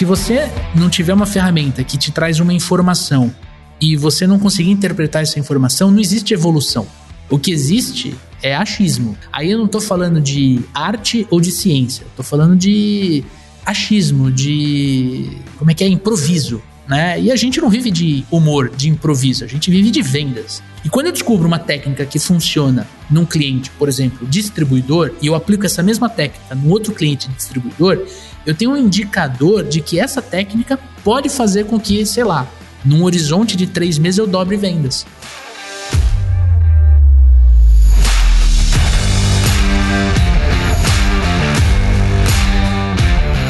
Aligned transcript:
Se 0.00 0.04
você 0.06 0.50
não 0.74 0.88
tiver 0.88 1.12
uma 1.12 1.26
ferramenta 1.26 1.84
que 1.84 1.98
te 1.98 2.10
traz 2.10 2.40
uma 2.40 2.54
informação 2.54 3.30
e 3.78 3.98
você 3.98 4.26
não 4.26 4.38
conseguir 4.38 4.70
interpretar 4.70 5.20
essa 5.20 5.38
informação, 5.38 5.90
não 5.90 6.00
existe 6.00 6.32
evolução. 6.32 6.86
O 7.28 7.38
que 7.38 7.52
existe 7.52 8.16
é 8.42 8.56
achismo. 8.56 9.14
Aí 9.30 9.50
eu 9.50 9.58
não 9.58 9.68
tô 9.68 9.78
falando 9.78 10.18
de 10.18 10.62
arte 10.72 11.26
ou 11.28 11.38
de 11.38 11.50
ciência, 11.50 12.06
tô 12.16 12.22
falando 12.22 12.56
de 12.56 13.22
achismo, 13.66 14.32
de 14.32 15.36
como 15.58 15.70
é 15.70 15.74
que 15.74 15.84
é 15.84 15.88
improviso 15.88 16.62
né? 16.90 17.20
E 17.20 17.30
a 17.30 17.36
gente 17.36 17.60
não 17.60 17.70
vive 17.70 17.88
de 17.88 18.24
humor, 18.32 18.68
de 18.68 18.88
improviso, 18.88 19.44
a 19.44 19.46
gente 19.46 19.70
vive 19.70 19.92
de 19.92 20.02
vendas. 20.02 20.60
E 20.84 20.88
quando 20.88 21.06
eu 21.06 21.12
descubro 21.12 21.46
uma 21.46 21.58
técnica 21.58 22.04
que 22.04 22.18
funciona 22.18 22.84
num 23.08 23.24
cliente, 23.24 23.70
por 23.78 23.88
exemplo, 23.88 24.26
distribuidor, 24.26 25.12
e 25.22 25.28
eu 25.28 25.36
aplico 25.36 25.64
essa 25.64 25.84
mesma 25.84 26.08
técnica 26.08 26.52
no 26.56 26.68
outro 26.68 26.92
cliente 26.92 27.28
distribuidor, 27.28 28.04
eu 28.44 28.56
tenho 28.56 28.72
um 28.72 28.76
indicador 28.76 29.62
de 29.62 29.80
que 29.80 30.00
essa 30.00 30.20
técnica 30.20 30.80
pode 31.04 31.28
fazer 31.28 31.66
com 31.66 31.78
que, 31.78 32.04
sei 32.04 32.24
lá, 32.24 32.50
num 32.84 33.04
horizonte 33.04 33.56
de 33.56 33.68
três 33.68 33.96
meses 33.96 34.18
eu 34.18 34.26
dobre 34.26 34.56
vendas. 34.56 35.06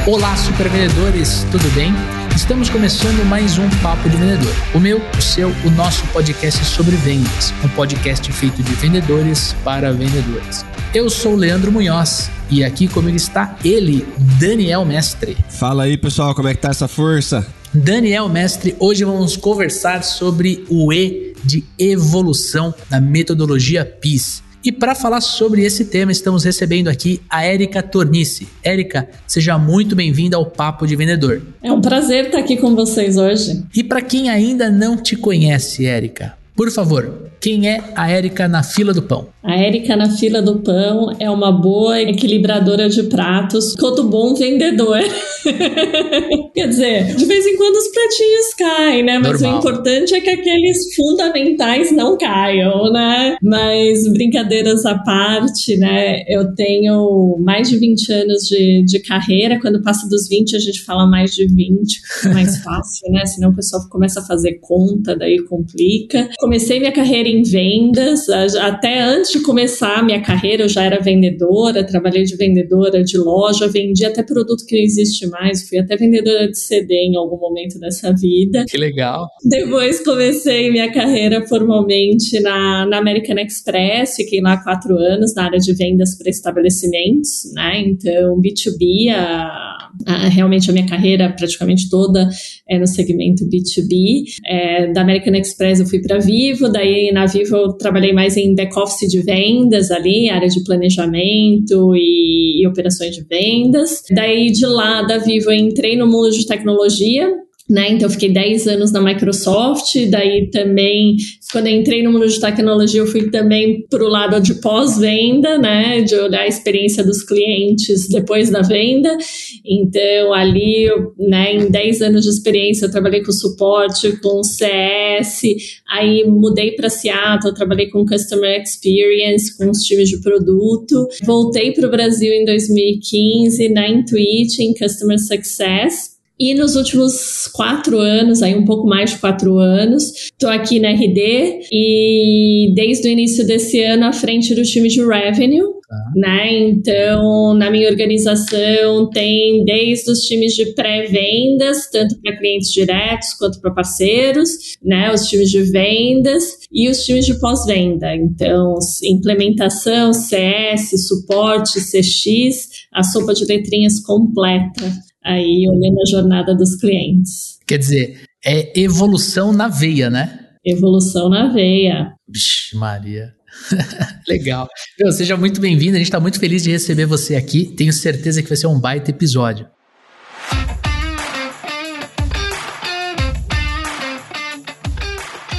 Olá, 0.06 0.36
super 0.36 0.68
vendedores, 0.68 1.46
tudo 1.50 1.74
bem? 1.74 1.94
Estamos 2.40 2.70
começando 2.70 3.22
mais 3.26 3.58
um 3.58 3.68
Papo 3.82 4.08
de 4.08 4.16
Vendedor. 4.16 4.52
O 4.74 4.80
meu, 4.80 4.98
o 4.98 5.22
seu, 5.22 5.50
o 5.50 5.70
nosso 5.70 6.04
podcast 6.06 6.64
sobre 6.64 6.96
vendas. 6.96 7.52
Um 7.62 7.68
podcast 7.68 8.32
feito 8.32 8.62
de 8.62 8.72
vendedores 8.76 9.54
para 9.62 9.92
vendedores. 9.92 10.64
Eu 10.94 11.10
sou 11.10 11.34
o 11.34 11.36
Leandro 11.36 11.70
Munhoz 11.70 12.30
e 12.50 12.64
aqui 12.64 12.88
comigo 12.88 13.14
está 13.14 13.56
ele, 13.62 14.06
Daniel 14.40 14.86
Mestre. 14.86 15.36
Fala 15.50 15.82
aí, 15.82 15.98
pessoal, 15.98 16.34
como 16.34 16.48
é 16.48 16.54
que 16.54 16.62
tá 16.62 16.70
essa 16.70 16.88
força? 16.88 17.46
Daniel 17.74 18.26
Mestre, 18.28 18.74
hoje 18.80 19.04
vamos 19.04 19.36
conversar 19.36 20.02
sobre 20.02 20.64
o 20.70 20.90
E 20.92 21.34
de 21.44 21.62
evolução 21.78 22.74
na 22.90 23.00
metodologia 23.02 23.84
PIS. 23.84 24.42
E 24.62 24.70
para 24.70 24.94
falar 24.94 25.22
sobre 25.22 25.64
esse 25.64 25.86
tema, 25.86 26.12
estamos 26.12 26.44
recebendo 26.44 26.88
aqui 26.88 27.22
a 27.30 27.42
Érica 27.42 27.82
Tornice. 27.82 28.46
Érica, 28.62 29.08
seja 29.26 29.56
muito 29.56 29.96
bem-vinda 29.96 30.36
ao 30.36 30.44
Papo 30.44 30.86
de 30.86 30.94
Vendedor. 30.94 31.40
É 31.62 31.72
um 31.72 31.80
prazer 31.80 32.26
estar 32.26 32.40
aqui 32.40 32.58
com 32.58 32.74
vocês 32.74 33.16
hoje. 33.16 33.64
E 33.74 33.82
para 33.82 34.02
quem 34.02 34.28
ainda 34.28 34.68
não 34.68 34.98
te 34.98 35.16
conhece, 35.16 35.86
Érica, 35.86 36.34
por 36.54 36.70
favor, 36.70 37.30
quem 37.40 37.70
é 37.70 37.82
a 37.96 38.10
Érica 38.10 38.46
na 38.46 38.62
fila 38.62 38.92
do 38.92 39.00
pão? 39.00 39.28
A 39.42 39.56
Érica 39.56 39.96
na 39.96 40.10
fila 40.10 40.42
do 40.42 40.58
pão 40.60 41.16
é 41.18 41.30
uma 41.30 41.50
boa 41.50 42.00
equilibradora 42.00 42.90
de 42.90 43.04
pratos, 43.04 43.74
todo 43.74 44.04
bom 44.04 44.34
vendedor. 44.34 45.00
Quer 46.54 46.68
dizer, 46.68 47.16
de 47.16 47.24
vez 47.24 47.46
em 47.46 47.56
quando 47.56 47.76
os 47.76 47.88
pratinhos 47.88 48.54
caem, 48.58 49.02
né? 49.02 49.18
Mas 49.18 49.40
Normal. 49.40 49.54
o 49.54 49.58
importante 49.58 50.14
é 50.14 50.20
que 50.20 50.28
aqueles 50.28 50.94
fundamentais 50.94 51.90
não 51.90 52.18
caiam, 52.18 52.92
né? 52.92 53.36
Mas 53.42 54.06
brincadeiras 54.12 54.84
à 54.84 54.98
parte, 54.98 55.74
né? 55.78 56.22
Eu 56.28 56.54
tenho 56.54 57.38
mais 57.40 57.70
de 57.70 57.78
20 57.78 58.12
anos 58.12 58.42
de, 58.42 58.84
de 58.84 58.98
carreira. 59.00 59.58
Quando 59.58 59.82
passa 59.82 60.06
dos 60.06 60.28
20, 60.28 60.54
a 60.54 60.58
gente 60.58 60.82
fala 60.82 61.06
mais 61.06 61.34
de 61.34 61.46
20, 61.46 62.00
mais 62.34 62.58
fácil, 62.62 63.10
né? 63.10 63.24
Senão 63.24 63.50
o 63.50 63.56
pessoal 63.56 63.88
começa 63.88 64.20
a 64.20 64.26
fazer 64.26 64.58
conta, 64.60 65.16
daí 65.16 65.38
complica. 65.44 66.28
Comecei 66.38 66.78
minha 66.78 66.92
carreira 66.92 67.28
em 67.28 67.42
vendas, 67.42 68.28
até 68.28 69.00
antes 69.00 69.29
antes 69.30 69.32
de 69.32 69.40
começar 69.42 69.98
a 69.98 70.02
minha 70.02 70.20
carreira, 70.20 70.64
eu 70.64 70.68
já 70.68 70.82
era 70.82 71.00
vendedora, 71.00 71.86
trabalhei 71.86 72.24
de 72.24 72.36
vendedora 72.36 73.02
de 73.02 73.16
loja, 73.16 73.68
vendi 73.68 74.04
até 74.04 74.22
produto 74.22 74.66
que 74.66 74.76
não 74.76 74.82
existe 74.82 75.26
mais, 75.28 75.68
fui 75.68 75.78
até 75.78 75.96
vendedora 75.96 76.48
de 76.48 76.58
CD 76.58 76.94
em 76.94 77.16
algum 77.16 77.38
momento 77.38 77.78
dessa 77.78 78.12
vida. 78.12 78.64
Que 78.68 78.76
legal. 78.76 79.28
Depois 79.44 80.02
comecei 80.04 80.70
minha 80.70 80.92
carreira 80.92 81.46
formalmente 81.46 82.40
na, 82.40 82.86
na 82.86 82.98
American 82.98 83.38
Express, 83.38 84.16
fiquei 84.16 84.40
lá 84.40 84.56
quatro 84.62 84.96
anos 84.96 85.34
na 85.34 85.44
área 85.44 85.58
de 85.58 85.72
vendas 85.74 86.16
para 86.18 86.28
estabelecimentos, 86.28 87.52
né? 87.54 87.80
Então, 87.80 88.40
B2B, 88.40 89.10
a, 89.10 89.90
a, 90.06 90.28
realmente 90.28 90.70
a 90.70 90.72
minha 90.72 90.86
carreira 90.86 91.32
praticamente 91.32 91.88
toda 91.88 92.28
é 92.68 92.78
no 92.78 92.86
segmento 92.86 93.44
B2B. 93.44 94.24
É, 94.44 94.92
da 94.92 95.02
American 95.02 95.34
Express 95.34 95.80
eu 95.80 95.86
fui 95.86 96.00
para 96.00 96.18
Vivo, 96.18 96.68
daí 96.68 97.10
na 97.12 97.26
Vivo 97.26 97.56
eu 97.56 97.72
trabalhei 97.74 98.12
mais 98.12 98.36
em 98.36 98.54
back-office 98.54 99.08
de 99.08 99.19
vendas 99.22 99.90
ali, 99.90 100.28
área 100.28 100.48
de 100.48 100.62
planejamento 100.64 101.94
e, 101.96 102.62
e 102.62 102.66
operações 102.66 103.14
de 103.14 103.22
vendas. 103.22 104.02
Daí 104.10 104.50
de 104.50 104.66
lá 104.66 105.02
da 105.02 105.18
Vivo 105.18 105.50
eu 105.50 105.58
entrei 105.58 105.96
no 105.96 106.06
mundo 106.06 106.30
de 106.30 106.46
tecnologia, 106.46 107.30
né? 107.70 107.92
Então, 107.92 108.08
eu 108.08 108.10
fiquei 108.10 108.30
10 108.30 108.66
anos 108.66 108.92
na 108.92 109.00
Microsoft, 109.00 109.94
daí 110.08 110.50
também, 110.50 111.16
quando 111.52 111.68
eu 111.68 111.76
entrei 111.76 112.02
no 112.02 112.12
mundo 112.12 112.28
de 112.28 112.40
tecnologia, 112.40 113.00
eu 113.00 113.06
fui 113.06 113.30
também 113.30 113.86
para 113.88 114.04
o 114.04 114.08
lado 114.08 114.40
de 114.40 114.54
pós-venda, 114.54 115.56
né? 115.56 116.02
De 116.02 116.16
olhar 116.16 116.42
a 116.42 116.48
experiência 116.48 117.04
dos 117.04 117.22
clientes 117.22 118.08
depois 118.08 118.50
da 118.50 118.62
venda. 118.62 119.16
Então, 119.64 120.34
ali, 120.34 120.86
né, 121.18 121.54
em 121.54 121.70
10 121.70 122.02
anos 122.02 122.24
de 122.24 122.30
experiência, 122.30 122.86
eu 122.86 122.90
trabalhei 122.90 123.22
com 123.22 123.32
suporte, 123.32 124.18
com 124.20 124.42
CS, 124.42 125.42
aí 125.88 126.24
mudei 126.26 126.72
para 126.72 126.90
Seattle, 126.90 127.54
trabalhei 127.54 127.88
com 127.88 128.04
Customer 128.04 128.60
Experience, 128.60 129.56
com 129.56 129.70
os 129.70 129.78
times 129.82 130.08
de 130.08 130.20
produto. 130.20 131.06
Voltei 131.24 131.72
para 131.72 131.86
o 131.86 131.90
Brasil 131.90 132.32
em 132.32 132.44
2015 132.44 133.68
na 133.68 133.88
Intuit, 133.88 134.60
em 134.60 134.74
Customer 134.74 135.18
Success. 135.18 136.19
E 136.40 136.54
nos 136.54 136.74
últimos 136.74 137.46
quatro 137.52 137.98
anos, 137.98 138.42
aí 138.42 138.54
um 138.56 138.64
pouco 138.64 138.88
mais 138.88 139.10
de 139.10 139.18
quatro 139.18 139.58
anos, 139.58 140.04
estou 140.32 140.48
aqui 140.48 140.80
na 140.80 140.88
RD 140.92 141.68
e 141.70 142.72
desde 142.74 143.08
o 143.08 143.10
início 143.10 143.46
desse 143.46 143.82
ano 143.82 144.06
à 144.06 144.12
frente 144.12 144.54
do 144.54 144.62
time 144.62 144.88
de 144.88 145.04
revenue, 145.04 145.66
tá. 145.86 146.12
né? 146.16 146.58
Então, 146.60 147.52
na 147.52 147.70
minha 147.70 147.90
organização 147.90 149.10
tem 149.10 149.66
desde 149.66 150.10
os 150.10 150.20
times 150.20 150.54
de 150.54 150.72
pré-vendas, 150.72 151.90
tanto 151.90 152.18
para 152.22 152.38
clientes 152.38 152.72
diretos 152.72 153.34
quanto 153.34 153.60
para 153.60 153.74
parceiros, 153.74 154.78
né? 154.82 155.12
Os 155.12 155.26
times 155.26 155.50
de 155.50 155.60
vendas 155.64 156.56
e 156.72 156.88
os 156.88 157.04
times 157.04 157.26
de 157.26 157.38
pós-venda. 157.38 158.16
Então, 158.16 158.78
implementação, 159.04 160.14
CS, 160.14 161.06
suporte, 161.06 161.80
CX, 161.80 162.86
a 162.94 163.02
sopa 163.02 163.34
de 163.34 163.44
letrinhas 163.44 164.00
completa 164.00 164.90
aí 165.24 165.66
olhando 165.68 166.00
a 166.00 166.10
jornada 166.10 166.54
dos 166.54 166.76
clientes. 166.76 167.58
Quer 167.66 167.78
dizer, 167.78 168.20
é 168.44 168.80
evolução 168.80 169.52
na 169.52 169.68
veia, 169.68 170.10
né? 170.10 170.38
Evolução 170.64 171.28
na 171.28 171.52
veia. 171.52 172.14
Vixe, 172.28 172.76
Maria. 172.76 173.32
Legal. 174.28 174.68
Meu, 174.98 175.12
seja 175.12 175.36
muito 175.36 175.60
bem-vindo. 175.60 175.94
A 175.94 175.98
gente 175.98 176.06
está 176.06 176.20
muito 176.20 176.38
feliz 176.38 176.62
de 176.62 176.70
receber 176.70 177.06
você 177.06 177.36
aqui. 177.36 177.64
Tenho 177.76 177.92
certeza 177.92 178.42
que 178.42 178.48
vai 178.48 178.56
ser 178.56 178.66
um 178.66 178.78
baita 178.78 179.10
episódio. 179.10 179.66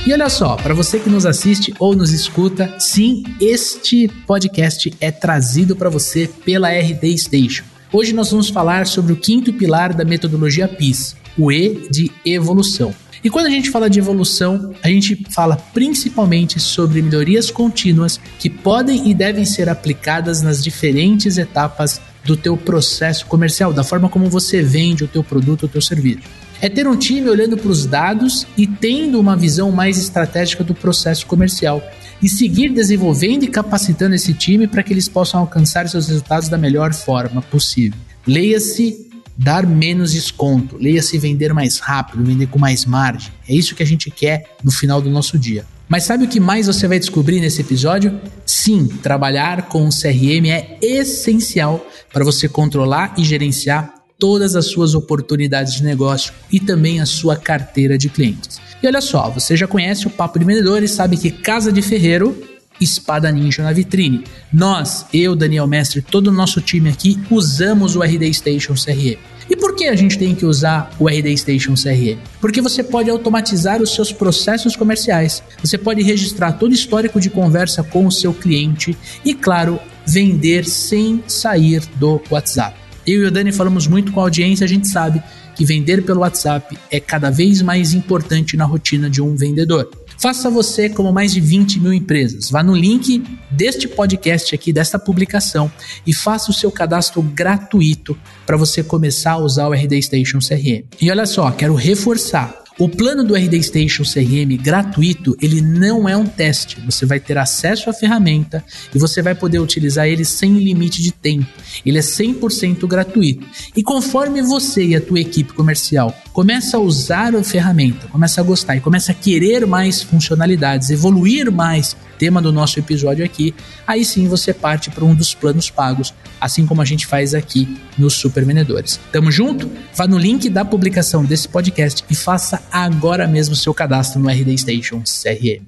E 0.05 0.11
olha 0.11 0.29
só, 0.29 0.55
para 0.55 0.73
você 0.73 0.99
que 0.99 1.09
nos 1.09 1.27
assiste 1.27 1.73
ou 1.79 1.95
nos 1.95 2.11
escuta, 2.11 2.79
sim, 2.79 3.23
este 3.39 4.07
podcast 4.25 4.91
é 4.99 5.11
trazido 5.11 5.75
para 5.75 5.91
você 5.91 6.27
pela 6.43 6.69
RD 6.69 7.17
Station. 7.19 7.63
Hoje 7.93 8.13
nós 8.13 8.31
vamos 8.31 8.47
falar 8.47 8.87
sobre 8.87 9.11
o 9.11 9.17
quinto 9.17 9.51
pilar 9.51 9.93
da 9.93 10.05
metodologia 10.05 10.65
PIS, 10.65 11.13
o 11.37 11.51
E 11.51 11.89
de 11.91 12.09
evolução. 12.25 12.95
E 13.21 13.29
quando 13.29 13.47
a 13.47 13.49
gente 13.49 13.69
fala 13.69 13.89
de 13.89 13.99
evolução, 13.99 14.73
a 14.81 14.87
gente 14.87 15.25
fala 15.29 15.57
principalmente 15.57 16.57
sobre 16.57 17.01
melhorias 17.01 17.51
contínuas 17.51 18.17
que 18.39 18.49
podem 18.49 19.09
e 19.09 19.13
devem 19.13 19.43
ser 19.43 19.67
aplicadas 19.67 20.41
nas 20.41 20.63
diferentes 20.63 21.37
etapas 21.37 21.99
do 22.23 22.37
teu 22.37 22.55
processo 22.55 23.25
comercial, 23.25 23.73
da 23.73 23.83
forma 23.83 24.07
como 24.07 24.29
você 24.29 24.61
vende 24.61 25.03
o 25.03 25.07
teu 25.07 25.21
produto 25.21 25.63
ou 25.63 25.69
o 25.69 25.71
teu 25.71 25.81
serviço. 25.81 26.21
É 26.61 26.69
ter 26.69 26.87
um 26.87 26.95
time 26.95 27.29
olhando 27.29 27.57
para 27.57 27.71
os 27.71 27.85
dados 27.85 28.47
e 28.55 28.65
tendo 28.65 29.19
uma 29.19 29.35
visão 29.35 29.69
mais 29.69 29.97
estratégica 29.97 30.63
do 30.63 30.73
processo 30.73 31.25
comercial 31.25 31.83
e 32.21 32.29
seguir 32.29 32.69
desenvolvendo 32.69 33.43
e 33.43 33.47
capacitando 33.47 34.15
esse 34.15 34.33
time 34.33 34.67
para 34.67 34.83
que 34.83 34.93
eles 34.93 35.07
possam 35.07 35.39
alcançar 35.39 35.87
seus 35.89 36.07
resultados 36.07 36.49
da 36.49 36.57
melhor 36.57 36.93
forma 36.93 37.41
possível. 37.41 37.99
Leia-se 38.25 39.09
dar 39.37 39.65
menos 39.65 40.11
desconto, 40.11 40.77
leia-se 40.77 41.17
vender 41.17 41.53
mais 41.53 41.79
rápido, 41.79 42.23
vender 42.23 42.47
com 42.47 42.59
mais 42.59 42.85
margem. 42.85 43.31
É 43.47 43.53
isso 43.53 43.75
que 43.75 43.81
a 43.81 43.85
gente 43.85 44.11
quer 44.11 44.55
no 44.63 44.71
final 44.71 45.01
do 45.01 45.09
nosso 45.09 45.37
dia. 45.39 45.65
Mas 45.89 46.03
sabe 46.03 46.23
o 46.23 46.27
que 46.27 46.39
mais 46.39 46.67
você 46.67 46.87
vai 46.87 46.99
descobrir 46.99 47.41
nesse 47.41 47.61
episódio? 47.61 48.17
Sim, 48.45 48.87
trabalhar 48.87 49.63
com 49.63 49.85
o 49.85 49.89
CRM 49.89 50.49
é 50.49 50.77
essencial 50.81 51.85
para 52.13 52.23
você 52.23 52.47
controlar 52.47 53.13
e 53.17 53.25
gerenciar 53.25 53.93
todas 54.17 54.55
as 54.55 54.67
suas 54.67 54.93
oportunidades 54.93 55.73
de 55.73 55.83
negócio 55.83 56.31
e 56.51 56.59
também 56.59 57.01
a 57.01 57.05
sua 57.05 57.35
carteira 57.35 57.97
de 57.97 58.07
clientes. 58.07 58.61
E 58.81 58.87
olha 58.87 59.01
só, 59.01 59.29
você 59.29 59.55
já 59.55 59.67
conhece 59.67 60.07
o 60.07 60.09
Papo 60.09 60.39
de 60.39 60.45
Vendedor 60.45 60.81
e 60.81 60.87
sabe 60.87 61.15
que 61.15 61.29
Casa 61.29 61.71
de 61.71 61.83
Ferreiro, 61.83 62.35
espada 62.79 63.31
ninja 63.31 63.61
na 63.61 63.71
vitrine. 63.71 64.23
Nós, 64.51 65.05
eu, 65.13 65.35
Daniel 65.35 65.67
Mestre, 65.67 66.01
todo 66.01 66.27
o 66.27 66.31
nosso 66.31 66.59
time 66.61 66.89
aqui 66.89 67.19
usamos 67.29 67.95
o 67.95 68.01
RD 68.01 68.33
Station 68.33 68.73
CRM. 68.73 69.19
E 69.47 69.55
por 69.55 69.75
que 69.75 69.85
a 69.85 69.95
gente 69.95 70.17
tem 70.17 70.33
que 70.33 70.45
usar 70.45 70.89
o 70.97 71.07
RD 71.07 71.37
Station 71.37 71.75
CRM? 71.75 72.17
Porque 72.39 72.61
você 72.61 72.83
pode 72.83 73.09
automatizar 73.09 73.81
os 73.81 73.93
seus 73.93 74.11
processos 74.11 74.75
comerciais, 74.75 75.43
você 75.61 75.77
pode 75.77 76.01
registrar 76.01 76.53
todo 76.53 76.71
o 76.71 76.73
histórico 76.73 77.19
de 77.19 77.29
conversa 77.29 77.83
com 77.83 78.07
o 78.07 78.11
seu 78.11 78.33
cliente 78.33 78.97
e, 79.23 79.35
claro, 79.35 79.79
vender 80.07 80.65
sem 80.65 81.23
sair 81.27 81.83
do 81.97 82.19
WhatsApp. 82.31 82.75
Eu 83.05 83.23
e 83.23 83.25
o 83.25 83.31
Dani 83.31 83.51
falamos 83.51 83.87
muito 83.87 84.11
com 84.11 84.19
a 84.19 84.23
audiência, 84.23 84.63
a 84.63 84.69
gente 84.69 84.87
sabe 84.87 85.21
que 85.61 85.65
vender 85.65 86.03
pelo 86.03 86.21
WhatsApp 86.21 86.75
é 86.89 86.99
cada 86.99 87.29
vez 87.29 87.61
mais 87.61 87.93
importante 87.93 88.57
na 88.57 88.65
rotina 88.65 89.07
de 89.07 89.21
um 89.21 89.35
vendedor. 89.35 89.91
Faça 90.17 90.49
você 90.49 90.89
como 90.89 91.11
mais 91.11 91.31
de 91.31 91.39
20 91.39 91.79
mil 91.79 91.93
empresas. 91.93 92.49
Vá 92.49 92.63
no 92.63 92.75
link 92.75 93.23
deste 93.51 93.87
podcast 93.87 94.55
aqui, 94.55 94.73
desta 94.73 94.97
publicação, 94.97 95.71
e 96.05 96.15
faça 96.15 96.49
o 96.49 96.53
seu 96.53 96.71
cadastro 96.71 97.21
gratuito 97.21 98.17
para 98.43 98.57
você 98.57 98.81
começar 98.81 99.33
a 99.33 99.37
usar 99.37 99.67
o 99.67 99.73
RD 99.73 100.01
Station 100.01 100.39
CRM. 100.39 100.83
E 100.99 101.11
olha 101.11 101.27
só, 101.27 101.51
quero 101.51 101.75
reforçar. 101.75 102.60
O 102.79 102.87
plano 102.87 103.23
do 103.23 103.35
RD 103.35 103.61
Station 103.61 104.03
CRM 104.03 104.57
gratuito, 104.57 105.35
ele 105.41 105.61
não 105.61 106.07
é 106.07 106.15
um 106.15 106.25
teste. 106.25 106.79
Você 106.85 107.05
vai 107.05 107.19
ter 107.19 107.37
acesso 107.37 107.89
à 107.89 107.93
ferramenta 107.93 108.63
e 108.93 108.97
você 108.97 109.21
vai 109.21 109.35
poder 109.35 109.59
utilizar 109.59 110.07
ele 110.07 110.23
sem 110.23 110.57
limite 110.57 111.01
de 111.01 111.11
tempo. 111.11 111.47
Ele 111.85 111.97
é 111.97 112.01
100% 112.01 112.87
gratuito. 112.87 113.45
E 113.75 113.83
conforme 113.83 114.41
você 114.41 114.85
e 114.85 114.95
a 114.95 115.01
tua 115.01 115.19
equipe 115.19 115.53
comercial 115.53 116.15
começa 116.33 116.77
a 116.77 116.79
usar 116.79 117.35
a 117.35 117.43
ferramenta, 117.43 118.07
começa 118.07 118.39
a 118.41 118.43
gostar 118.43 118.77
e 118.77 118.81
começa 118.81 119.11
a 119.11 119.15
querer 119.15 119.67
mais 119.67 120.01
funcionalidades, 120.01 120.89
evoluir 120.89 121.51
mais, 121.51 121.95
tema 122.21 122.39
do 122.39 122.51
nosso 122.51 122.77
episódio 122.77 123.25
aqui, 123.25 123.51
aí 123.87 124.05
sim 124.05 124.27
você 124.27 124.53
parte 124.53 124.91
para 124.91 125.03
um 125.03 125.15
dos 125.15 125.33
planos 125.33 125.71
pagos, 125.71 126.13
assim 126.39 126.67
como 126.67 126.79
a 126.79 126.85
gente 126.85 127.07
faz 127.07 127.33
aqui 127.33 127.79
nos 127.97 128.13
Super 128.13 128.45
Vendedores. 128.45 128.99
Tamo 129.11 129.31
junto? 129.31 129.67
Vá 129.95 130.05
no 130.05 130.19
link 130.19 130.47
da 130.47 130.63
publicação 130.63 131.25
desse 131.25 131.47
podcast 131.47 132.05
e 132.11 132.13
faça 132.13 132.61
agora 132.71 133.25
mesmo 133.27 133.55
seu 133.55 133.73
cadastro 133.73 134.21
no 134.21 134.29
RD 134.29 134.55
Station 134.55 135.01
CRM. 135.01 135.65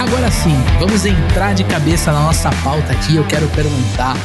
Agora 0.00 0.28
sim, 0.32 0.56
vamos 0.80 1.06
entrar 1.06 1.54
de 1.54 1.62
cabeça 1.62 2.10
na 2.10 2.24
nossa 2.24 2.50
pauta 2.64 2.92
aqui. 2.92 3.14
Eu 3.14 3.24
quero 3.24 3.46
perguntar 3.50 4.16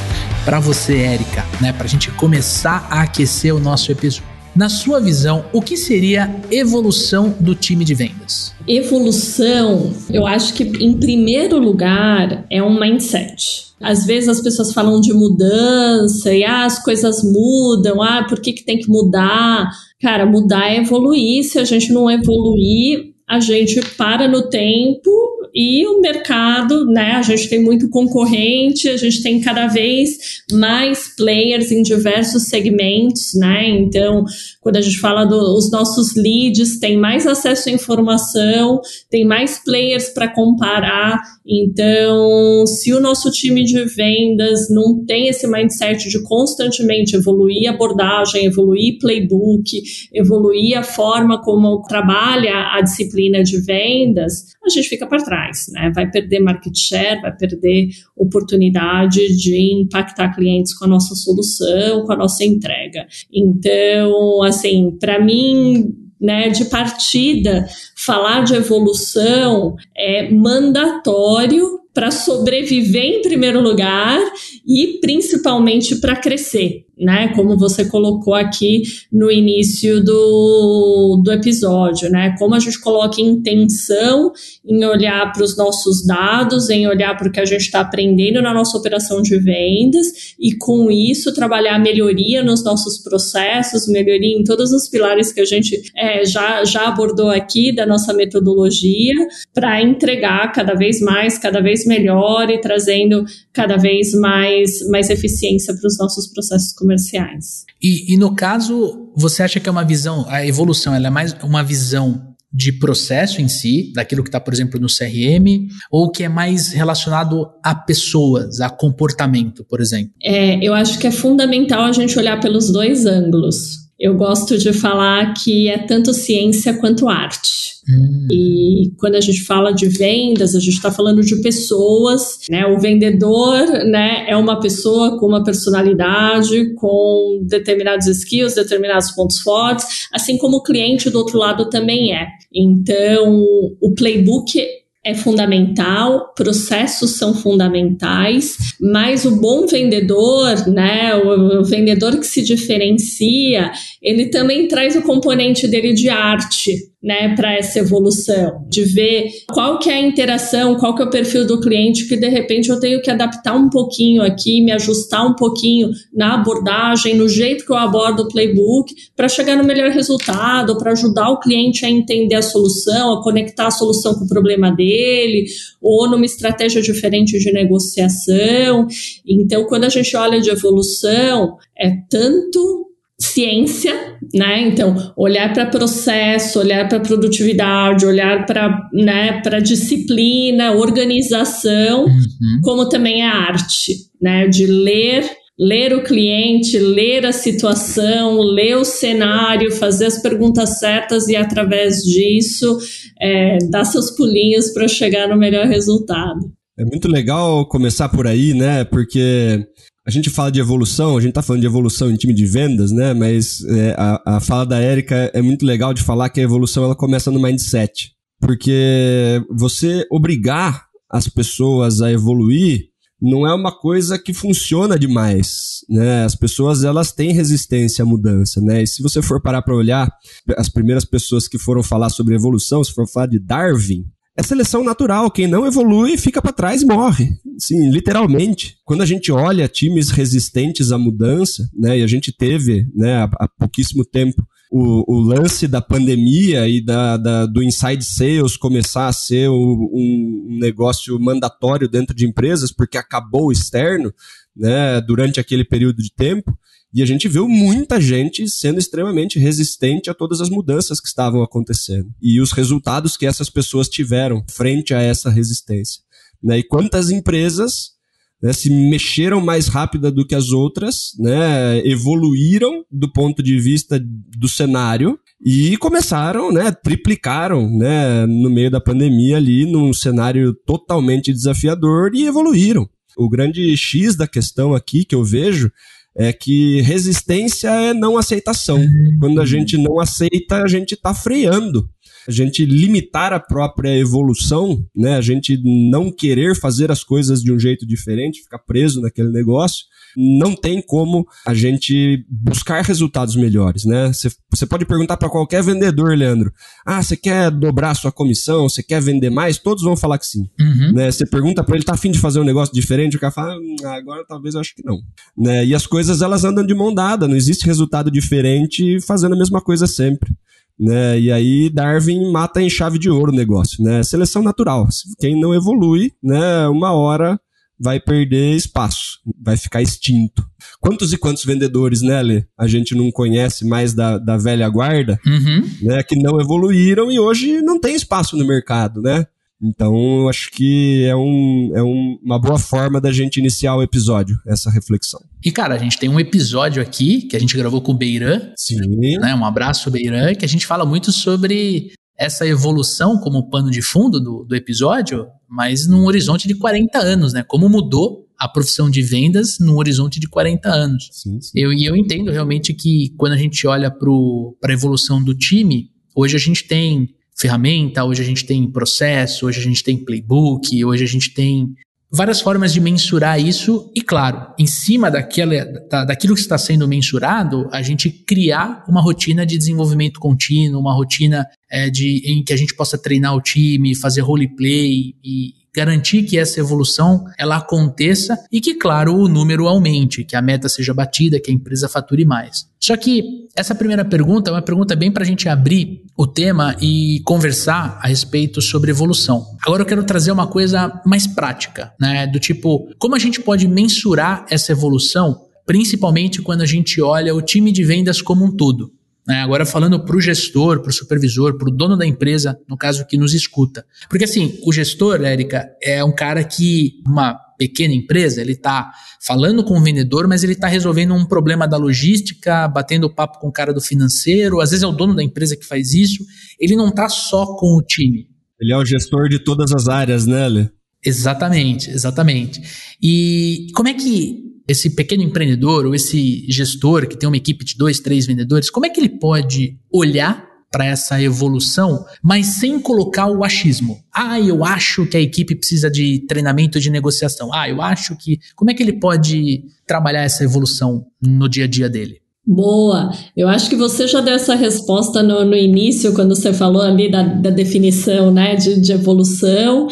para 0.48 0.62
você, 0.62 0.96
Érica, 1.00 1.46
né, 1.62 1.74
para 1.74 1.84
a 1.84 1.90
gente 1.90 2.10
começar 2.12 2.88
a 2.90 3.02
aquecer 3.02 3.54
o 3.54 3.60
nosso 3.60 3.92
episódio. 3.92 4.24
Na 4.56 4.70
sua 4.70 4.98
visão, 4.98 5.44
o 5.52 5.62
que 5.62 5.76
seria 5.76 6.34
evolução 6.50 7.36
do 7.38 7.54
time 7.54 7.84
de 7.84 7.94
vendas? 7.94 8.56
Evolução, 8.66 9.94
eu 10.10 10.26
acho 10.26 10.54
que 10.54 10.64
em 10.64 10.94
primeiro 10.94 11.60
lugar 11.60 12.46
é 12.50 12.64
um 12.64 12.80
mindset. 12.80 13.74
Às 13.82 14.06
vezes 14.06 14.30
as 14.30 14.40
pessoas 14.40 14.72
falam 14.72 15.02
de 15.02 15.14
mudança 15.14 16.34
e 16.34 16.46
ah, 16.46 16.64
as 16.64 16.82
coisas 16.82 17.22
mudam, 17.26 18.02
ah, 18.02 18.26
por 18.30 18.40
que, 18.40 18.54
que 18.54 18.64
tem 18.64 18.80
que 18.80 18.88
mudar? 18.88 19.70
Cara, 20.02 20.26
mudar 20.26 20.72
é 20.72 20.78
evoluir. 20.78 21.44
Se 21.44 21.60
a 21.60 21.66
gente 21.66 21.92
não 21.92 22.10
evoluir, 22.10 23.12
a 23.28 23.42
gente 23.42 23.82
para 23.98 24.30
no 24.30 24.44
tempo 24.44 25.37
e 25.60 25.88
o 25.88 26.00
mercado, 26.00 26.86
né? 26.86 27.14
A 27.14 27.24
gente 27.24 27.50
tem 27.50 27.60
muito 27.60 27.90
concorrente, 27.90 28.88
a 28.88 28.96
gente 28.96 29.24
tem 29.24 29.42
cada 29.42 29.66
vez 29.66 30.44
mais 30.52 31.16
players 31.16 31.72
em 31.72 31.82
diversos 31.82 32.44
segmentos, 32.44 33.34
né? 33.34 33.68
Então, 33.68 34.24
quando 34.68 34.76
a 34.76 34.82
gente 34.82 35.00
fala 35.00 35.24
dos 35.24 35.72
nossos 35.72 36.14
leads, 36.14 36.78
tem 36.78 36.98
mais 36.98 37.26
acesso 37.26 37.70
à 37.70 37.72
informação, 37.72 38.82
tem 39.10 39.24
mais 39.24 39.64
players 39.64 40.10
para 40.10 40.28
comparar. 40.28 41.22
Então, 41.48 42.66
se 42.66 42.94
o 42.94 43.00
nosso 43.00 43.32
time 43.32 43.64
de 43.64 43.86
vendas 43.86 44.70
não 44.70 45.06
tem 45.06 45.30
esse 45.30 45.48
mindset 45.48 46.10
de 46.10 46.22
constantemente 46.22 47.16
evoluir 47.16 47.70
abordagem, 47.70 48.46
evoluir 48.46 49.00
playbook, 49.00 49.82
evoluir 50.14 50.78
a 50.78 50.84
forma 50.84 51.42
como 51.42 51.82
trabalha 51.84 52.74
a 52.74 52.82
disciplina 52.82 53.42
de 53.42 53.62
vendas, 53.62 54.48
a 54.66 54.70
gente 54.70 54.90
fica 54.90 55.08
para 55.08 55.24
trás, 55.24 55.68
né? 55.72 55.94
Vai 55.96 56.12
perder 56.12 56.42
market 56.42 56.78
share, 56.78 57.22
vai 57.22 57.34
perder 57.34 57.88
oportunidade 58.18 59.34
de 59.38 59.82
impactar 59.82 60.36
clientes 60.36 60.78
com 60.78 60.84
a 60.84 60.90
nossa 60.90 61.16
solução, 61.16 62.06
com 62.06 62.12
a 62.12 62.18
nossa 62.18 62.44
entrega. 62.44 63.08
Então, 63.34 64.44
assim, 64.58 64.98
para 65.00 65.24
mim, 65.24 65.94
né, 66.20 66.50
de 66.50 66.66
partida, 66.66 67.68
falar 67.98 68.44
de 68.44 68.56
evolução 68.56 69.76
é 69.98 70.30
mandatório 70.30 71.82
para 71.98 72.12
sobreviver 72.12 73.04
em 73.04 73.22
primeiro 73.24 73.60
lugar 73.60 74.20
e 74.68 75.00
principalmente 75.02 75.96
para 75.96 76.16
crescer, 76.16 76.86
né? 76.96 77.34
Como 77.36 77.58
você 77.58 77.86
colocou 77.86 78.36
aqui 78.36 78.84
no 79.12 79.32
início 79.32 80.04
do, 80.04 81.20
do 81.24 81.32
episódio, 81.32 82.08
né? 82.12 82.36
Como 82.38 82.54
a 82.54 82.60
gente 82.60 82.80
coloca 82.82 83.20
intenção 83.20 84.32
em 84.64 84.86
olhar 84.86 85.34
para 85.34 85.44
os 85.44 85.58
nossos 85.58 86.06
dados, 86.06 86.70
em 86.70 86.86
olhar 86.86 87.18
para 87.18 87.30
o 87.30 87.32
que 87.32 87.40
a 87.40 87.46
gente 87.46 87.62
está 87.62 87.80
aprendendo 87.80 88.44
na 88.44 88.54
nossa 88.54 88.78
operação 88.78 89.20
de 89.20 89.36
vendas 89.40 90.36
e 90.40 90.56
com 90.56 90.92
isso 90.92 91.34
trabalhar 91.34 91.80
melhoria 91.80 92.44
nos 92.44 92.64
nossos 92.64 93.00
processos, 93.00 93.88
melhoria 93.88 94.38
em 94.38 94.44
todos 94.44 94.72
os 94.72 94.88
pilares 94.88 95.34
que 95.34 95.42
a 95.42 95.46
gente 95.46 95.82
é, 95.96 96.24
já, 96.24 96.64
já 96.64 96.90
abordou 96.90 97.32
aqui 97.32 97.72
da 97.72 97.87
nossa 97.88 98.14
metodologia 98.14 99.14
para 99.54 99.82
entregar 99.82 100.52
cada 100.52 100.76
vez 100.76 101.02
mais, 101.02 101.38
cada 101.38 101.62
vez 101.62 101.86
melhor 101.86 102.50
e 102.50 102.60
trazendo 102.60 103.24
cada 103.54 103.78
vez 103.78 104.14
mais, 104.14 104.88
mais 104.90 105.10
eficiência 105.10 105.74
para 105.74 105.88
os 105.88 105.98
nossos 105.98 106.28
processos 106.28 106.74
comerciais. 106.74 107.66
E, 107.82 108.14
e 108.14 108.18
no 108.18 108.36
caso, 108.36 109.12
você 109.16 109.44
acha 109.44 109.60
que 109.60 109.70
é 109.70 109.72
uma 109.72 109.86
visão, 109.86 110.26
a 110.28 110.46
evolução 110.46 110.94
ela 110.94 111.08
é 111.08 111.12
mais 111.12 111.36
uma 111.44 111.64
visão 111.64 112.36
de 112.52 112.72
processo 112.72 113.42
em 113.42 113.48
si, 113.48 113.92
daquilo 113.94 114.24
que 114.24 114.30
está, 114.30 114.40
por 114.40 114.54
exemplo, 114.54 114.80
no 114.80 114.88
CRM, 114.88 115.68
ou 115.92 116.10
que 116.10 116.24
é 116.24 116.30
mais 116.30 116.70
relacionado 116.70 117.48
a 117.64 117.76
pessoas, 117.76 118.62
a 118.62 118.70
comportamento, 118.70 119.66
por 119.66 119.82
exemplo? 119.82 120.14
É, 120.24 120.58
eu 120.66 120.74
acho 120.74 120.98
que 120.98 121.08
é 121.08 121.12
fundamental 121.12 121.84
a 121.84 121.92
gente 121.92 122.18
olhar 122.18 122.40
pelos 122.40 122.72
dois 122.72 123.06
ângulos. 123.06 123.87
Eu 124.00 124.16
gosto 124.16 124.58
de 124.58 124.74
falar 124.74 125.34
que 125.34 125.68
é 125.68 125.80
tanto 125.80 126.14
ciência 126.14 126.78
quanto 126.78 127.08
arte. 127.08 127.78
Hum. 127.90 128.28
E 128.32 128.92
quando 128.98 129.16
a 129.16 129.22
gente 129.22 129.44
fala 129.44 129.72
de 129.72 129.88
vendas, 129.88 130.54
a 130.54 130.60
gente 130.60 130.76
está 130.76 130.92
falando 130.92 131.22
de 131.22 131.42
pessoas, 131.42 132.40
né? 132.50 132.66
O 132.68 132.80
vendedor, 132.80 133.66
né, 133.86 134.26
é 134.28 134.36
uma 134.36 134.60
pessoa 134.60 135.18
com 135.18 135.26
uma 135.26 135.44
personalidade, 135.44 136.74
com 136.76 137.42
determinados 137.44 138.08
skills, 138.08 138.56
determinados 138.56 139.12
pontos 139.12 139.40
fortes, 139.40 140.08
assim 140.14 140.38
como 140.38 140.58
o 140.58 140.64
cliente 140.64 141.10
do 141.10 141.18
outro 141.18 141.40
lado 141.40 141.70
também 141.70 142.14
é. 142.14 142.28
Então, 142.54 143.44
o 143.82 143.94
playbook 143.96 144.62
é 145.06 145.14
fundamental, 145.16 146.34
processos 146.36 147.18
são 147.18 147.34
fundamentais, 147.34 148.58
mas 148.80 149.26
o 149.26 149.40
bom 149.40 149.66
vendedor, 149.66 150.68
né, 150.68 151.16
o, 151.16 151.64
vendedor 151.64 152.20
que 152.20 152.26
se 152.26 152.42
diferencia, 152.42 153.72
ele 154.02 154.28
também 154.28 154.68
traz 154.68 154.96
o 154.96 155.02
componente 155.02 155.68
dele 155.68 155.94
de 155.94 156.10
arte, 156.10 156.74
né, 157.02 157.36
para 157.36 157.54
essa 157.54 157.78
evolução, 157.78 158.66
de 158.68 158.84
ver 158.84 159.30
qual 159.54 159.78
que 159.78 159.90
é 159.90 159.94
a 159.94 160.02
interação, 160.02 160.76
qual 160.76 160.96
que 160.96 161.04
é 161.04 161.06
o 161.06 161.10
perfil 161.10 161.46
do 161.46 161.62
cliente 161.62 162.08
que 162.08 162.18
de 162.18 162.28
repente 162.28 162.70
eu 162.70 162.80
tenho 162.80 163.02
que 163.02 163.12
adaptar 163.12 163.56
um 163.56 163.70
pouquinho 163.70 164.24
aqui, 164.24 164.62
me 164.62 164.72
ajustar 164.72 165.26
um 165.26 165.36
pouquinho 165.36 165.92
na 166.12 166.34
abordagem, 166.34 167.16
no 167.16 167.30
jeito 167.30 167.66
que 167.66 167.72
eu 167.72 167.78
abordo 167.78 168.24
o 168.24 168.28
playbook, 168.28 168.94
para 169.16 169.30
chegar 169.30 169.56
no 169.56 169.64
melhor 169.64 169.92
resultado, 169.92 170.78
para 170.78 170.94
ajudar 170.94 171.30
o 171.30 171.40
cliente 171.40 171.86
a 171.86 171.90
entender 171.90 172.36
a 172.36 172.42
solução, 172.42 173.14
a 173.14 173.24
conectar 173.24 173.68
a 173.68 173.72
solução 173.72 174.16
com 174.16 174.26
o 174.26 174.30
problema 174.30 174.72
dele, 174.72 175.46
ou 175.80 176.10
numa 176.10 176.26
estratégia 176.26 176.82
diferente 176.82 177.38
de 177.38 177.52
negociação. 177.54 178.88
Então, 179.26 179.66
quando 179.66 179.84
a 179.84 179.90
gente 179.90 180.16
olha 180.18 180.42
de 180.42 180.50
evolução, 180.50 181.58
é 181.78 181.92
tanto 182.10 182.87
ciência, 183.20 183.94
né? 184.34 184.62
Então, 184.62 185.14
olhar 185.18 185.52
para 185.54 185.66
processo, 185.66 186.60
olhar 186.60 186.88
para 186.88 187.00
produtividade, 187.00 188.06
olhar 188.06 188.46
para 188.46 188.90
né, 188.94 189.42
disciplina, 189.62 190.74
organização, 190.74 192.06
uhum. 192.06 192.62
como 192.64 192.88
também 192.88 193.24
a 193.24 193.34
arte, 193.34 193.96
né? 194.22 194.48
De 194.48 194.66
ler 194.66 195.26
ler 195.60 195.92
o 195.94 196.04
cliente, 196.04 196.78
ler 196.78 197.26
a 197.26 197.32
situação, 197.32 198.40
ler 198.42 198.78
o 198.78 198.86
cenário, 198.86 199.72
fazer 199.72 200.06
as 200.06 200.22
perguntas 200.22 200.78
certas 200.78 201.28
e 201.28 201.36
através 201.36 202.04
disso 202.04 202.78
é, 203.20 203.58
dar 203.72 203.84
seus 203.84 204.12
pulinhos 204.12 204.70
para 204.72 204.88
chegar 204.88 205.28
no 205.28 205.36
melhor 205.36 205.66
resultado. 205.66 206.52
É 206.78 206.86
muito 206.86 207.08
legal 207.08 207.68
começar 207.68 208.08
por 208.08 208.28
aí, 208.28 208.54
né? 208.54 208.84
Porque 208.84 209.66
a 210.08 210.12
gente 210.12 210.30
fala 210.30 210.50
de 210.50 210.62
evolução, 210.62 211.18
a 211.18 211.22
gente 211.22 211.34
tá 211.34 211.42
falando 211.42 211.60
de 211.60 211.68
evolução 211.68 212.10
em 212.10 212.16
time 212.16 212.34
de 212.34 212.46
vendas, 212.46 212.94
né? 212.94 213.14
Mas 213.14 213.62
é, 213.66 213.94
a, 213.98 214.38
a 214.38 214.40
fala 214.40 214.66
da 214.66 214.80
Érica 214.80 215.30
é 215.34 215.42
muito 215.42 215.66
legal 215.66 215.94
de 215.94 216.02
falar 216.02 216.30
que 216.30 216.40
a 216.40 216.44
evolução 216.44 216.86
ela 216.86 216.96
começa 216.96 217.30
no 217.30 217.42
mindset. 217.42 218.14
Porque 218.40 219.44
você 219.50 220.08
obrigar 220.10 220.86
as 221.12 221.28
pessoas 221.28 222.00
a 222.00 222.10
evoluir 222.10 222.86
não 223.22 223.46
é 223.46 223.54
uma 223.54 223.78
coisa 223.78 224.18
que 224.18 224.34
funciona 224.34 224.98
demais, 224.98 225.80
né? 225.90 226.24
As 226.24 226.36
pessoas 226.36 226.86
elas 226.86 227.12
têm 227.12 227.34
resistência 227.34 228.04
à 228.04 228.06
mudança, 228.06 228.62
né? 228.62 228.84
E 228.84 228.88
se 228.88 229.04
você 229.04 229.22
for 229.22 229.42
parar 229.42 229.62
para 229.62 229.76
olhar 229.76 230.10
as 230.56 230.70
primeiras 230.70 231.04
pessoas 231.04 231.50
que 231.50 231.58
foram 231.58 231.84
falar 231.84 232.10
sobre 232.10 232.34
evolução, 232.34 232.82
se 232.82 232.94
for 232.94 233.10
falar 233.10 233.28
de 233.28 233.40
Darwin, 233.40 234.06
é 234.38 234.44
seleção 234.44 234.84
natural. 234.84 235.32
Quem 235.32 235.48
não 235.48 235.66
evolui 235.66 236.16
fica 236.16 236.42
para 236.42 236.54
trás 236.54 236.84
e 236.84 236.86
morre. 236.86 237.30
Sim, 237.58 237.90
literalmente. 237.90 238.78
Quando 238.86 239.02
a 239.02 239.06
gente 239.06 239.32
olha 239.32 239.68
times 239.68 240.12
resistentes 240.12 240.92
à 240.92 240.98
mudança, 240.98 241.68
né, 241.74 241.98
e 241.98 242.04
a 242.04 242.08
gente 242.08 242.32
teve, 242.32 242.88
né, 242.96 243.24
há, 243.24 243.48
pouquíssimo 243.48 244.06
tempo, 244.06 244.48
o, 244.70 245.16
o, 245.16 245.20
lance 245.20 245.68
da 245.68 245.82
pandemia 245.82 246.68
e 246.68 246.84
da, 246.84 247.18
da, 247.18 247.46
do 247.46 247.64
inside 247.64 248.04
sales 248.04 248.58
começar 248.58 249.08
a 249.08 249.14
ser 249.14 249.50
o, 249.50 249.90
um 249.92 250.58
negócio 250.60 251.18
mandatório 251.20 251.88
dentro 251.88 252.14
de 252.14 252.28
empresas, 252.28 252.72
porque 252.72 252.98
acabou 252.98 253.48
o 253.48 253.52
externo, 253.52 254.14
né, 254.56 255.02
durante 255.02 255.40
aquele 255.40 255.64
período 255.64 256.04
de 256.04 256.14
tempo. 256.14 256.56
E 256.94 257.04
a 257.04 257.06
gente 257.06 257.28
viu 257.28 257.48
muita 257.48 258.00
gente 258.00 258.48
sendo 258.48 258.80
extremamente 258.80 259.38
resistente 259.38 260.10
a 260.10 260.14
todas 260.14 260.42
as 260.42 260.50
mudanças 260.50 261.00
que 261.00 261.08
estavam 261.08 261.44
acontecendo. 261.44 262.10
E 262.22 262.40
os 262.40 262.52
resultados 262.52 263.18
que 263.18 263.26
essas 263.26 263.50
pessoas 263.50 263.90
tiveram 263.90 264.44
frente 264.50 264.94
a 264.94 265.02
essa 265.02 265.30
resistência. 265.30 266.02
Né? 266.42 266.60
E 266.60 266.64
quantas 266.64 267.10
empresas 267.10 267.98
né, 268.42 268.54
se 268.54 268.70
mexeram 268.70 269.42
mais 269.42 269.68
rápida 269.68 270.12
do 270.12 270.26
que 270.26 270.36
as 270.36 270.52
outras, 270.52 271.12
né, 271.20 271.80
evoluíram 271.86 272.86
do 272.92 273.12
ponto 273.12 273.42
de 273.42 273.60
vista 273.60 274.00
do 274.00 274.48
cenário 274.48 275.20
e 275.44 275.76
começaram, 275.78 276.52
né, 276.52 276.72
triplicaram, 276.72 277.70
né, 277.70 278.26
no 278.26 278.50
meio 278.50 278.72
da 278.72 278.82
pandemia 278.82 279.38
ali, 279.38 279.66
num 279.66 279.92
cenário 279.92 280.54
totalmente 280.66 281.34
desafiador 281.34 282.12
e 282.14 282.26
evoluíram. 282.26 282.88
O 283.18 283.28
grande 283.28 283.76
X 283.76 284.16
da 284.16 284.28
questão 284.28 284.76
aqui 284.76 285.04
que 285.04 285.16
eu 285.16 285.24
vejo 285.24 285.72
é 286.18 286.34
que 286.34 286.82
resistência 286.82 287.70
é 287.70 287.94
não 287.94 288.18
aceitação. 288.18 288.78
Uhum. 288.78 289.18
Quando 289.20 289.40
a 289.40 289.46
gente 289.46 289.78
não 289.78 290.00
aceita, 290.00 290.64
a 290.64 290.68
gente 290.68 290.96
está 290.96 291.14
freando. 291.14 291.88
A 292.28 292.32
gente 292.32 292.66
limitar 292.66 293.34
a 293.34 293.40
própria 293.40 293.98
evolução, 293.98 294.84
né? 294.96 295.16
A 295.16 295.22
gente 295.22 295.60
não 295.64 296.12
querer 296.12 296.56
fazer 296.56 296.92
as 296.92 297.04
coisas 297.04 297.42
de 297.42 297.52
um 297.52 297.60
jeito 297.60 297.86
diferente, 297.86 298.42
ficar 298.42 298.60
preso 298.60 299.02
naquele 299.02 299.30
negócio, 299.30 299.86
não 300.16 300.56
tem 300.56 300.82
como 300.82 301.28
a 301.46 301.54
gente 301.54 302.26
buscar 302.28 302.84
resultados 302.84 303.36
melhores, 303.36 303.86
né? 303.86 304.12
Você 304.52 304.66
pode 304.66 304.84
perguntar 304.86 305.16
para 305.16 305.30
qualquer 305.30 305.62
vendedor, 305.62 306.18
Leandro, 306.18 306.52
ah, 306.84 307.04
você 307.04 307.16
quer 307.16 307.52
dobrar 307.52 307.94
sua 307.94 308.12
comissão, 308.12 308.68
você 308.68 308.82
quer 308.82 309.00
vender 309.00 309.30
mais? 309.30 309.60
Todos 309.60 309.84
vão 309.84 309.96
falar 309.96 310.18
que 310.18 310.26
sim. 310.26 310.50
Uhum. 310.60 310.94
Né? 310.94 311.12
Você 311.12 311.26
pergunta 311.26 311.64
para 311.64 311.76
ele, 311.76 311.86
tá 311.86 311.94
afim 311.94 312.10
de 312.10 312.18
fazer 312.18 312.40
um 312.40 312.44
negócio 312.44 312.74
diferente? 312.74 313.16
O 313.16 313.20
cara 313.20 313.32
fala, 313.32 313.56
hum, 313.58 313.76
agora 313.86 314.26
talvez 314.28 314.56
eu 314.56 314.62
acho 314.62 314.74
que 314.74 314.84
não. 314.84 315.00
Né? 315.38 315.66
E 315.66 315.76
as 315.76 315.86
coisas 315.86 316.22
elas 316.22 316.44
andam 316.44 316.66
de 316.66 316.74
mão 316.74 316.92
dada, 316.92 317.28
não 317.28 317.36
existe 317.36 317.66
resultado 317.66 318.10
diferente 318.10 319.00
fazendo 319.02 319.36
a 319.36 319.38
mesma 319.38 319.62
coisa 319.62 319.86
sempre. 319.86 320.34
Né? 320.80 321.20
E 321.20 321.32
aí 321.32 321.70
Darwin 321.70 322.32
mata 322.32 322.62
em 322.62 322.70
chave 322.70 323.00
de 323.00 323.10
ouro 323.10 323.32
o 323.32 323.36
negócio, 323.36 323.84
né? 323.84 324.04
Seleção 324.04 324.44
natural. 324.44 324.88
Quem 325.20 325.40
não 325.40 325.54
evolui, 325.54 326.12
né, 326.22 326.68
uma 326.68 326.94
hora 326.94 327.40
vai 327.80 328.00
perder 328.00 328.56
espaço, 328.56 329.20
vai 329.40 329.56
ficar 329.56 329.82
extinto. 329.82 330.44
Quantos 330.80 331.14
e 331.14 331.18
quantos 331.18 331.46
vendedores, 331.46 332.02
né, 332.02 332.22
Lê? 332.22 332.44
A 332.58 332.68
gente 332.68 332.96
não 332.96 333.12
conhece 333.12 333.66
mais 333.66 333.94
da, 333.94 334.18
da 334.18 334.38
velha 334.38 334.68
guarda, 334.68 335.20
uhum. 335.26 335.64
né? 335.82 336.02
Que 336.04 336.16
não 336.16 336.40
evoluíram 336.42 337.12
e 337.12 337.20
hoje 337.20 337.62
não 337.62 337.80
tem 337.80 337.96
espaço 337.96 338.36
no 338.36 338.46
mercado, 338.46 339.02
né? 339.02 339.26
Então, 339.62 340.22
eu 340.22 340.30
acho 340.30 340.52
que 340.52 341.06
é, 341.06 341.16
um, 341.16 341.72
é 341.76 341.84
um, 341.84 342.20
uma 342.24 342.40
boa 342.40 342.60
forma 342.60 343.02
da 343.02 343.12
gente 343.12 343.38
iniciar 343.38 343.76
o 343.76 343.82
episódio, 343.82 344.38
essa 344.46 344.70
reflexão. 344.70 345.20
E, 345.44 345.52
cara, 345.52 345.76
a 345.76 345.78
gente 345.78 345.98
tem 345.98 346.10
um 346.10 346.20
episódio 346.20 346.82
aqui 346.82 347.24
que 347.24 347.36
a 347.36 347.40
gente 347.40 347.58
gravou 347.58 347.82
com 347.82 347.92
o 347.92 347.98
Beiran. 347.98 348.52
Sim. 348.56 348.78
Né, 349.20 349.34
um 349.34 349.46
abraço, 349.46 349.90
Beiran, 349.90 350.36
que 350.36 350.46
a 350.46 350.50
gente 350.50 350.68
fala 350.68 350.86
muito 350.86 351.12
sobre 351.12 351.92
essa 352.18 352.48
evolução 352.48 353.20
como 353.20 353.50
pano 353.50 353.70
de 353.70 353.82
fundo 353.82 354.20
do, 354.20 354.44
do 354.44 354.56
episódio, 354.56 355.28
mas 355.48 355.88
num 355.88 356.06
horizonte 356.06 356.48
de 356.48 356.56
40 356.56 356.98
anos, 356.98 357.34
né? 357.34 357.44
Como 357.44 357.70
mudou 357.70 358.28
a 358.40 358.48
profissão 358.48 358.90
de 358.90 359.02
vendas 359.02 359.58
num 359.60 359.78
horizonte 359.78 360.20
de 360.20 360.28
40 360.28 360.70
anos. 360.70 361.10
Sim, 361.12 361.40
sim. 361.42 361.52
Eu, 361.56 361.74
e 361.74 361.86
eu 361.86 361.96
entendo 361.96 362.32
realmente 362.32 362.74
que 362.74 363.14
quando 363.18 363.34
a 363.34 363.38
gente 363.38 363.66
olha 363.66 363.90
para 363.90 364.72
a 364.72 364.74
evolução 364.74 365.24
do 365.24 365.34
time, 365.34 365.90
hoje 366.16 366.36
a 366.36 366.40
gente 366.40 366.68
tem 366.68 367.10
ferramenta, 367.38 368.04
hoje 368.04 368.22
a 368.22 368.26
gente 368.26 368.46
tem 368.46 368.70
processo, 368.70 369.46
hoje 369.46 369.60
a 369.60 369.64
gente 369.64 369.84
tem 369.84 370.04
playbook, 370.04 370.84
hoje 370.84 371.04
a 371.04 371.08
gente 371.08 371.34
tem 371.34 371.74
várias 372.10 372.42
formas 372.42 372.74
de 372.74 372.80
mensurar 372.80 373.40
isso. 373.40 373.92
E, 373.96 374.02
claro, 374.02 374.54
em 374.58 374.66
cima 374.66 375.12
daquela, 375.12 375.66
da, 375.90 376.06
daquilo 376.06 376.34
que 376.34 376.42
está 376.42 376.58
sendo 376.58 376.88
mensurado, 376.88 377.70
a 377.72 377.82
gente 377.82 378.10
criar 378.10 378.84
uma 378.88 379.02
rotina 379.02 379.46
de 379.46 379.58
desenvolvimento 379.58 380.20
contínuo, 380.20 380.82
uma 380.82 380.94
rotina 380.94 381.46
é, 381.70 381.90
de, 381.90 382.24
em 382.26 382.44
que 382.44 382.54
a 382.54 382.58
gente 382.58 382.76
possa 382.76 382.98
treinar 382.98 383.36
o 383.36 383.42
time, 383.42 383.96
fazer 383.96 384.22
roleplay 384.22 385.14
e 385.24 385.54
garantir 385.76 386.24
que 386.24 386.38
essa 386.38 386.60
evolução 386.60 387.26
ela 387.38 387.58
aconteça 387.58 388.38
e 388.52 388.60
que, 388.60 388.74
claro, 388.74 389.16
o 389.16 389.28
número 389.28 389.68
aumente, 389.68 390.24
que 390.24 390.36
a 390.36 390.42
meta 390.42 390.68
seja 390.68 390.94
batida, 390.94 391.40
que 391.40 391.52
a 391.52 391.54
empresa 391.54 391.88
fature 391.88 392.26
mais. 392.26 392.68
Só 392.80 392.96
que 392.96 393.48
essa 393.56 393.76
primeira 393.76 394.06
pergunta 394.06 394.50
é 394.50 394.54
uma 394.54 394.62
pergunta 394.62 394.96
bem 394.96 395.12
para 395.12 395.24
a 395.24 395.26
gente 395.26 395.50
abrir 395.50 396.04
o 396.18 396.26
tema 396.26 396.76
e 396.82 397.22
conversar 397.26 398.00
a 398.02 398.08
respeito 398.08 398.62
sobre 398.62 398.92
evolução. 398.92 399.46
Agora 399.66 399.82
eu 399.84 399.86
quero 399.86 400.04
trazer 400.04 400.32
uma 400.32 400.48
coisa 400.48 401.02
mais 401.06 401.28
prática, 401.28 401.94
né? 402.00 402.26
Do 402.28 402.40
tipo, 402.40 402.88
como 402.98 403.16
a 403.16 403.20
gente 403.20 403.42
pode 403.42 403.68
mensurar 403.68 404.46
essa 404.50 404.72
evolução, 404.72 405.48
principalmente 405.66 406.42
quando 406.42 406.62
a 406.62 406.66
gente 406.66 407.02
olha 407.02 407.36
o 407.36 407.42
time 407.42 407.72
de 407.72 407.84
vendas 407.84 408.22
como 408.22 408.46
um 408.46 408.56
todo. 408.56 408.92
Né? 409.28 409.42
Agora 409.42 409.66
falando 409.66 410.04
para 410.06 410.16
o 410.16 410.22
gestor, 410.22 410.82
para 410.82 410.90
o 410.90 410.94
supervisor, 410.94 411.58
para 411.58 411.68
o 411.68 411.72
dono 411.72 411.98
da 411.98 412.06
empresa, 412.06 412.58
no 412.68 412.78
caso 412.78 413.06
que 413.06 413.18
nos 413.18 413.34
escuta. 413.34 413.86
Porque 414.10 414.24
assim, 414.24 414.58
o 414.64 414.72
gestor, 414.72 415.22
Érica, 415.22 415.68
é 415.84 416.04
um 416.04 416.16
cara 416.16 416.44
que, 416.44 417.02
uma 417.06 417.38
pequena 417.58 417.94
empresa, 417.94 418.40
ele 418.40 418.54
está 418.54 418.92
falando 419.20 419.64
com 419.64 419.78
o 419.78 419.84
vendedor, 419.84 420.28
mas 420.28 420.44
ele 420.44 420.54
está 420.54 420.68
resolvendo 420.68 421.14
um 421.14 421.26
problema 421.26 421.68
da 421.68 421.76
logística, 421.76 422.68
batendo 422.68 423.14
papo 423.14 423.40
com 423.40 423.48
o 423.48 423.52
cara 423.52 423.74
do 423.74 423.82
financeiro, 423.82 424.62
às 424.62 424.70
vezes 424.70 424.84
é 424.84 424.88
o 424.88 424.92
dono 424.92 425.16
da 425.16 425.24
empresa 425.24 425.58
que 425.58 425.66
faz 425.66 425.94
isso, 425.94 426.24
ele 426.60 426.76
não 426.76 426.90
está 426.90 427.10
só 427.10 427.46
com 427.58 427.76
o 427.76 427.82
time. 427.82 428.28
Ele 428.62 428.72
é 428.72 428.78
o 428.78 428.86
gestor 428.86 429.28
de 429.28 429.44
todas 429.44 429.74
as 429.74 429.88
áreas, 429.88 430.26
né, 430.26 430.48
Lê? 430.48 430.70
Exatamente, 431.04 431.90
exatamente. 431.90 432.62
E 433.02 433.68
como 433.74 433.88
é 433.88 433.94
que 433.94 434.47
esse 434.68 434.90
pequeno 434.90 435.24
empreendedor 435.24 435.86
ou 435.86 435.96
esse 435.96 436.46
gestor 436.50 437.08
que 437.08 437.18
tem 437.18 437.28
uma 437.28 437.38
equipe 437.38 437.64
de 437.64 437.78
dois, 437.78 438.00
três 438.00 438.26
vendedores, 438.26 438.70
como 438.70 438.86
é 438.86 438.90
que 438.90 439.00
ele 439.00 439.10
pode 439.10 439.78
olhar 439.92 440.46
para 440.72 440.86
essa 440.86 441.22
evolução, 441.22 442.06
mas 442.22 442.46
sem 442.48 442.80
colocar 442.80 443.28
o 443.28 443.44
achismo? 443.44 443.98
Ah, 444.14 444.40
eu 444.40 444.66
acho 444.66 445.06
que 445.06 445.16
a 445.16 445.22
equipe 445.22 445.56
precisa 445.56 445.90
de 445.90 446.26
treinamento 446.28 446.80
de 446.80 446.90
negociação. 446.90 447.54
Ah, 447.54 447.70
eu 447.70 447.82
acho 447.82 448.18
que. 448.18 448.40
Como 448.56 448.70
é 448.70 448.74
que 448.74 448.84
ele 448.84 449.00
pode 449.00 449.64
trabalhar 449.86 450.24
essa 450.24 450.44
evolução 450.44 451.06
no 451.22 451.48
dia 451.48 451.64
a 451.64 451.68
dia 451.68 451.90
dele? 451.90 452.22
Boa! 452.46 453.12
Eu 453.36 453.48
acho 453.48 453.70
que 453.70 453.76
você 453.76 454.08
já 454.08 454.22
deu 454.22 454.34
essa 454.34 454.56
resposta 454.56 455.22
no, 455.24 455.44
no 455.44 455.56
início, 455.56 456.14
quando 456.14 456.36
você 456.36 456.54
falou 456.54 456.82
ali 456.82 457.10
da, 457.10 457.24
da 457.24 457.50
definição 457.50 458.32
né, 458.32 458.56
de, 458.56 458.80
de 458.80 458.92
evolução. 458.92 459.88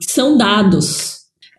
São 0.00 0.36
dados. 0.36 1.11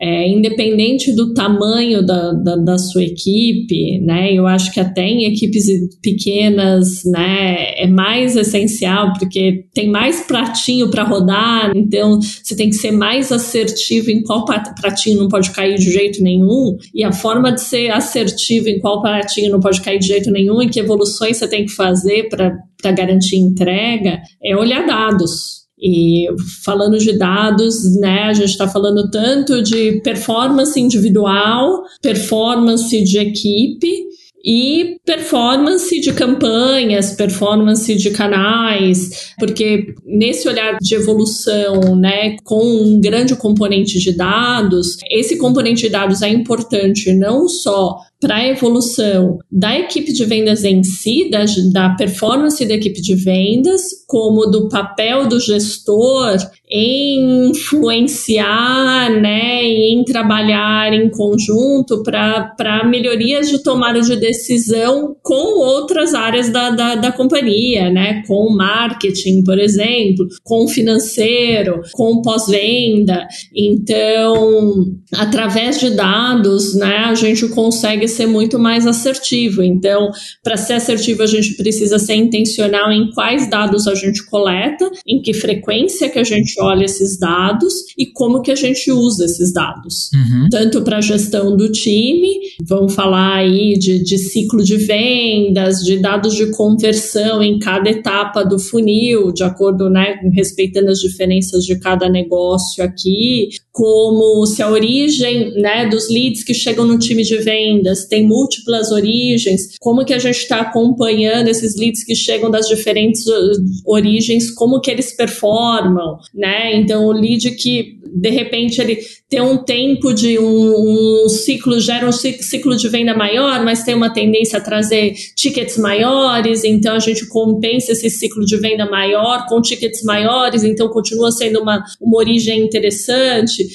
É, 0.05 0.27
independente 0.27 1.15
do 1.15 1.33
tamanho 1.33 2.05
da, 2.05 2.33
da, 2.33 2.57
da, 2.57 2.77
sua 2.77 3.05
equipe, 3.05 4.01
né? 4.01 4.33
Eu 4.33 4.45
acho 4.45 4.69
que 4.73 4.81
até 4.81 5.01
em 5.03 5.23
equipes 5.31 5.65
pequenas, 6.01 7.05
né, 7.05 7.73
é 7.81 7.87
mais 7.87 8.35
essencial 8.35 9.13
porque 9.17 9.63
tem 9.73 9.89
mais 9.89 10.27
pratinho 10.27 10.91
para 10.91 11.03
rodar, 11.03 11.71
então 11.73 12.19
você 12.19 12.53
tem 12.53 12.69
que 12.69 12.75
ser 12.75 12.91
mais 12.91 13.31
assertivo 13.31 14.11
em 14.11 14.21
qual 14.23 14.43
pratinho 14.43 15.21
não 15.21 15.29
pode 15.29 15.51
cair 15.51 15.77
de 15.77 15.89
jeito 15.89 16.21
nenhum, 16.21 16.75
e 16.93 17.01
a 17.01 17.13
forma 17.13 17.53
de 17.53 17.61
ser 17.61 17.89
assertivo 17.89 18.67
em 18.67 18.79
qual 18.79 19.01
pratinho 19.01 19.53
não 19.53 19.61
pode 19.61 19.79
cair 19.79 19.99
de 19.99 20.07
jeito 20.07 20.29
nenhum 20.29 20.61
e 20.61 20.67
que 20.67 20.81
evoluções 20.81 21.37
você 21.37 21.47
tem 21.47 21.65
que 21.65 21.71
fazer 21.71 22.27
para 22.27 22.91
garantir 22.91 23.37
entrega 23.37 24.19
é 24.43 24.53
olhar 24.53 24.85
dados. 24.85 25.62
E 25.83 26.27
falando 26.63 26.97
de 26.97 27.17
dados, 27.17 27.93
né, 27.97 28.23
a 28.23 28.33
gente 28.33 28.51
está 28.51 28.69
falando 28.69 29.11
tanto 29.11 29.61
de 29.61 29.99
performance 30.01 30.79
individual, 30.79 31.83
performance 32.01 33.03
de 33.03 33.17
equipe 33.19 34.13
e 34.43 34.97
performance 35.05 35.99
de 36.01 36.11
campanhas, 36.11 37.13
performance 37.13 37.95
de 37.95 38.09
canais, 38.11 39.33
porque 39.39 39.93
nesse 40.05 40.47
olhar 40.47 40.77
de 40.81 40.95
evolução, 40.95 41.95
né, 41.95 42.35
com 42.43 42.61
um 42.61 42.99
grande 42.99 43.35
componente 43.35 43.99
de 43.99 44.11
dados, 44.11 44.97
esse 45.09 45.37
componente 45.37 45.83
de 45.83 45.89
dados 45.89 46.21
é 46.21 46.29
importante 46.29 47.13
não 47.13 47.47
só 47.47 47.97
para 48.23 48.37
a 48.37 48.47
evolução 48.47 49.37
da 49.51 49.77
equipe 49.77 50.13
de 50.13 50.23
vendas 50.23 50.63
em 50.63 50.81
si, 50.81 51.29
da, 51.29 51.43
da 51.73 51.89
performance 51.95 52.65
da 52.65 52.73
equipe 52.73 53.01
de 53.01 53.15
vendas, 53.15 53.81
como 54.07 54.45
do 54.45 54.69
papel 54.69 55.27
do 55.27 55.41
gestor 55.41 56.37
em 56.75 57.51
influenciar, 57.51 59.11
né, 59.21 59.63
em 59.63 60.03
trabalhar 60.03 60.91
em 60.91 61.07
conjunto 61.07 62.01
para 62.01 62.83
melhorias 62.89 63.47
de 63.47 63.61
tomada 63.61 64.01
de 64.01 64.15
decisão 64.15 65.15
com 65.21 65.59
outras 65.59 66.15
áreas 66.15 66.49
da, 66.49 66.71
da, 66.71 66.95
da 66.95 67.11
companhia, 67.11 67.91
né, 67.91 68.23
com 68.27 68.49
marketing, 68.49 69.43
por 69.43 69.59
exemplo, 69.59 70.27
com 70.43 70.67
financeiro, 70.67 71.81
com 71.91 72.23
pós-venda. 72.23 73.27
Então, 73.55 74.85
através 75.13 75.79
de 75.79 75.91
dados, 75.91 76.75
né, 76.75 77.05
a 77.05 77.13
gente 77.13 77.47
consegue 77.49 78.07
ser 78.07 78.25
muito 78.25 78.57
mais 78.57 78.87
assertivo. 78.87 79.61
Então, 79.61 80.09
para 80.43 80.57
ser 80.57 80.73
assertivo, 80.73 81.21
a 81.21 81.27
gente 81.27 81.55
precisa 81.55 81.99
ser 81.99 82.15
intencional 82.15 82.91
em 82.91 83.11
quais 83.11 83.47
dados 83.47 83.87
a 83.87 83.93
gente 83.93 84.25
coleta, 84.25 84.89
em 85.07 85.21
que 85.21 85.33
frequência 85.33 86.09
que 86.09 86.17
a 86.17 86.23
gente 86.23 86.62
olha 86.63 86.85
esses 86.85 87.17
dados 87.17 87.73
e 87.97 88.05
como 88.05 88.41
que 88.41 88.51
a 88.51 88.55
gente 88.55 88.91
usa 88.91 89.25
esses 89.25 89.53
dados. 89.53 90.09
Uhum. 90.13 90.47
Tanto 90.49 90.81
para 90.81 90.97
a 90.97 91.01
gestão 91.01 91.55
do 91.55 91.71
time, 91.71 92.29
vamos 92.63 92.93
falar 92.93 93.37
aí 93.37 93.77
de, 93.77 94.03
de 94.03 94.17
ciclo 94.17 94.63
de 94.63 94.77
vendas, 94.77 95.79
de 95.79 95.97
dados 95.99 96.35
de 96.35 96.51
conversão 96.51 97.41
em 97.41 97.59
cada 97.59 97.89
etapa 97.89 98.43
do 98.43 98.59
funil, 98.59 99.31
de 99.31 99.43
acordo, 99.43 99.89
né, 99.89 100.15
respeitando 100.33 100.89
as 100.89 100.99
diferenças 100.99 101.63
de 101.65 101.79
cada 101.79 102.09
negócio 102.09 102.83
aqui, 102.83 103.49
como 103.71 104.45
se 104.45 104.61
a 104.61 104.69
origem, 104.69 105.51
né, 105.55 105.87
dos 105.87 106.09
leads 106.09 106.43
que 106.43 106.53
chegam 106.53 106.85
no 106.85 106.99
time 106.99 107.23
de 107.23 107.37
vendas 107.37 108.05
tem 108.05 108.27
múltiplas 108.27 108.91
origens, 108.91 109.77
como 109.79 110.05
que 110.05 110.13
a 110.13 110.19
gente 110.19 110.37
está 110.37 110.61
acompanhando 110.61 111.47
esses 111.47 111.75
leads 111.75 112.03
que 112.03 112.15
chegam 112.15 112.49
das 112.51 112.67
diferentes 112.67 113.25
uh, 113.25 113.51
origens, 113.85 114.51
como 114.51 114.79
que 114.79 114.91
eles 114.91 115.15
performam, 115.15 116.17
né? 116.33 116.52
Né? 116.53 116.75
Então, 116.75 117.05
o 117.05 117.11
lead 117.11 117.49
que 117.51 117.99
de 118.13 118.29
repente 118.29 118.79
ele 118.79 118.99
tem 119.27 119.41
um 119.41 119.57
tempo 119.57 120.13
de 120.13 120.37
um, 120.37 121.25
um, 121.25 121.29
ciclo, 121.29 121.79
gera 121.79 122.07
um 122.07 122.11
ciclo 122.11 122.75
de 122.75 122.87
venda 122.87 123.15
maior, 123.15 123.63
mas 123.63 123.83
tem 123.83 123.95
uma 123.95 124.13
tendência 124.13 124.59
a 124.59 124.61
trazer 124.61 125.13
tickets 125.35 125.77
maiores, 125.77 126.63
então 126.63 126.95
a 126.95 126.99
gente 126.99 127.27
compensa 127.27 127.93
esse 127.93 128.09
ciclo 128.11 128.45
de 128.45 128.55
venda 128.57 128.85
maior 128.85 129.47
com 129.47 129.59
tickets 129.59 130.03
maiores, 130.03 130.63
então 130.63 130.87
continua 130.89 131.31
sendo 131.31 131.61
uma, 131.61 131.83
uma 131.99 132.17
origem 132.17 132.59
interessante, 132.59 133.67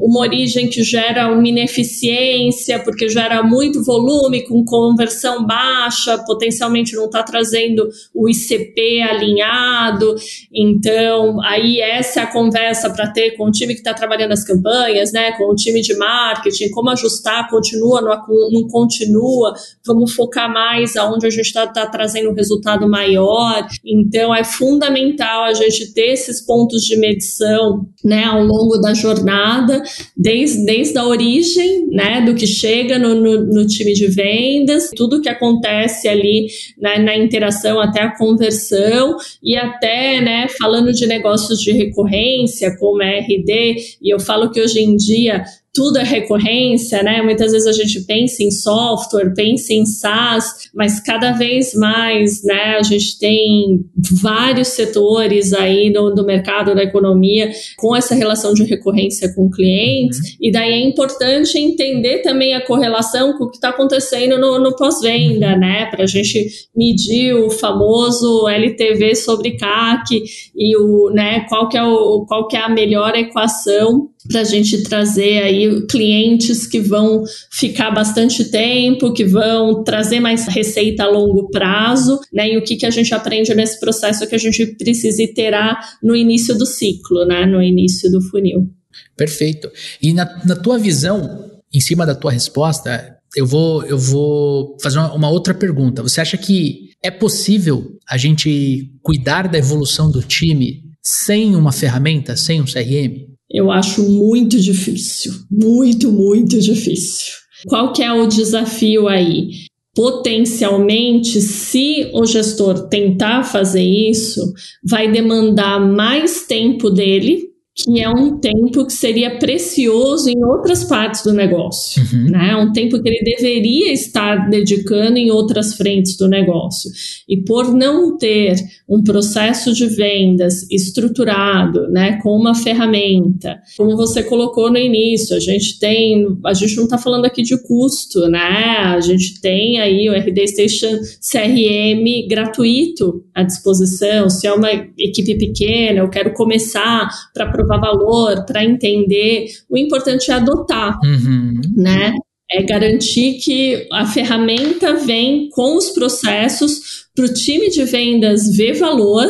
uma 0.00 0.20
origem 0.20 0.68
que 0.68 0.84
gera 0.84 1.28
uma 1.32 1.48
ineficiência, 1.48 2.78
porque 2.78 3.08
gera 3.08 3.42
muito 3.42 3.82
volume, 3.82 4.44
com 4.44 4.64
conversão 4.64 5.44
baixa, 5.44 6.18
potencialmente 6.18 6.94
não 6.94 7.06
está 7.06 7.24
trazendo 7.24 7.88
o 8.14 8.28
ICP 8.28 9.02
alinhado, 9.02 10.14
então 10.54 11.42
aí 11.42 11.80
essa 11.80 12.20
é 12.20 12.22
a 12.22 12.26
conversa 12.28 12.90
para 12.90 13.08
ter 13.08 13.32
com 13.32 13.48
o 13.48 13.50
time 13.50 13.79
está 13.80 13.94
trabalhando 13.94 14.32
as 14.32 14.44
campanhas, 14.44 15.12
né, 15.12 15.32
com 15.32 15.44
o 15.44 15.54
time 15.54 15.80
de 15.80 15.94
marketing, 15.96 16.70
como 16.70 16.90
ajustar, 16.90 17.48
continua, 17.48 18.00
não, 18.00 18.68
continua, 18.68 19.54
vamos 19.84 20.12
focar 20.12 20.52
mais 20.52 20.96
aonde 20.96 21.26
a 21.26 21.30
gente 21.30 21.46
está 21.46 21.66
tá 21.66 21.86
trazendo 21.86 22.30
um 22.30 22.34
resultado 22.34 22.88
maior. 22.88 23.66
Então, 23.84 24.34
é 24.34 24.44
fundamental 24.44 25.44
a 25.44 25.54
gente 25.54 25.92
ter 25.92 26.12
esses 26.12 26.44
pontos 26.44 26.82
de 26.82 26.96
medição, 26.96 27.86
né, 28.04 28.24
ao 28.24 28.42
longo 28.42 28.78
da 28.78 28.94
jornada, 28.94 29.82
desde, 30.16 30.64
desde 30.64 30.98
a 30.98 31.04
origem, 31.04 31.86
né, 31.88 32.20
do 32.20 32.34
que 32.34 32.46
chega 32.46 32.98
no, 32.98 33.14
no, 33.14 33.46
no 33.46 33.66
time 33.66 33.92
de 33.92 34.06
vendas, 34.06 34.90
tudo 34.96 35.20
que 35.20 35.28
acontece 35.28 36.08
ali 36.08 36.46
né, 36.78 36.98
na 36.98 37.16
interação 37.16 37.80
até 37.80 38.02
a 38.02 38.16
conversão 38.16 39.16
e 39.42 39.56
até, 39.56 40.20
né, 40.20 40.46
falando 40.58 40.92
de 40.92 41.06
negócios 41.06 41.60
de 41.60 41.72
recorrência, 41.72 42.76
como 42.78 43.02
RD, 43.02 43.69
e 44.00 44.12
eu 44.12 44.20
falo 44.20 44.50
que 44.50 44.60
hoje 44.60 44.80
em 44.80 44.96
dia 44.96 45.44
tudo 45.72 45.98
é 45.98 46.02
recorrência, 46.02 47.02
né? 47.02 47.22
Muitas 47.22 47.52
vezes 47.52 47.66
a 47.66 47.72
gente 47.72 48.00
pensa 48.00 48.42
em 48.42 48.50
software, 48.50 49.32
pensa 49.34 49.72
em 49.72 49.86
SaaS, 49.86 50.68
mas 50.74 50.98
cada 51.00 51.32
vez 51.32 51.74
mais, 51.74 52.42
né? 52.42 52.76
A 52.76 52.82
gente 52.82 53.18
tem 53.18 53.84
vários 54.20 54.68
setores 54.68 55.52
aí 55.52 55.90
no, 55.90 56.12
no 56.12 56.24
mercado 56.24 56.74
da 56.74 56.82
economia 56.82 57.50
com 57.78 57.94
essa 57.94 58.14
relação 58.14 58.52
de 58.52 58.64
recorrência 58.64 59.32
com 59.34 59.48
clientes, 59.48 60.18
uhum. 60.18 60.24
e 60.40 60.50
daí 60.50 60.72
é 60.72 60.80
importante 60.80 61.56
entender 61.56 62.18
também 62.18 62.54
a 62.54 62.66
correlação 62.66 63.34
com 63.38 63.44
o 63.44 63.50
que 63.50 63.56
está 63.56 63.68
acontecendo 63.68 64.38
no, 64.38 64.58
no 64.58 64.74
pós-venda, 64.74 65.52
uhum. 65.52 65.60
né? 65.60 65.86
Para 65.86 66.02
a 66.02 66.06
gente 66.06 66.48
medir 66.74 67.34
o 67.34 67.48
famoso 67.48 68.48
LTV 68.48 69.14
sobre 69.14 69.56
CAC 69.56 70.20
e 70.56 70.76
o, 70.76 71.10
né? 71.10 71.46
Qual 71.48 71.68
que 71.68 71.78
é 71.78 71.82
o, 71.84 72.24
qual 72.26 72.48
que 72.48 72.56
é 72.56 72.60
a 72.60 72.68
melhor 72.68 73.14
equação 73.14 74.08
para 74.28 74.40
a 74.40 74.44
gente 74.44 74.82
trazer 74.82 75.42
aí 75.42 75.86
clientes 75.86 76.66
que 76.66 76.80
vão 76.80 77.24
ficar 77.50 77.90
bastante 77.90 78.44
tempo, 78.44 79.12
que 79.12 79.24
vão 79.24 79.82
trazer 79.82 80.20
mais 80.20 80.46
receita 80.46 81.04
a 81.04 81.08
longo 81.08 81.48
prazo, 81.50 82.20
né? 82.32 82.52
E 82.52 82.58
o 82.58 82.62
que, 82.62 82.76
que 82.76 82.86
a 82.86 82.90
gente 82.90 83.14
aprende 83.14 83.54
nesse 83.54 83.80
processo 83.80 84.26
que 84.26 84.34
a 84.34 84.38
gente 84.38 84.66
precisa 84.76 85.22
iterar 85.22 85.98
no 86.02 86.14
início 86.14 86.56
do 86.56 86.66
ciclo, 86.66 87.24
né? 87.24 87.46
No 87.46 87.62
início 87.62 88.10
do 88.10 88.20
funil. 88.20 88.68
Perfeito. 89.16 89.70
E 90.02 90.12
na, 90.12 90.44
na 90.44 90.56
tua 90.56 90.78
visão, 90.78 91.50
em 91.72 91.80
cima 91.80 92.04
da 92.04 92.14
tua 92.14 92.32
resposta, 92.32 93.16
eu 93.34 93.46
vou, 93.46 93.84
eu 93.84 93.98
vou 93.98 94.76
fazer 94.82 94.98
uma, 94.98 95.14
uma 95.14 95.30
outra 95.30 95.54
pergunta. 95.54 96.02
Você 96.02 96.20
acha 96.20 96.36
que 96.36 96.90
é 97.02 97.10
possível 97.10 97.98
a 98.08 98.16
gente 98.16 98.90
cuidar 99.02 99.48
da 99.48 99.58
evolução 99.58 100.10
do 100.10 100.22
time 100.22 100.82
sem 101.02 101.56
uma 101.56 101.72
ferramenta, 101.72 102.36
sem 102.36 102.60
um 102.60 102.64
CRM? 102.64 103.30
Eu 103.50 103.70
acho 103.70 104.08
muito 104.08 104.58
difícil, 104.60 105.32
muito, 105.50 106.12
muito 106.12 106.58
difícil. 106.60 107.34
Qual 107.66 107.92
que 107.92 108.02
é 108.02 108.12
o 108.12 108.26
desafio 108.26 109.08
aí? 109.08 109.50
Potencialmente, 109.94 111.40
se 111.40 112.10
o 112.14 112.24
gestor 112.24 112.88
tentar 112.88 113.42
fazer 113.42 113.82
isso, 113.82 114.40
vai 114.84 115.10
demandar 115.10 115.80
mais 115.80 116.46
tempo 116.46 116.88
dele 116.90 117.49
que 117.84 118.02
é 118.02 118.08
um 118.08 118.38
tempo 118.38 118.86
que 118.86 118.92
seria 118.92 119.38
precioso 119.38 120.28
em 120.28 120.44
outras 120.44 120.84
partes 120.84 121.22
do 121.22 121.32
negócio, 121.32 122.02
uhum. 122.02 122.30
né? 122.30 122.56
Um 122.56 122.72
tempo 122.72 123.00
que 123.00 123.08
ele 123.08 123.22
deveria 123.36 123.92
estar 123.92 124.48
dedicando 124.48 125.16
em 125.18 125.30
outras 125.30 125.74
frentes 125.74 126.16
do 126.16 126.28
negócio. 126.28 126.90
E 127.28 127.38
por 127.38 127.72
não 127.72 128.16
ter 128.16 128.56
um 128.88 129.02
processo 129.02 129.72
de 129.72 129.86
vendas 129.86 130.70
estruturado, 130.70 131.88
né, 131.88 132.18
com 132.22 132.36
uma 132.36 132.54
ferramenta, 132.54 133.60
como 133.76 133.96
você 133.96 134.22
colocou 134.22 134.70
no 134.70 134.78
início, 134.78 135.36
a 135.36 135.40
gente 135.40 135.78
tem, 135.78 136.26
a 136.44 136.52
gente 136.52 136.76
não 136.76 136.84
está 136.84 136.98
falando 136.98 137.24
aqui 137.24 137.42
de 137.42 137.56
custo, 137.62 138.28
né? 138.28 138.76
A 138.94 139.00
gente 139.00 139.40
tem 139.40 139.80
aí 139.80 140.08
o 140.08 140.12
RD 140.12 140.48
Station 140.48 140.98
CRM 141.20 142.28
gratuito 142.28 143.24
à 143.34 143.42
disposição. 143.42 144.28
Se 144.28 144.46
é 144.46 144.52
uma 144.52 144.70
equipe 144.98 145.36
pequena, 145.36 146.00
eu 146.00 146.10
quero 146.10 146.32
começar 146.32 147.08
para 147.32 147.50
provar 147.70 147.78
valor, 147.78 148.44
para 148.44 148.64
entender. 148.64 149.46
O 149.68 149.76
importante 149.76 150.30
é 150.30 150.34
adotar, 150.34 150.98
uhum. 151.02 151.60
né? 151.76 152.12
É 152.52 152.62
garantir 152.62 153.34
que 153.34 153.86
a 153.92 154.04
ferramenta 154.04 154.94
vem 154.94 155.48
com 155.50 155.76
os 155.76 155.90
processos 155.90 157.06
para 157.14 157.26
o 157.26 157.32
time 157.32 157.70
de 157.70 157.84
vendas 157.84 158.56
ver 158.56 158.74
valor. 158.74 159.28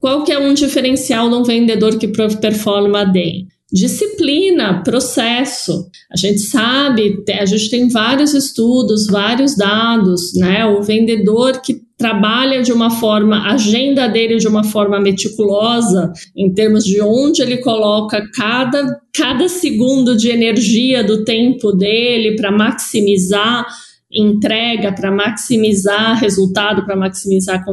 Qual 0.00 0.24
que 0.24 0.32
é 0.32 0.38
um 0.38 0.54
diferencial 0.54 1.28
de 1.28 1.36
um 1.36 1.44
vendedor 1.44 1.98
que 1.98 2.08
performa 2.08 3.04
bem? 3.04 3.46
Disciplina, 3.70 4.82
processo. 4.82 5.86
A 6.10 6.16
gente 6.16 6.40
sabe, 6.40 7.22
a 7.38 7.46
gente 7.46 7.70
tem 7.70 7.88
vários 7.88 8.34
estudos, 8.34 9.06
vários 9.06 9.56
dados, 9.56 10.34
né? 10.34 10.64
O 10.66 10.82
vendedor 10.82 11.60
que 11.60 11.80
trabalha 11.96 12.62
de 12.62 12.72
uma 12.72 12.90
forma, 12.90 13.36
a 13.36 13.52
agenda 13.52 14.08
dele 14.08 14.36
de 14.36 14.48
uma 14.48 14.64
forma 14.64 15.00
meticulosa, 15.00 16.12
em 16.36 16.52
termos 16.52 16.84
de 16.84 17.00
onde 17.00 17.42
ele 17.42 17.58
coloca 17.58 18.22
cada, 18.34 19.00
cada 19.14 19.48
segundo 19.48 20.16
de 20.16 20.30
energia 20.30 21.04
do 21.04 21.24
tempo 21.24 21.72
dele 21.72 22.36
para 22.36 22.50
maximizar 22.50 23.66
entrega, 24.12 24.92
para 24.92 25.10
maximizar 25.10 26.18
resultado, 26.18 26.84
para 26.84 26.94
maximizar 26.94 27.64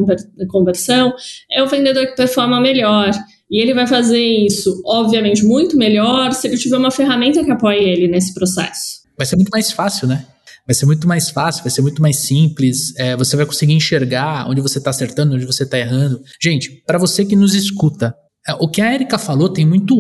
conversão, 0.48 1.14
é 1.52 1.62
o 1.62 1.68
vendedor 1.68 2.08
que 2.08 2.16
performa 2.16 2.62
melhor. 2.62 3.12
E 3.52 3.60
ele 3.62 3.74
vai 3.74 3.88
fazer 3.88 4.22
isso, 4.22 4.82
obviamente, 4.86 5.44
muito 5.44 5.76
melhor 5.76 6.32
se 6.32 6.48
ele 6.48 6.58
tiver 6.58 6.78
uma 6.78 6.92
ferramenta 6.92 7.44
que 7.44 7.52
apoie 7.52 7.84
ele 7.84 8.08
nesse 8.08 8.34
processo. 8.34 9.00
Vai 9.18 9.26
ser 9.26 9.36
muito 9.36 9.50
mais 9.50 9.72
fácil, 9.72 10.08
né? 10.08 10.26
Vai 10.70 10.76
ser 10.76 10.86
muito 10.86 11.08
mais 11.08 11.32
fácil, 11.32 11.64
vai 11.64 11.72
ser 11.72 11.82
muito 11.82 12.00
mais 12.00 12.18
simples. 12.18 12.96
É, 12.96 13.16
você 13.16 13.36
vai 13.36 13.44
conseguir 13.44 13.74
enxergar 13.74 14.48
onde 14.48 14.62
você 14.62 14.78
está 14.78 14.92
acertando, 14.92 15.34
onde 15.34 15.44
você 15.44 15.64
está 15.64 15.80
errando. 15.80 16.22
Gente, 16.40 16.84
para 16.86 17.00
você 17.00 17.26
que 17.26 17.36
nos 17.36 17.56
escuta, 17.56 18.14
é, 18.48 18.54
o 18.54 18.68
que 18.68 18.80
a 18.80 18.94
Erika 18.94 19.18
falou 19.18 19.50
tem 19.50 19.66
muito, 19.66 19.96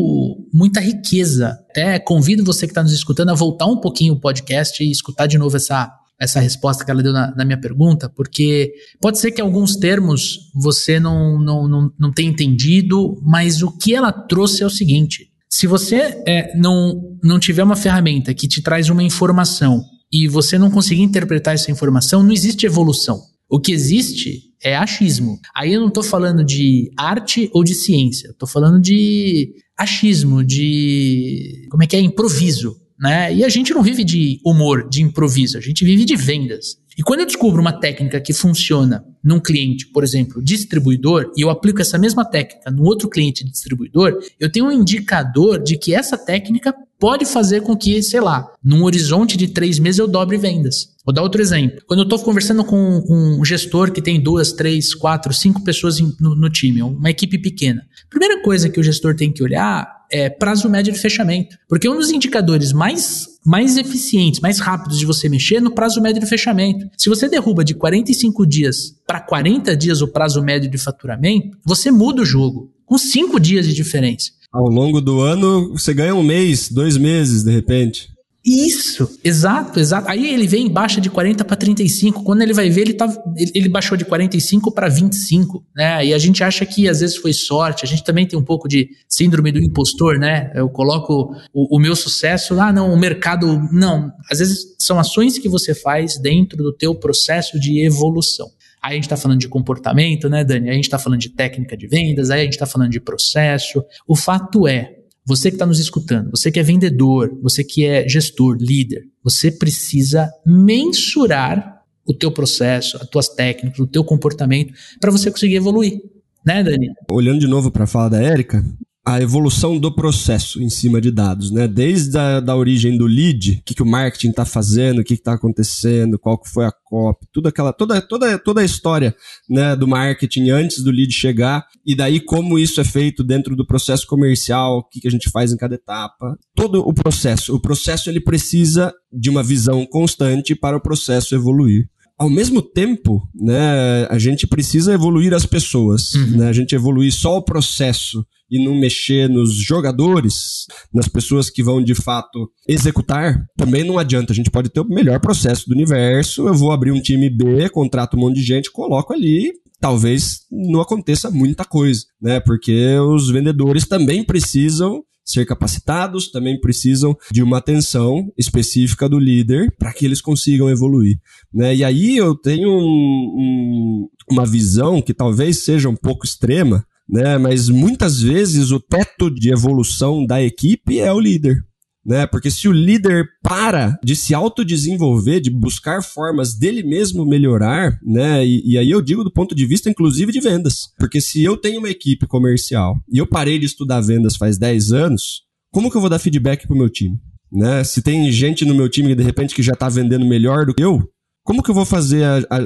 muita 0.53 0.79
riqueza. 0.79 1.57
Até 1.71 1.97
convido 1.97 2.45
você 2.45 2.67
que 2.67 2.71
está 2.71 2.83
nos 2.83 2.93
escutando 2.93 3.29
a 3.29 3.33
voltar 3.33 3.65
um 3.65 3.81
pouquinho 3.81 4.13
o 4.13 4.19
podcast 4.19 4.83
e 4.83 4.91
escutar 4.91 5.25
de 5.25 5.39
novo 5.39 5.57
essa, 5.57 5.91
essa 6.21 6.39
resposta 6.39 6.85
que 6.85 6.91
ela 6.91 7.01
deu 7.01 7.13
na, 7.13 7.35
na, 7.35 7.43
minha 7.43 7.59
pergunta, 7.59 8.07
porque 8.07 8.71
pode 9.01 9.17
ser 9.17 9.31
que 9.31 9.41
alguns 9.41 9.75
termos 9.75 10.51
você 10.53 10.99
não, 10.99 11.39
não, 11.39 11.67
não, 11.67 11.91
não 11.97 12.11
tenha 12.11 12.29
entendido, 12.29 13.19
mas 13.25 13.63
o 13.63 13.75
que 13.75 13.95
ela 13.95 14.11
trouxe 14.11 14.61
é 14.61 14.67
o 14.67 14.69
seguinte: 14.69 15.31
se 15.49 15.65
você 15.65 16.21
é, 16.27 16.55
não, 16.55 17.17
não 17.23 17.39
tiver 17.39 17.63
uma 17.63 17.75
ferramenta 17.75 18.35
que 18.35 18.47
te 18.47 18.61
traz 18.61 18.87
uma 18.91 19.01
informação 19.01 19.83
e 20.11 20.27
você 20.27 20.57
não 20.57 20.71
conseguir 20.71 21.01
interpretar 21.01 21.53
essa 21.53 21.71
informação, 21.71 22.23
não 22.23 22.31
existe 22.31 22.65
evolução. 22.65 23.21
O 23.49 23.59
que 23.59 23.71
existe 23.71 24.49
é 24.63 24.75
achismo. 24.75 25.39
Aí 25.55 25.73
eu 25.73 25.81
não 25.81 25.87
estou 25.87 26.03
falando 26.03 26.43
de 26.43 26.91
arte 26.97 27.49
ou 27.53 27.63
de 27.63 27.73
ciência, 27.73 28.29
estou 28.29 28.47
falando 28.47 28.79
de 28.79 29.53
achismo, 29.77 30.43
de. 30.43 31.67
Como 31.69 31.83
é 31.83 31.87
que 31.87 31.95
é? 31.95 31.99
Improviso. 31.99 32.75
Né? 32.99 33.33
E 33.33 33.45
a 33.45 33.49
gente 33.49 33.73
não 33.73 33.81
vive 33.81 34.03
de 34.03 34.41
humor, 34.45 34.89
de 34.89 35.01
improviso, 35.01 35.57
a 35.57 35.61
gente 35.61 35.85
vive 35.85 36.03
de 36.03 36.17
vendas. 36.17 36.77
E 36.97 37.01
quando 37.01 37.21
eu 37.21 37.25
descubro 37.25 37.61
uma 37.61 37.71
técnica 37.71 38.19
que 38.19 38.33
funciona 38.33 39.05
num 39.23 39.39
cliente, 39.39 39.87
por 39.87 40.03
exemplo, 40.03 40.43
distribuidor, 40.43 41.31
e 41.37 41.41
eu 41.41 41.49
aplico 41.49 41.81
essa 41.81 41.97
mesma 41.97 42.25
técnica 42.25 42.69
num 42.69 42.83
outro 42.83 43.07
cliente 43.07 43.45
distribuidor, 43.45 44.19
eu 44.37 44.51
tenho 44.51 44.65
um 44.65 44.71
indicador 44.71 45.63
de 45.63 45.77
que 45.77 45.95
essa 45.95 46.17
técnica 46.17 46.75
pode 46.99 47.25
fazer 47.25 47.61
com 47.61 47.75
que, 47.75 48.03
sei 48.03 48.19
lá, 48.19 48.45
num 48.63 48.83
horizonte 48.83 49.37
de 49.37 49.47
três 49.47 49.79
meses 49.79 49.99
eu 49.99 50.07
dobre 50.07 50.37
vendas. 50.37 50.89
Vou 51.05 51.13
dar 51.13 51.23
outro 51.23 51.41
exemplo. 51.41 51.81
Quando 51.87 52.01
eu 52.01 52.03
estou 52.03 52.19
conversando 52.19 52.63
com 52.63 53.01
um 53.09 53.43
gestor 53.43 53.91
que 53.91 54.01
tem 54.01 54.21
duas, 54.21 54.51
três, 54.51 54.93
quatro, 54.93 55.33
cinco 55.33 55.63
pessoas 55.63 55.99
no, 56.19 56.35
no 56.35 56.49
time, 56.49 56.83
uma 56.83 57.09
equipe 57.09 57.37
pequena, 57.39 57.81
primeira 58.09 58.43
coisa 58.43 58.69
que 58.69 58.79
o 58.79 58.83
gestor 58.83 59.15
tem 59.15 59.31
que 59.31 59.41
olhar 59.41 59.99
é 60.11 60.29
prazo 60.29 60.69
médio 60.69 60.91
de 60.91 60.99
fechamento. 60.99 61.55
Porque 61.67 61.87
um 61.87 61.95
dos 61.95 62.09
indicadores 62.09 62.73
mais, 62.73 63.27
mais 63.45 63.77
eficientes, 63.77 64.39
mais 64.39 64.59
rápidos 64.59 64.97
de 64.97 65.05
você 65.05 65.29
mexer 65.29 65.55
é 65.55 65.61
no 65.61 65.71
prazo 65.71 66.01
médio 66.01 66.21
de 66.21 66.27
fechamento. 66.27 66.89
Se 66.97 67.09
você 67.09 67.29
derruba 67.29 67.63
de 67.63 67.73
45 67.73 68.45
dias 68.45 68.95
para 69.07 69.21
40 69.21 69.75
dias 69.77 70.01
o 70.01 70.07
prazo 70.07 70.43
médio 70.43 70.69
de 70.69 70.77
faturamento, 70.77 71.57
você 71.63 71.91
muda 71.91 72.21
o 72.21 72.25
jogo, 72.25 72.71
com 72.89 72.97
5 72.97 73.39
dias 73.39 73.67
de 73.67 73.73
diferença. 73.73 74.31
Ao 74.51 74.67
longo 74.67 74.99
do 74.99 75.21
ano, 75.21 75.73
você 75.73 75.93
ganha 75.93 76.15
um 76.15 76.23
mês, 76.23 76.69
dois 76.71 76.97
meses, 76.97 77.43
de 77.43 77.51
repente. 77.51 78.09
Isso, 78.43 79.19
exato, 79.23 79.79
exato. 79.79 80.09
Aí 80.09 80.33
ele 80.33 80.47
vem 80.47 80.65
e 80.65 80.69
baixa 80.69 80.99
de 80.99 81.07
40 81.07 81.45
para 81.45 81.55
35. 81.55 82.23
Quando 82.23 82.41
ele 82.41 82.53
vai 82.53 82.67
ver, 82.67 82.81
ele, 82.81 82.93
tá, 82.93 83.07
ele 83.53 83.69
baixou 83.69 83.95
de 83.95 84.05
45 84.05 84.71
para 84.71 84.89
25, 84.89 85.63
né? 85.75 86.03
E 86.03 86.13
a 86.15 86.17
gente 86.17 86.43
acha 86.43 86.65
que 86.65 86.89
às 86.89 87.01
vezes 87.01 87.17
foi 87.17 87.31
sorte. 87.31 87.85
A 87.85 87.87
gente 87.87 88.03
também 88.03 88.25
tem 88.25 88.39
um 88.39 88.43
pouco 88.43 88.67
de 88.67 88.89
síndrome 89.07 89.51
do 89.51 89.59
impostor, 89.59 90.17
né? 90.17 90.51
Eu 90.55 90.67
coloco 90.67 91.35
o, 91.53 91.77
o 91.77 91.79
meu 91.79 91.95
sucesso, 91.95 92.59
ah, 92.59 92.73
não, 92.73 92.91
o 92.91 92.97
mercado. 92.97 93.45
Não, 93.71 94.11
às 94.31 94.39
vezes 94.39 94.75
são 94.79 94.97
ações 94.97 95.37
que 95.37 95.47
você 95.47 95.75
faz 95.75 96.17
dentro 96.17 96.63
do 96.63 96.73
teu 96.73 96.95
processo 96.95 97.59
de 97.59 97.85
evolução. 97.85 98.47
Aí 98.81 98.93
a 98.93 98.95
gente 98.95 99.03
está 99.03 99.17
falando 99.17 99.39
de 99.39 99.47
comportamento, 99.47 100.29
né, 100.29 100.43
Dani? 100.43 100.67
Aí 100.67 100.71
a 100.71 100.75
gente 100.75 100.85
está 100.85 100.97
falando 100.97 101.19
de 101.19 101.29
técnica 101.29 101.75
de 101.75 101.87
vendas, 101.87 102.29
aí 102.29 102.41
a 102.41 102.43
gente 102.43 102.53
está 102.53 102.65
falando 102.65 102.91
de 102.91 102.99
processo. 102.99 103.83
O 104.07 104.15
fato 104.15 104.67
é, 104.67 104.95
você 105.25 105.49
que 105.49 105.55
está 105.55 105.65
nos 105.65 105.79
escutando, 105.79 106.31
você 106.31 106.51
que 106.51 106.59
é 106.59 106.63
vendedor, 106.63 107.37
você 107.41 107.63
que 107.63 107.85
é 107.85 108.07
gestor, 108.07 108.57
líder, 108.59 109.03
você 109.23 109.51
precisa 109.51 110.31
mensurar 110.45 111.83
o 112.05 112.13
teu 112.13 112.31
processo, 112.31 112.97
as 112.97 113.07
tuas 113.07 113.29
técnicas, 113.29 113.79
o 113.79 113.85
teu 113.85 114.03
comportamento 114.03 114.73
para 114.99 115.11
você 115.11 115.29
conseguir 115.29 115.55
evoluir, 115.55 116.01
né, 116.45 116.63
Dani? 116.63 116.87
Olhando 117.11 117.39
de 117.39 117.47
novo 117.47 117.69
para 117.69 117.83
a 117.83 117.87
fala 117.87 118.09
da 118.09 118.21
Érica, 118.21 118.65
a 119.09 119.19
evolução 119.19 119.79
do 119.79 119.91
processo 119.91 120.61
em 120.61 120.69
cima 120.69 121.01
de 121.01 121.09
dados, 121.09 121.49
né? 121.49 121.67
Desde 121.67 122.15
a 122.15 122.39
da 122.39 122.55
origem 122.55 122.95
do 122.95 123.07
lead, 123.07 123.53
o 123.59 123.63
que, 123.63 123.73
que 123.73 123.81
o 123.81 123.85
marketing 123.85 124.29
está 124.29 124.45
fazendo, 124.45 124.99
o 124.99 125.03
que 125.03 125.15
está 125.15 125.33
acontecendo, 125.33 126.19
qual 126.19 126.37
que 126.37 126.47
foi 126.47 126.65
a 126.65 126.71
copy, 126.71 127.25
tudo 127.33 127.47
aquela, 127.47 127.73
toda, 127.73 127.99
toda, 128.01 128.37
toda 128.37 128.61
a 128.61 128.63
história 128.63 129.15
né, 129.49 129.75
do 129.75 129.87
marketing 129.87 130.51
antes 130.51 130.83
do 130.83 130.91
lead 130.91 131.11
chegar, 131.11 131.65
e 131.83 131.95
daí 131.95 132.19
como 132.19 132.59
isso 132.59 132.79
é 132.79 132.83
feito 132.83 133.23
dentro 133.23 133.55
do 133.55 133.65
processo 133.65 134.05
comercial, 134.05 134.77
o 134.77 134.83
que, 134.83 134.99
que 134.99 135.07
a 135.07 135.11
gente 135.11 135.31
faz 135.31 135.51
em 135.51 135.57
cada 135.57 135.73
etapa. 135.73 136.37
Todo 136.55 136.87
o 136.87 136.93
processo. 136.93 137.55
O 137.55 137.59
processo 137.59 138.11
ele 138.11 138.21
precisa 138.21 138.93
de 139.11 139.29
uma 139.31 139.41
visão 139.41 139.87
constante 139.87 140.53
para 140.53 140.77
o 140.77 140.81
processo 140.81 141.33
evoluir 141.33 141.87
ao 142.19 142.29
mesmo 142.29 142.61
tempo, 142.61 143.25
né, 143.33 144.05
a 144.09 144.19
gente 144.19 144.45
precisa 144.45 144.93
evoluir 144.93 145.33
as 145.33 145.45
pessoas, 145.45 146.13
uhum. 146.15 146.37
né, 146.39 146.49
a 146.49 146.53
gente 146.53 146.75
evoluir 146.75 147.13
só 147.13 147.37
o 147.37 147.41
processo 147.41 148.25
e 148.49 148.63
não 148.63 148.75
mexer 148.75 149.29
nos 149.29 149.53
jogadores, 149.53 150.65
nas 150.93 151.07
pessoas 151.07 151.49
que 151.49 151.63
vão 151.63 151.83
de 151.83 151.95
fato 151.95 152.49
executar, 152.67 153.45
também 153.57 153.83
não 153.83 153.97
adianta. 153.97 154.33
A 154.33 154.35
gente 154.35 154.51
pode 154.51 154.69
ter 154.69 154.79
o 154.79 154.87
melhor 154.87 155.19
processo 155.19 155.67
do 155.67 155.73
universo. 155.73 156.47
Eu 156.47 156.53
vou 156.53 156.71
abrir 156.71 156.91
um 156.91 157.01
time 157.01 157.29
B, 157.29 157.69
contrato 157.69 158.17
um 158.17 158.21
monte 158.21 158.35
de 158.35 158.43
gente, 158.43 158.71
coloco 158.71 159.13
ali. 159.13 159.51
Talvez 159.79 160.41
não 160.51 160.81
aconteça 160.81 161.31
muita 161.31 161.63
coisa, 161.63 162.01
né? 162.21 162.39
Porque 162.39 162.97
os 162.97 163.29
vendedores 163.29 163.87
também 163.87 164.23
precisam 164.23 165.03
ser 165.29 165.45
capacitados, 165.45 166.31
também 166.31 166.59
precisam 166.59 167.15
de 167.31 167.43
uma 167.43 167.59
atenção 167.59 168.31
específica 168.37 169.07
do 169.07 169.19
líder 169.19 169.73
para 169.77 169.93
que 169.93 170.03
eles 170.03 170.21
consigam 170.21 170.69
evoluir. 170.69 171.17
Né? 171.53 171.75
E 171.75 171.83
aí 171.83 172.17
eu 172.17 172.35
tenho 172.35 172.67
um, 172.67 172.81
um, 172.81 174.09
uma 174.31 174.45
visão 174.45 175.01
que 175.01 175.13
talvez 175.13 175.63
seja 175.63 175.87
um 175.87 175.95
pouco 175.95 176.25
extrema, 176.25 176.83
né? 177.09 177.37
Mas 177.37 177.67
muitas 177.67 178.21
vezes 178.21 178.71
o 178.71 178.79
teto 178.79 179.33
de 179.33 179.51
evolução 179.51 180.25
da 180.25 180.41
equipe 180.41 180.99
é 180.99 181.11
o 181.11 181.19
líder. 181.19 181.57
Né? 182.05 182.25
Porque 182.25 182.49
se 182.49 182.67
o 182.67 182.71
líder 182.71 183.25
para 183.43 183.97
de 184.03 184.15
se 184.15 184.33
autodesenvolver, 184.33 185.41
de 185.41 185.49
buscar 185.49 186.01
formas 186.01 186.57
dele 186.57 186.81
mesmo 186.81 187.25
melhorar, 187.25 187.99
né? 188.01 188.45
E, 188.45 188.61
e, 188.73 188.77
aí 188.77 188.89
eu 188.89 189.01
digo 189.01 189.23
do 189.23 189.31
ponto 189.31 189.53
de 189.53 189.65
vista, 189.65 189.89
inclusive, 189.89 190.31
de 190.31 190.39
vendas. 190.39 190.93
Porque 190.97 191.19
se 191.19 191.43
eu 191.43 191.57
tenho 191.57 191.79
uma 191.79 191.89
equipe 191.89 192.25
comercial 192.25 192.95
e 193.11 193.17
eu 193.17 193.27
parei 193.27 193.59
de 193.59 193.65
estudar 193.65 194.01
vendas 194.01 194.37
faz 194.37 194.57
10 194.57 194.91
anos, 194.91 195.41
como 195.71 195.91
que 195.91 195.97
eu 195.97 196.01
vou 196.01 196.09
dar 196.09 196.19
feedback 196.19 196.65
pro 196.65 196.77
meu 196.77 196.89
time? 196.89 197.17
Né? 197.51 197.83
Se 197.83 198.01
tem 198.01 198.31
gente 198.31 198.63
no 198.63 198.73
meu 198.73 198.87
time 198.87 199.13
de 199.13 199.23
repente 199.23 199.53
que 199.53 199.61
já 199.61 199.73
está 199.73 199.89
vendendo 199.89 200.25
melhor 200.25 200.65
do 200.65 200.73
que 200.73 200.83
eu, 200.83 201.03
como 201.49 201.63
que 201.63 201.71
eu 201.71 201.75
vou 201.75 201.83
fazer? 201.83 202.23
A, 202.23 202.37
a, 202.37 202.59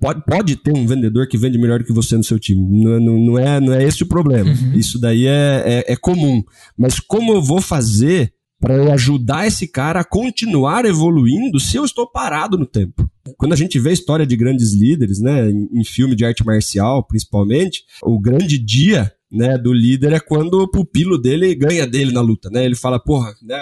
pode, 0.00 0.24
pode 0.24 0.54
ter 0.54 0.72
um 0.72 0.86
vendedor 0.86 1.26
que 1.26 1.36
vende 1.36 1.58
melhor 1.58 1.80
do 1.80 1.84
que 1.84 1.92
você 1.92 2.16
no 2.16 2.22
seu 2.22 2.38
time. 2.38 2.62
Não, 2.84 3.00
não, 3.00 3.18
não 3.18 3.36
é, 3.36 3.58
não 3.58 3.72
é 3.72 3.82
esse 3.82 4.04
o 4.04 4.06
problema. 4.06 4.48
Uhum. 4.48 4.74
Isso 4.74 4.96
daí 4.96 5.26
é, 5.26 5.64
é, 5.66 5.92
é 5.92 5.96
comum. 5.96 6.40
Mas 6.78 7.00
como 7.00 7.32
eu 7.32 7.42
vou 7.42 7.60
fazer 7.60 8.32
para 8.60 8.94
ajudar 8.94 9.48
esse 9.48 9.66
cara 9.66 10.00
a 10.00 10.04
continuar 10.04 10.84
evoluindo 10.84 11.58
se 11.58 11.76
eu 11.76 11.84
estou 11.84 12.08
parado 12.08 12.56
no 12.56 12.64
tempo? 12.64 13.10
Quando 13.36 13.54
a 13.54 13.56
gente 13.56 13.76
vê 13.80 13.90
a 13.90 13.94
história 13.94 14.24
de 14.24 14.36
grandes 14.36 14.72
líderes, 14.72 15.18
né, 15.18 15.50
em, 15.50 15.68
em 15.72 15.82
filme 15.82 16.14
de 16.14 16.24
arte 16.24 16.46
marcial, 16.46 17.04
principalmente, 17.04 17.82
o 18.04 18.20
grande 18.20 18.56
dia 18.56 19.12
né, 19.32 19.58
do 19.58 19.72
líder 19.72 20.12
é 20.12 20.20
quando 20.20 20.62
o 20.62 20.70
pupilo 20.70 21.18
dele 21.18 21.56
ganha 21.56 21.88
dele 21.88 22.12
na 22.12 22.20
luta, 22.20 22.48
né? 22.50 22.64
Ele 22.64 22.76
fala, 22.76 23.00
porra, 23.00 23.34
né, 23.42 23.60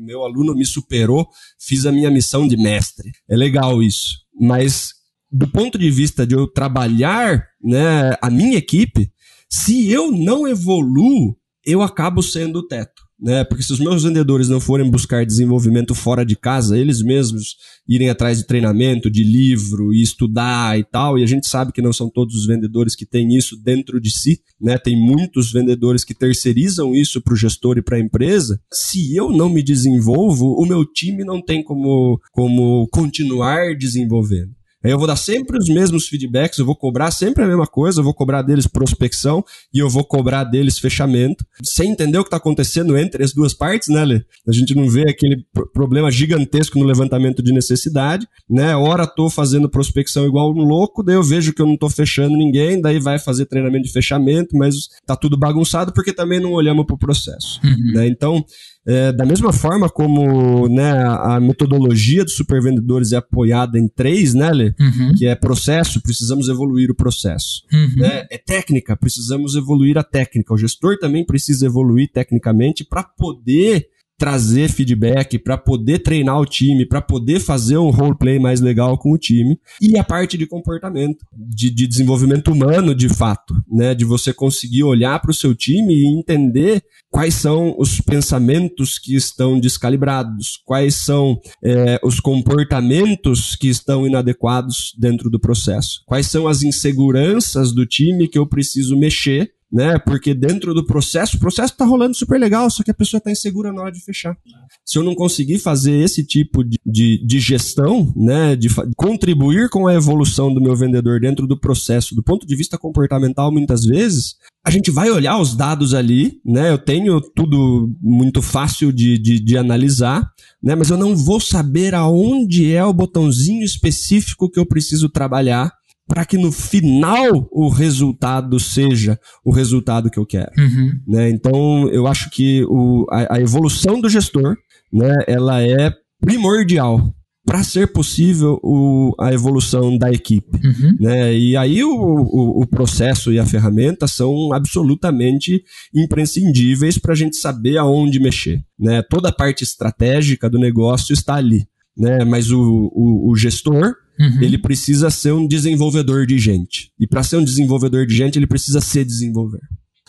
meu 0.00 0.24
aluno 0.24 0.54
me 0.54 0.64
superou, 0.64 1.28
fiz 1.58 1.86
a 1.86 1.92
minha 1.92 2.10
missão 2.10 2.46
de 2.48 2.56
mestre. 2.56 3.10
É 3.28 3.36
legal 3.36 3.82
isso. 3.82 4.18
Mas 4.40 4.94
do 5.30 5.46
ponto 5.46 5.78
de 5.78 5.90
vista 5.90 6.26
de 6.26 6.34
eu 6.34 6.46
trabalhar 6.46 7.46
né, 7.62 8.16
a 8.20 8.30
minha 8.30 8.56
equipe, 8.56 9.12
se 9.48 9.90
eu 9.90 10.10
não 10.10 10.46
evoluo, 10.48 11.36
eu 11.64 11.82
acabo 11.82 12.22
sendo 12.22 12.60
o 12.60 12.66
teto 12.66 13.09
né? 13.20 13.44
Porque 13.44 13.62
se 13.62 13.72
os 13.72 13.78
meus 13.78 14.02
vendedores 14.02 14.48
não 14.48 14.60
forem 14.60 14.90
buscar 14.90 15.26
desenvolvimento 15.26 15.94
fora 15.94 16.24
de 16.24 16.36
casa, 16.36 16.78
eles 16.78 17.02
mesmos 17.02 17.56
irem 17.88 18.08
atrás 18.08 18.38
de 18.38 18.46
treinamento, 18.46 19.10
de 19.10 19.22
livro 19.22 19.92
e 19.92 20.02
estudar 20.02 20.78
e 20.78 20.84
tal, 20.84 21.18
e 21.18 21.22
a 21.22 21.26
gente 21.26 21.46
sabe 21.46 21.72
que 21.72 21.82
não 21.82 21.92
são 21.92 22.08
todos 22.08 22.34
os 22.34 22.46
vendedores 22.46 22.94
que 22.94 23.04
têm 23.04 23.36
isso 23.36 23.56
dentro 23.62 24.00
de 24.00 24.10
si, 24.10 24.40
né? 24.60 24.78
Tem 24.78 24.96
muitos 24.96 25.52
vendedores 25.52 26.04
que 26.04 26.14
terceirizam 26.14 26.94
isso 26.94 27.20
para 27.20 27.34
o 27.34 27.36
gestor 27.36 27.78
e 27.78 27.82
para 27.82 27.96
a 27.96 28.00
empresa. 28.00 28.60
Se 28.72 29.14
eu 29.14 29.30
não 29.30 29.48
me 29.48 29.62
desenvolvo, 29.62 30.54
o 30.54 30.64
meu 30.64 30.84
time 30.84 31.24
não 31.24 31.42
tem 31.42 31.62
como, 31.62 32.20
como 32.32 32.88
continuar 32.90 33.76
desenvolvendo. 33.76 34.59
Aí 34.82 34.90
eu 34.90 34.98
vou 34.98 35.06
dar 35.06 35.16
sempre 35.16 35.58
os 35.58 35.68
mesmos 35.68 36.08
feedbacks, 36.08 36.58
eu 36.58 36.64
vou 36.64 36.74
cobrar 36.74 37.10
sempre 37.10 37.44
a 37.44 37.46
mesma 37.46 37.66
coisa, 37.66 38.00
eu 38.00 38.04
vou 38.04 38.14
cobrar 38.14 38.42
deles 38.42 38.66
prospecção 38.66 39.44
e 39.72 39.78
eu 39.78 39.88
vou 39.90 40.04
cobrar 40.04 40.44
deles 40.44 40.78
fechamento, 40.78 41.44
sem 41.62 41.90
entender 41.90 42.18
o 42.18 42.22
que 42.22 42.28
está 42.28 42.38
acontecendo 42.38 42.96
entre 42.96 43.22
as 43.22 43.32
duas 43.32 43.52
partes, 43.52 43.88
né, 43.88 44.04
Lê? 44.04 44.22
A 44.48 44.52
gente 44.52 44.74
não 44.74 44.88
vê 44.88 45.02
aquele 45.02 45.44
problema 45.74 46.10
gigantesco 46.10 46.78
no 46.78 46.84
levantamento 46.84 47.42
de 47.42 47.52
necessidade, 47.52 48.26
né? 48.48 48.74
Ora 48.74 49.06
tô 49.06 49.28
fazendo 49.28 49.68
prospecção 49.68 50.24
igual 50.26 50.50
um 50.50 50.64
louco, 50.64 51.02
daí 51.02 51.14
eu 51.14 51.22
vejo 51.22 51.52
que 51.52 51.60
eu 51.60 51.66
não 51.66 51.76
tô 51.76 51.90
fechando 51.90 52.36
ninguém, 52.36 52.80
daí 52.80 52.98
vai 52.98 53.18
fazer 53.18 53.46
treinamento 53.46 53.86
de 53.86 53.92
fechamento, 53.92 54.56
mas 54.56 54.74
tá 55.06 55.14
tudo 55.14 55.36
bagunçado 55.36 55.92
porque 55.92 56.12
também 56.12 56.40
não 56.40 56.52
olhamos 56.52 56.86
para 56.86 56.94
o 56.94 56.98
processo, 56.98 57.60
uhum. 57.62 57.92
né? 57.94 58.06
Então, 58.06 58.44
é, 58.86 59.12
da 59.12 59.26
mesma 59.26 59.52
forma 59.52 59.88
como 59.88 60.66
né, 60.68 60.90
a 60.90 61.38
metodologia 61.38 62.24
dos 62.24 62.34
supervendedores 62.34 63.12
é 63.12 63.16
apoiada 63.16 63.78
em 63.78 63.86
três, 63.86 64.32
né, 64.32 64.50
Lê? 64.50 64.74
Uhum. 64.80 65.12
Que 65.16 65.26
é 65.26 65.34
processo, 65.34 66.00
precisamos 66.00 66.48
evoluir 66.48 66.90
o 66.90 66.94
processo. 66.94 67.62
Uhum. 67.72 67.96
Né? 67.96 68.26
É 68.30 68.38
técnica, 68.38 68.96
precisamos 68.96 69.54
evoluir 69.54 69.98
a 69.98 70.02
técnica. 70.02 70.54
O 70.54 70.58
gestor 70.58 70.98
também 70.98 71.24
precisa 71.24 71.66
evoluir 71.66 72.10
tecnicamente 72.12 72.84
para 72.84 73.04
poder 73.04 73.86
trazer 74.20 74.68
feedback, 74.68 75.38
para 75.38 75.56
poder 75.56 76.00
treinar 76.00 76.38
o 76.38 76.44
time, 76.44 76.84
para 76.84 77.00
poder 77.00 77.40
fazer 77.40 77.78
um 77.78 77.88
roleplay 77.88 78.38
mais 78.38 78.60
legal 78.60 78.98
com 78.98 79.12
o 79.12 79.18
time, 79.18 79.58
e 79.80 79.98
a 79.98 80.04
parte 80.04 80.36
de 80.36 80.46
comportamento, 80.46 81.24
de, 81.32 81.70
de 81.70 81.86
desenvolvimento 81.86 82.52
humano 82.52 82.94
de 82.94 83.08
fato, 83.08 83.54
né? 83.66 83.94
De 83.94 84.04
você 84.04 84.30
conseguir 84.30 84.82
olhar 84.82 85.18
para 85.20 85.30
o 85.30 85.34
seu 85.34 85.54
time 85.54 85.94
e 85.94 86.06
entender 86.06 86.82
quais 87.08 87.32
são 87.32 87.74
os 87.78 87.98
pensamentos 87.98 88.98
que 88.98 89.16
estão 89.16 89.58
descalibrados, 89.58 90.60
quais 90.66 90.96
são 90.96 91.40
é, 91.64 91.98
os 92.04 92.20
comportamentos 92.20 93.56
que 93.56 93.68
estão 93.68 94.06
inadequados 94.06 94.94
dentro 94.98 95.30
do 95.30 95.40
processo, 95.40 96.02
quais 96.06 96.26
são 96.26 96.46
as 96.46 96.62
inseguranças 96.62 97.72
do 97.72 97.86
time 97.86 98.28
que 98.28 98.38
eu 98.38 98.46
preciso 98.46 98.98
mexer 98.98 99.50
né? 99.72 99.98
Porque 99.98 100.34
dentro 100.34 100.74
do 100.74 100.84
processo, 100.84 101.36
o 101.36 101.40
processo 101.40 101.72
está 101.72 101.84
rolando 101.84 102.16
super 102.16 102.40
legal, 102.40 102.68
só 102.70 102.82
que 102.82 102.90
a 102.90 102.94
pessoa 102.94 103.18
está 103.18 103.30
insegura 103.30 103.72
na 103.72 103.82
hora 103.82 103.92
de 103.92 104.02
fechar. 104.02 104.36
Se 104.84 104.98
eu 104.98 105.04
não 105.04 105.14
conseguir 105.14 105.58
fazer 105.58 105.92
esse 105.92 106.24
tipo 106.24 106.64
de, 106.64 106.78
de, 106.84 107.24
de 107.24 107.40
gestão, 107.40 108.12
né? 108.16 108.56
De 108.56 108.68
contribuir 108.96 109.68
com 109.68 109.86
a 109.86 109.94
evolução 109.94 110.52
do 110.52 110.60
meu 110.60 110.74
vendedor 110.74 111.20
dentro 111.20 111.46
do 111.46 111.58
processo, 111.58 112.14
do 112.14 112.22
ponto 112.22 112.46
de 112.46 112.56
vista 112.56 112.76
comportamental, 112.76 113.52
muitas 113.52 113.84
vezes, 113.84 114.34
a 114.64 114.70
gente 114.70 114.90
vai 114.90 115.10
olhar 115.10 115.38
os 115.38 115.54
dados 115.54 115.94
ali, 115.94 116.40
né? 116.44 116.70
Eu 116.70 116.78
tenho 116.78 117.20
tudo 117.20 117.90
muito 118.00 118.42
fácil 118.42 118.92
de, 118.92 119.18
de, 119.18 119.38
de 119.38 119.56
analisar, 119.56 120.28
né? 120.62 120.74
Mas 120.74 120.90
eu 120.90 120.96
não 120.96 121.16
vou 121.16 121.40
saber 121.40 121.94
aonde 121.94 122.72
é 122.74 122.84
o 122.84 122.92
botãozinho 122.92 123.64
específico 123.64 124.50
que 124.50 124.58
eu 124.58 124.66
preciso 124.66 125.08
trabalhar 125.08 125.72
para 126.10 126.24
que 126.24 126.36
no 126.36 126.50
final 126.50 127.48
o 127.52 127.68
resultado 127.68 128.58
seja 128.58 129.16
o 129.44 129.52
resultado 129.52 130.10
que 130.10 130.18
eu 130.18 130.26
quero. 130.26 130.50
Uhum. 130.58 131.00
Né? 131.06 131.30
Então, 131.30 131.88
eu 131.88 132.08
acho 132.08 132.28
que 132.30 132.64
o, 132.64 133.06
a, 133.08 133.36
a, 133.36 133.40
evolução 133.40 134.00
do 134.00 134.08
gestor, 134.08 134.56
né, 134.92 135.14
ela 135.28 135.62
é 135.62 135.94
primordial 136.20 137.14
para 137.46 137.62
ser 137.62 137.92
possível 137.92 138.58
o, 138.60 139.14
a 139.20 139.32
evolução 139.32 139.96
da 139.96 140.10
equipe. 140.10 140.50
Uhum. 140.52 140.96
Né? 140.98 141.32
E 141.32 141.56
aí 141.56 141.84
o, 141.84 141.94
o, 141.94 142.62
o, 142.62 142.66
processo 142.66 143.32
e 143.32 143.38
a 143.38 143.46
ferramenta 143.46 144.08
são 144.08 144.52
absolutamente 144.52 145.62
imprescindíveis 145.94 146.98
para 146.98 147.12
a 147.12 147.16
gente 147.16 147.36
saber 147.36 147.78
aonde 147.78 148.18
mexer. 148.18 148.60
Né? 148.76 149.00
Toda 149.08 149.28
a 149.28 149.32
parte 149.32 149.62
estratégica 149.62 150.50
do 150.50 150.58
negócio 150.58 151.12
está 151.12 151.36
ali. 151.36 151.68
Né? 151.96 152.24
Mas 152.24 152.50
o, 152.50 152.90
o, 152.92 153.30
o 153.30 153.36
gestor 153.36 153.94
Uhum. 154.20 154.42
Ele 154.42 154.58
precisa 154.58 155.08
ser 155.10 155.32
um 155.32 155.46
desenvolvedor 155.46 156.26
de 156.26 156.38
gente. 156.38 156.92
E 157.00 157.06
para 157.06 157.22
ser 157.22 157.38
um 157.38 157.44
desenvolvedor 157.44 158.06
de 158.06 158.14
gente, 158.14 158.38
ele 158.38 158.46
precisa 158.46 158.80
se 158.80 159.02
desenvolver. 159.02 159.60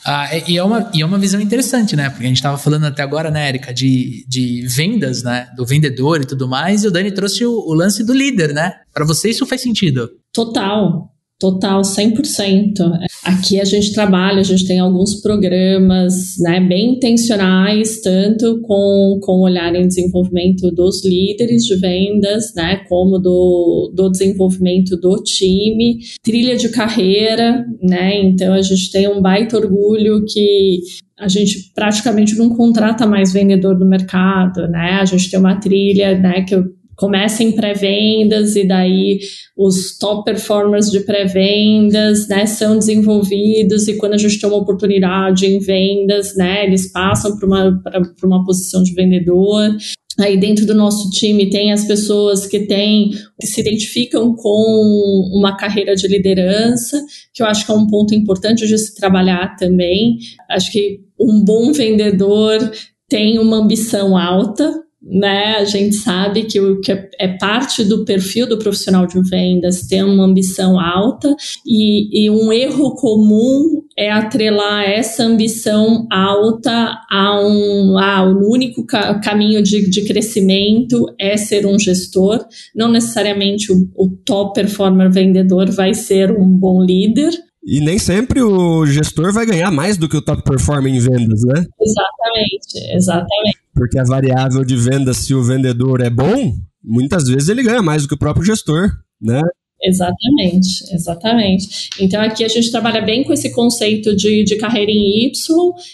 Ah, 0.04 0.28
e, 0.48 0.58
é 0.58 0.64
uma, 0.64 0.92
e 0.94 1.02
é 1.02 1.06
uma 1.06 1.20
visão 1.20 1.40
interessante, 1.40 1.96
né? 1.96 2.10
Porque 2.10 2.26
a 2.26 2.28
gente 2.28 2.38
estava 2.38 2.58
falando 2.58 2.86
até 2.86 3.04
agora, 3.04 3.30
né, 3.30 3.48
Erika, 3.48 3.74
de, 3.74 4.26
de 4.28 4.68
vendas, 4.68 5.24
né? 5.24 5.48
Do 5.56 5.66
vendedor 5.66 6.22
e 6.22 6.26
tudo 6.26 6.48
mais, 6.48 6.84
e 6.84 6.88
o 6.88 6.92
Dani 6.92 7.12
trouxe 7.12 7.46
o, 7.46 7.52
o 7.52 7.74
lance 7.74 8.04
do 8.04 8.14
líder, 8.14 8.54
né? 8.54 8.74
Para 8.94 9.06
você 9.06 9.30
isso 9.30 9.46
faz 9.46 9.62
sentido? 9.62 10.10
Total. 10.34 11.11
Total, 11.42 11.82
100%. 11.82 12.88
Aqui 13.24 13.60
a 13.60 13.66
gente 13.66 13.92
trabalha, 13.94 14.42
a 14.42 14.44
gente 14.44 14.68
tem 14.68 14.78
alguns 14.78 15.22
programas 15.22 16.36
né, 16.40 16.60
bem 16.60 16.94
intencionais, 16.94 18.00
tanto 18.00 18.62
com, 18.62 19.20
com 19.24 19.42
olhar 19.42 19.74
em 19.74 19.88
desenvolvimento 19.88 20.70
dos 20.70 21.04
líderes 21.04 21.64
de 21.64 21.78
vendas, 21.78 22.54
né, 22.56 22.84
como 22.88 23.18
do, 23.18 23.92
do 23.92 24.12
desenvolvimento 24.12 24.96
do 24.96 25.16
time, 25.24 25.98
trilha 26.22 26.56
de 26.56 26.70
carreira, 26.70 27.66
né, 27.82 28.22
então 28.22 28.54
a 28.54 28.62
gente 28.62 28.92
tem 28.92 29.08
um 29.08 29.20
baita 29.20 29.58
orgulho 29.58 30.24
que 30.26 30.82
a 31.18 31.28
gente 31.28 31.72
praticamente 31.74 32.38
não 32.38 32.56
contrata 32.56 33.08
mais 33.08 33.34
vendedor 33.34 33.76
do 33.80 33.86
mercado, 33.86 34.68
né, 34.68 35.00
a 35.02 35.06
gente 35.06 35.32
tem 35.32 35.40
uma 35.40 35.60
trilha, 35.60 36.16
né, 36.20 36.44
que 36.44 36.54
eu 36.54 36.66
começa 36.96 37.44
em 37.44 37.52
pré-vendas 37.52 38.56
e 38.56 38.68
daí 38.68 39.20
os 39.58 39.98
top 39.98 40.26
performers 40.26 40.90
de 40.90 41.02
pré-vendas, 41.02 42.28
né, 42.28 42.46
são 42.46 42.78
desenvolvidos 42.78 43.88
e 43.88 43.98
quando 43.98 44.14
a 44.14 44.18
gente 44.18 44.40
tem 44.40 44.50
uma 44.50 44.60
oportunidade 44.60 45.46
em 45.46 45.60
vendas, 45.60 46.36
né, 46.36 46.66
eles 46.66 46.92
passam 46.92 47.38
para 47.38 47.48
uma, 47.48 47.82
uma 48.24 48.46
posição 48.46 48.84
de 48.84 48.94
vendedor. 48.94 49.76
Aí 50.20 50.38
dentro 50.38 50.66
do 50.66 50.76
nosso 50.76 51.10
time 51.10 51.50
tem 51.50 51.72
as 51.72 51.86
pessoas 51.86 52.46
que 52.46 52.60
têm, 52.68 53.12
que 53.40 53.48
se 53.48 53.62
identificam 53.62 54.36
com 54.36 55.30
uma 55.34 55.56
carreira 55.56 55.96
de 55.96 56.08
liderança, 56.08 57.02
que 57.34 57.42
eu 57.42 57.48
acho 57.48 57.66
que 57.66 57.72
é 57.72 57.76
um 57.76 57.88
ponto 57.88 58.14
importante 58.14 58.68
de 58.68 58.78
se 58.78 58.94
trabalhar 58.94 59.56
também. 59.56 60.18
Acho 60.50 60.72
que 60.72 61.00
um 61.20 61.44
bom 61.44 61.72
vendedor 61.72 62.60
tem 63.08 63.40
uma 63.40 63.58
ambição 63.58 64.18
alta, 64.18 64.81
né? 65.02 65.56
A 65.56 65.66
gente 65.66 65.96
sabe 65.96 66.44
que 66.44 66.60
o 66.60 66.80
que 66.80 66.92
é 66.92 67.28
parte 67.40 67.84
do 67.84 68.06
perfil 68.06 68.48
do 68.48 68.60
profissional 68.60 69.08
de 69.08 69.20
vendas 69.28 69.88
ter 69.88 70.04
uma 70.04 70.26
ambição 70.26 70.80
alta 70.80 71.36
e, 71.66 72.26
e 72.26 72.30
um 72.30 72.54
erro 72.54 72.94
comum 72.96 73.84
é 73.98 74.12
atrelar 74.12 74.84
essa 74.84 75.24
ambição 75.24 76.08
alta 76.12 77.00
a 77.10 77.40
um, 77.42 77.98
a 77.98 78.24
um 78.24 78.50
único 78.50 78.86
ca 78.86 79.20
caminho 79.20 79.64
de, 79.64 79.90
de 79.90 80.06
crescimento 80.06 81.06
é 81.20 81.36
ser 81.36 81.66
um 81.66 81.80
gestor. 81.80 82.46
Não 82.76 82.92
necessariamente 82.92 83.72
o, 83.72 83.90
o 83.96 84.10
top 84.10 84.54
performer 84.54 85.12
vendedor 85.12 85.70
vai 85.72 85.94
ser 85.94 86.32
um 86.32 86.48
bom 86.48 86.84
líder, 86.84 87.32
e 87.64 87.80
nem 87.80 88.00
sempre 88.00 88.42
o 88.42 88.88
gestor 88.88 89.32
vai 89.32 89.46
ganhar 89.46 89.70
mais 89.70 89.96
do 89.96 90.10
que 90.10 90.18
o 90.18 90.22
top 90.22 90.42
performer 90.44 90.92
em 90.92 91.00
vendas, 91.00 91.42
né? 91.44 91.64
Exatamente, 91.80 92.96
exatamente. 92.96 93.61
Porque 93.74 93.98
a 94.00 94.04
variável 94.04 94.64
de 94.64 94.76
venda, 94.76 95.14
se 95.14 95.34
o 95.34 95.44
vendedor 95.44 96.02
é 96.02 96.10
bom, 96.10 96.56
muitas 96.84 97.26
vezes 97.28 97.50
ele 97.50 97.64
ganha 97.64 97.82
mais 97.82 98.04
do 98.04 98.08
que 98.08 98.16
o 98.16 98.20
próprio 98.20 98.46
gestor, 98.46 98.92
né? 99.20 99.42
Exatamente, 99.84 100.94
exatamente. 100.94 101.90
Então 102.00 102.22
aqui 102.22 102.44
a 102.44 102.48
gente 102.48 102.70
trabalha 102.70 103.02
bem 103.02 103.24
com 103.24 103.34
esse 103.34 103.52
conceito 103.52 104.16
de, 104.16 104.44
de 104.44 104.56
carreira 104.58 104.92
em 104.92 105.26
Y 105.26 105.32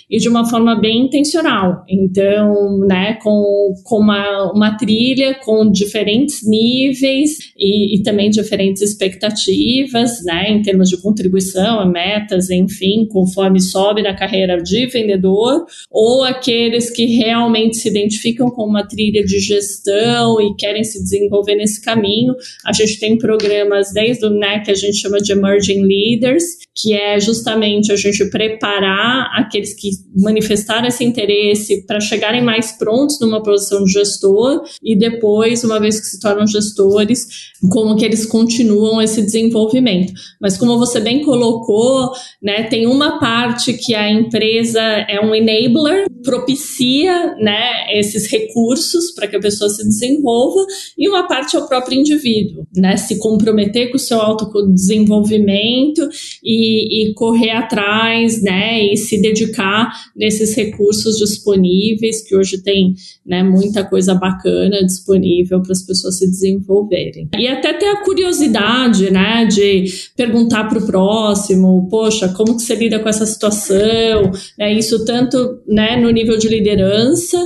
e 0.10 0.18
de 0.18 0.28
uma 0.28 0.50
forma 0.50 0.76
bem 0.76 1.06
intencional. 1.06 1.86
Então, 1.88 2.80
né, 2.80 3.18
com, 3.24 3.74
com 3.86 4.00
uma, 4.00 4.52
uma 4.52 4.78
trilha 4.78 5.36
com 5.36 5.72
diferentes 5.72 6.46
níveis 6.46 7.38
e, 7.58 7.96
e 7.96 8.04
também 8.04 8.30
diferentes 8.30 8.82
expectativas, 8.82 10.22
né, 10.26 10.52
em 10.52 10.62
termos 10.62 10.90
de 10.90 11.02
contribuição, 11.02 11.90
metas, 11.90 12.50
enfim, 12.50 13.08
conforme 13.10 13.62
sobe 13.62 14.02
na 14.02 14.14
carreira 14.14 14.62
de 14.62 14.86
vendedor, 14.88 15.66
ou 15.90 16.26
aqueles 16.26 16.90
que 16.90 17.06
realmente 17.06 17.78
se 17.78 17.88
identificam 17.88 18.50
com 18.50 18.66
uma 18.66 18.86
trilha 18.86 19.24
de 19.24 19.40
gestão 19.40 20.42
e 20.42 20.54
querem 20.58 20.84
se 20.84 21.02
desenvolver 21.02 21.56
nesse 21.56 21.82
caminho. 21.82 22.36
A 22.66 22.74
gente 22.74 23.00
tem 23.00 23.18
programas 23.18 23.77
programas 23.78 23.94
desde 23.94 24.26
o 24.26 24.30
né, 24.30 24.60
que 24.60 24.72
a 24.72 24.76
gente 24.76 24.98
chama 24.98 25.20
de 25.20 25.32
Emerging 25.32 25.84
Leaders, 25.84 26.44
que 26.80 26.94
é 26.94 27.20
justamente 27.20 27.92
a 27.92 27.96
gente 27.96 28.30
preparar 28.30 29.32
aqueles 29.34 29.74
que 29.74 29.90
manifestaram 30.16 30.88
esse 30.88 31.04
interesse 31.04 31.86
para 31.86 32.00
chegarem 32.00 32.44
mais 32.44 32.74
prontos 32.74 33.20
numa 33.20 33.42
posição 33.42 33.84
de 33.84 33.92
gestor 33.92 34.64
e 34.84 34.96
depois, 34.96 35.64
uma 35.64 35.80
vez 35.80 36.00
que 36.00 36.06
se 36.06 36.20
tornam 36.20 36.46
gestores, 36.46 37.28
como 37.72 37.96
que 37.96 38.06
eles 38.06 38.26
continuam 38.26 39.02
esse 39.02 39.22
desenvolvimento. 39.22 40.14
Mas 40.40 40.58
como 40.58 40.78
você 40.78 41.00
bem 41.00 41.24
colocou, 41.24 42.12
né, 42.42 42.64
tem 42.64 42.86
uma 42.86 43.20
parte 43.20 43.74
que 43.74 43.96
a 43.96 44.10
empresa 44.10 44.82
é 44.82 45.20
um 45.20 45.34
enabler, 45.34 46.06
propicia 46.24 47.36
né, 47.38 47.98
esses 47.98 48.28
recursos 48.28 49.12
para 49.16 49.28
que 49.28 49.36
a 49.36 49.40
pessoa 49.40 49.70
se 49.70 49.84
desenvolva, 49.84 50.66
e 50.98 51.10
uma 51.10 51.28
parte 51.28 51.56
é 51.56 51.60
o 51.60 51.68
próprio 51.68 52.00
indivíduo, 52.00 52.68
né, 52.76 52.98
se 52.98 53.18
comprometer 53.18 53.90
com 53.90 53.98
o 53.98 54.00
seu 54.00 54.20
autodesenvolvimento 54.20 56.08
e, 56.44 56.67
e 56.68 57.14
correr 57.14 57.52
atrás, 57.52 58.42
né, 58.42 58.84
e 58.84 58.98
se 58.98 59.22
dedicar 59.22 59.92
nesses 60.16 60.56
recursos 60.56 61.18
disponíveis, 61.18 62.28
que 62.28 62.36
hoje 62.36 62.62
tem 62.62 62.94
né, 63.26 63.44
muita 63.44 63.84
coisa 63.84 64.14
bacana 64.16 64.84
disponível 64.86 65.62
para 65.62 65.72
as 65.72 65.86
pessoas 65.86 66.18
se 66.18 66.28
desenvolverem. 66.28 67.30
E 67.38 67.48
até 67.48 67.74
ter 67.74 67.88
a 67.88 68.04
curiosidade, 68.04 69.12
né, 69.12 69.46
de 69.46 69.86
perguntar 70.16 70.66
para 70.66 70.80
o 70.80 70.86
próximo, 70.86 71.88
poxa, 71.90 72.30
como 72.30 72.56
que 72.56 72.64
você 72.64 72.76
lida 72.76 73.00
com 73.00 73.10
essa 73.10 73.26
situação? 73.26 74.32
Né, 74.58 74.74
isso 74.74 75.06
tanto, 75.06 75.60
né, 75.68 75.98
no 75.98 76.10
nível 76.10 76.38
de 76.38 76.48
liderança, 76.48 77.38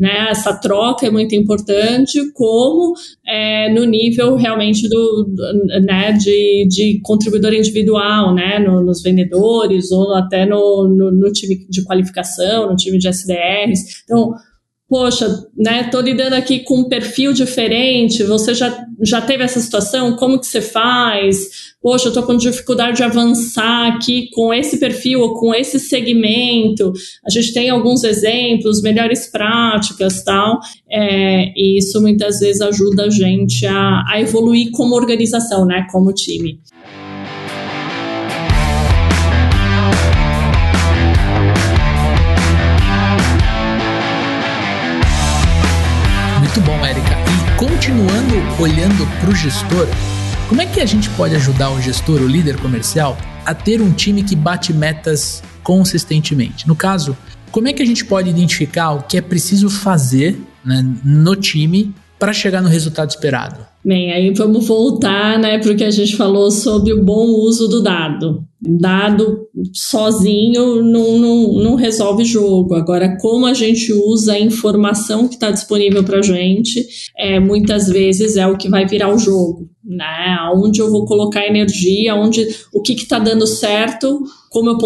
né, 0.00 0.30
essa 0.30 0.54
troca 0.54 1.06
é 1.06 1.10
muito 1.10 1.34
importante, 1.34 2.18
como 2.32 2.94
é, 3.26 3.70
no 3.70 3.84
nível 3.84 4.34
realmente 4.34 4.88
do, 4.88 5.28
né, 5.82 6.12
de, 6.12 6.66
de 6.68 7.00
contribuidor 7.02 7.52
individual, 7.52 8.34
né, 8.34 8.58
no, 8.58 8.82
nos 8.82 9.02
vendedores 9.02 9.92
ou 9.92 10.14
até 10.14 10.46
no, 10.46 10.88
no, 10.88 11.12
no 11.12 11.30
time 11.30 11.66
de 11.68 11.84
qualificação, 11.84 12.70
no 12.70 12.76
time 12.76 12.96
de 12.96 13.08
SDRs. 13.08 14.02
Então, 14.04 14.32
poxa, 14.90 15.46
né, 15.56 15.84
tô 15.84 16.00
lidando 16.00 16.34
aqui 16.34 16.58
com 16.64 16.80
um 16.80 16.88
perfil 16.88 17.32
diferente, 17.32 18.24
você 18.24 18.52
já, 18.52 18.84
já 19.00 19.20
teve 19.20 19.44
essa 19.44 19.60
situação, 19.60 20.16
como 20.16 20.40
que 20.40 20.48
você 20.48 20.60
faz? 20.60 21.70
Poxa, 21.80 22.08
eu 22.08 22.12
tô 22.12 22.24
com 22.24 22.36
dificuldade 22.36 22.96
de 22.96 23.04
avançar 23.04 23.86
aqui 23.86 24.28
com 24.34 24.52
esse 24.52 24.80
perfil 24.80 25.20
ou 25.20 25.34
com 25.34 25.54
esse 25.54 25.78
segmento. 25.78 26.92
A 27.24 27.30
gente 27.30 27.54
tem 27.54 27.70
alguns 27.70 28.02
exemplos, 28.02 28.82
melhores 28.82 29.30
práticas, 29.30 30.24
tal, 30.24 30.58
é, 30.90 31.52
e 31.56 31.78
isso 31.78 32.02
muitas 32.02 32.40
vezes 32.40 32.60
ajuda 32.60 33.04
a 33.04 33.10
gente 33.10 33.64
a, 33.66 34.02
a 34.08 34.20
evoluir 34.20 34.72
como 34.72 34.96
organização, 34.96 35.64
né, 35.64 35.86
como 35.92 36.12
time. 36.12 36.58
Continuando 47.90 48.62
olhando 48.62 49.20
para 49.20 49.30
o 49.30 49.34
gestor, 49.34 49.88
como 50.48 50.62
é 50.62 50.66
que 50.66 50.80
a 50.80 50.86
gente 50.86 51.10
pode 51.10 51.34
ajudar 51.34 51.70
o 51.70 51.80
gestor, 51.80 52.20
o 52.20 52.26
líder 52.26 52.56
comercial, 52.58 53.18
a 53.44 53.52
ter 53.52 53.82
um 53.82 53.92
time 53.92 54.22
que 54.22 54.36
bate 54.36 54.72
metas 54.72 55.42
consistentemente? 55.64 56.68
No 56.68 56.76
caso, 56.76 57.16
como 57.50 57.66
é 57.66 57.72
que 57.72 57.82
a 57.82 57.86
gente 57.86 58.04
pode 58.04 58.30
identificar 58.30 58.92
o 58.92 59.02
que 59.02 59.18
é 59.18 59.20
preciso 59.20 59.68
fazer 59.68 60.40
né, 60.64 60.84
no 61.04 61.34
time 61.34 61.92
para 62.16 62.32
chegar 62.32 62.62
no 62.62 62.68
resultado 62.68 63.10
esperado? 63.10 63.66
Bem, 63.82 64.12
aí 64.12 64.30
vamos 64.30 64.66
voltar 64.66 65.38
né, 65.38 65.58
para 65.58 65.72
o 65.72 65.76
que 65.76 65.84
a 65.84 65.90
gente 65.90 66.14
falou 66.14 66.50
sobre 66.50 66.92
o 66.92 67.02
bom 67.02 67.28
uso 67.28 67.66
do 67.66 67.82
dado. 67.82 68.44
Dado 68.60 69.48
sozinho 69.72 70.82
não, 70.82 71.18
não, 71.18 71.52
não 71.54 71.74
resolve 71.76 72.24
jogo. 72.24 72.74
Agora, 72.74 73.16
como 73.18 73.46
a 73.46 73.54
gente 73.54 73.92
usa 73.92 74.34
a 74.34 74.40
informação 74.40 75.26
que 75.26 75.34
está 75.34 75.50
disponível 75.50 76.04
para 76.04 76.18
a 76.18 76.22
gente, 76.22 76.86
é, 77.16 77.40
muitas 77.40 77.88
vezes 77.88 78.36
é 78.36 78.46
o 78.46 78.56
que 78.56 78.68
vai 78.68 78.86
virar 78.86 79.12
o 79.12 79.18
jogo. 79.18 79.68
Né? 79.82 80.36
Onde 80.54 80.80
eu 80.80 80.90
vou 80.90 81.06
colocar 81.06 81.46
energia, 81.46 82.14
onde 82.14 82.46
o 82.72 82.82
que 82.82 82.92
está 82.92 83.18
dando 83.18 83.46
certo, 83.46 84.22
como 84.50 84.70
eu 84.70 84.78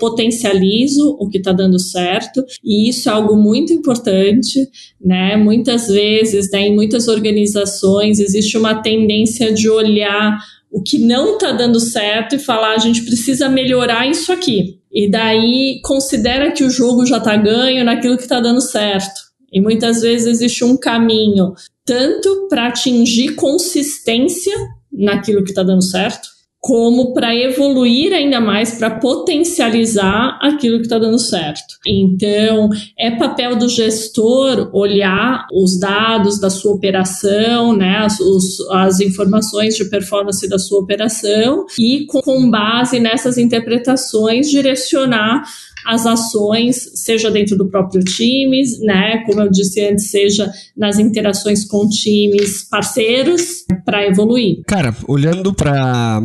potencializo 0.00 1.16
o 1.18 1.28
que 1.28 1.38
está 1.38 1.52
dando 1.52 1.78
certo, 1.78 2.44
e 2.62 2.88
isso 2.88 3.08
é 3.08 3.12
algo 3.12 3.36
muito 3.36 3.72
importante. 3.72 4.68
Né? 5.00 5.36
Muitas 5.36 5.86
vezes, 5.86 6.50
né, 6.50 6.66
em 6.66 6.74
muitas 6.74 7.08
organizações, 7.08 7.83
existe 8.18 8.56
uma 8.56 8.82
tendência 8.82 9.52
de 9.52 9.68
olhar 9.68 10.38
o 10.70 10.82
que 10.82 10.98
não 10.98 11.34
está 11.34 11.52
dando 11.52 11.78
certo 11.78 12.34
e 12.34 12.38
falar 12.38 12.74
a 12.74 12.78
gente 12.78 13.02
precisa 13.02 13.48
melhorar 13.48 14.08
isso 14.10 14.32
aqui. 14.32 14.80
E 14.92 15.08
daí 15.08 15.80
considera 15.84 16.50
que 16.50 16.64
o 16.64 16.70
jogo 16.70 17.06
já 17.06 17.18
está 17.18 17.36
ganho 17.36 17.84
naquilo 17.84 18.16
que 18.16 18.24
está 18.24 18.40
dando 18.40 18.60
certo. 18.60 19.20
E 19.52 19.60
muitas 19.60 20.00
vezes 20.00 20.26
existe 20.26 20.64
um 20.64 20.76
caminho 20.76 21.54
tanto 21.84 22.48
para 22.48 22.66
atingir 22.66 23.36
consistência 23.36 24.54
naquilo 24.92 25.44
que 25.44 25.50
está 25.50 25.62
dando 25.62 25.82
certo, 25.82 26.28
como 26.64 27.12
para 27.12 27.36
evoluir 27.36 28.14
ainda 28.14 28.40
mais, 28.40 28.78
para 28.78 28.88
potencializar 28.98 30.38
aquilo 30.40 30.78
que 30.78 30.84
está 30.84 30.98
dando 30.98 31.18
certo. 31.18 31.74
Então, 31.86 32.70
é 32.98 33.10
papel 33.10 33.54
do 33.54 33.68
gestor 33.68 34.70
olhar 34.72 35.46
os 35.52 35.78
dados 35.78 36.40
da 36.40 36.48
sua 36.48 36.72
operação, 36.72 37.76
né, 37.76 37.98
as, 37.98 38.18
os, 38.18 38.58
as 38.70 38.98
informações 39.00 39.76
de 39.76 39.84
performance 39.90 40.48
da 40.48 40.58
sua 40.58 40.80
operação 40.80 41.66
e, 41.78 42.06
com, 42.06 42.22
com 42.22 42.50
base 42.50 42.98
nessas 42.98 43.36
interpretações, 43.36 44.48
direcionar 44.48 45.42
as 45.84 46.06
ações, 46.06 46.76
seja 46.94 47.30
dentro 47.30 47.56
do 47.56 47.68
próprio 47.68 48.02
time, 48.02 48.62
né, 48.80 49.22
como 49.26 49.40
eu 49.40 49.50
disse 49.50 49.80
antes, 49.84 50.10
seja 50.10 50.50
nas 50.76 50.98
interações 50.98 51.64
com 51.64 51.88
times 51.88 52.68
parceiros 52.68 53.64
para 53.84 54.06
evoluir. 54.06 54.62
Cara, 54.66 54.94
olhando 55.08 55.52
para 55.52 56.22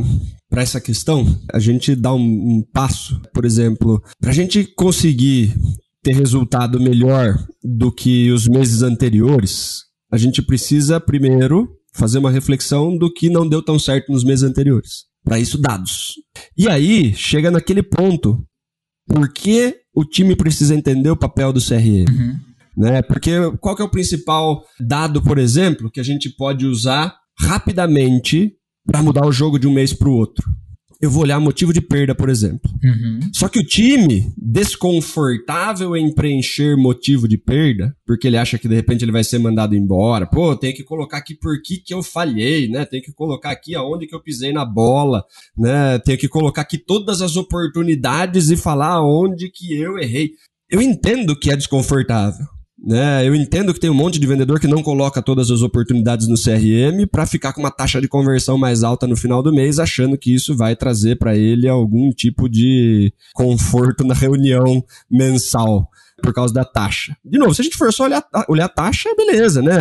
para 0.49 0.63
essa 0.63 0.81
questão, 0.81 1.27
a 1.53 1.59
gente 1.59 1.95
dá 1.95 2.11
um, 2.11 2.19
um 2.19 2.63
passo, 2.73 3.21
por 3.31 3.45
exemplo, 3.45 4.01
para 4.19 4.31
a 4.31 4.33
gente 4.33 4.65
conseguir 4.75 5.53
ter 6.01 6.15
resultado 6.15 6.79
melhor 6.79 7.37
do 7.63 7.91
que 7.91 8.31
os 8.31 8.47
meses 8.47 8.81
anteriores, 8.81 9.83
a 10.11 10.17
gente 10.17 10.41
precisa 10.41 10.99
primeiro 10.99 11.69
fazer 11.93 12.17
uma 12.17 12.31
reflexão 12.31 12.97
do 12.97 13.11
que 13.13 13.29
não 13.29 13.47
deu 13.47 13.61
tão 13.61 13.77
certo 13.77 14.11
nos 14.11 14.23
meses 14.23 14.43
anteriores. 14.43 15.09
Para 15.23 15.39
isso, 15.39 15.57
dados. 15.57 16.13
E 16.57 16.67
aí, 16.67 17.13
chega 17.13 17.51
naquele 17.51 17.83
ponto 17.83 18.43
por 19.09 19.33
que 19.33 19.75
o 19.93 20.05
time 20.05 20.35
precisa 20.35 20.75
entender 20.75 21.09
o 21.09 21.17
papel 21.17 21.51
do 21.51 21.59
CRM. 21.59 22.05
Uhum. 22.07 22.39
Né? 22.77 23.01
Porque 23.01 23.31
qual 23.59 23.75
que 23.75 23.81
é 23.81 23.85
o 23.85 23.89
principal 23.89 24.63
dado, 24.79 25.21
por 25.21 25.37
exemplo, 25.37 25.91
que 25.91 25.99
a 25.99 26.03
gente 26.03 26.29
pode 26.29 26.65
usar 26.65 27.13
rapidamente 27.37 28.53
para 28.85 29.01
mudar 29.01 29.25
o 29.25 29.31
jogo 29.31 29.59
de 29.59 29.67
um 29.67 29.73
mês 29.73 29.91
para 29.91 30.07
o 30.07 30.13
outro? 30.13 30.47
Eu 31.01 31.09
vou 31.09 31.23
olhar 31.23 31.39
motivo 31.39 31.71
de 31.71 31.79
perda, 31.79 32.13
por 32.13 32.29
exemplo. 32.29 32.69
Uhum. 32.83 33.19
Só 33.33 33.47
que 33.47 33.59
o 33.59 33.63
time, 33.63 34.33
desconfortável 34.37 35.95
em 35.95 36.13
preencher 36.13 36.75
motivo 36.75 37.27
de 37.27 37.37
perda, 37.37 37.95
porque 38.05 38.27
ele 38.27 38.37
acha 38.37 38.57
que 38.57 38.67
de 38.67 38.75
repente 38.75 39.03
ele 39.03 39.11
vai 39.11 39.23
ser 39.23 39.39
mandado 39.39 39.75
embora, 39.75 40.27
pô, 40.27 40.55
tem 40.57 40.73
que 40.73 40.83
colocar 40.83 41.17
aqui 41.17 41.35
por 41.35 41.61
que, 41.61 41.77
que 41.77 41.93
eu 41.93 42.03
falhei, 42.03 42.67
né? 42.67 42.85
Tem 42.85 43.01
que 43.01 43.13
colocar 43.13 43.51
aqui 43.51 43.75
aonde 43.75 44.07
que 44.07 44.15
eu 44.15 44.21
pisei 44.21 44.51
na 44.51 44.65
bola, 44.65 45.23
né? 45.57 45.99
Tem 45.99 46.17
que 46.17 46.27
colocar 46.27 46.61
aqui 46.61 46.77
todas 46.77 47.21
as 47.21 47.37
oportunidades 47.37 48.49
e 48.49 48.57
falar 48.57 49.01
onde 49.01 49.49
que 49.49 49.73
eu 49.73 49.97
errei. 49.97 50.31
Eu 50.69 50.81
entendo 50.81 51.37
que 51.37 51.49
é 51.49 51.55
desconfortável. 51.55 52.45
Né? 52.81 53.27
Eu 53.27 53.35
entendo 53.35 53.73
que 53.73 53.79
tem 53.79 53.89
um 53.89 53.95
monte 53.95 54.19
de 54.19 54.25
vendedor 54.25 54.59
que 54.59 54.67
não 54.67 54.81
coloca 54.81 55.21
todas 55.21 55.51
as 55.51 55.61
oportunidades 55.61 56.27
no 56.27 56.35
CRM 56.35 57.05
para 57.11 57.25
ficar 57.25 57.51
com 57.51 57.59
uma 57.59 57.71
taxa 57.71 57.99
de 57.99 58.07
conversão 58.07 58.57
mais 58.57 58.83
alta 58.83 59.05
no 59.05 59.17
final 59.17 59.43
do 59.43 59.53
mês, 59.53 59.79
achando 59.79 60.17
que 60.17 60.33
isso 60.33 60.55
vai 60.55 60.75
trazer 60.75 61.17
para 61.17 61.35
ele 61.35 61.67
algum 61.67 62.09
tipo 62.11 62.47
de 62.47 63.13
conforto 63.33 64.05
na 64.05 64.13
reunião 64.13 64.83
mensal 65.11 65.89
por 66.21 66.33
causa 66.33 66.53
da 66.53 66.65
taxa. 66.65 67.15
De 67.23 67.37
novo, 67.37 67.53
se 67.53 67.61
a 67.61 67.63
gente 67.63 67.77
for 67.77 67.91
só 67.93 68.05
olhar, 68.05 68.23
olhar 68.47 68.65
a 68.65 68.69
taxa, 68.69 69.09
beleza, 69.15 69.61
né? 69.61 69.77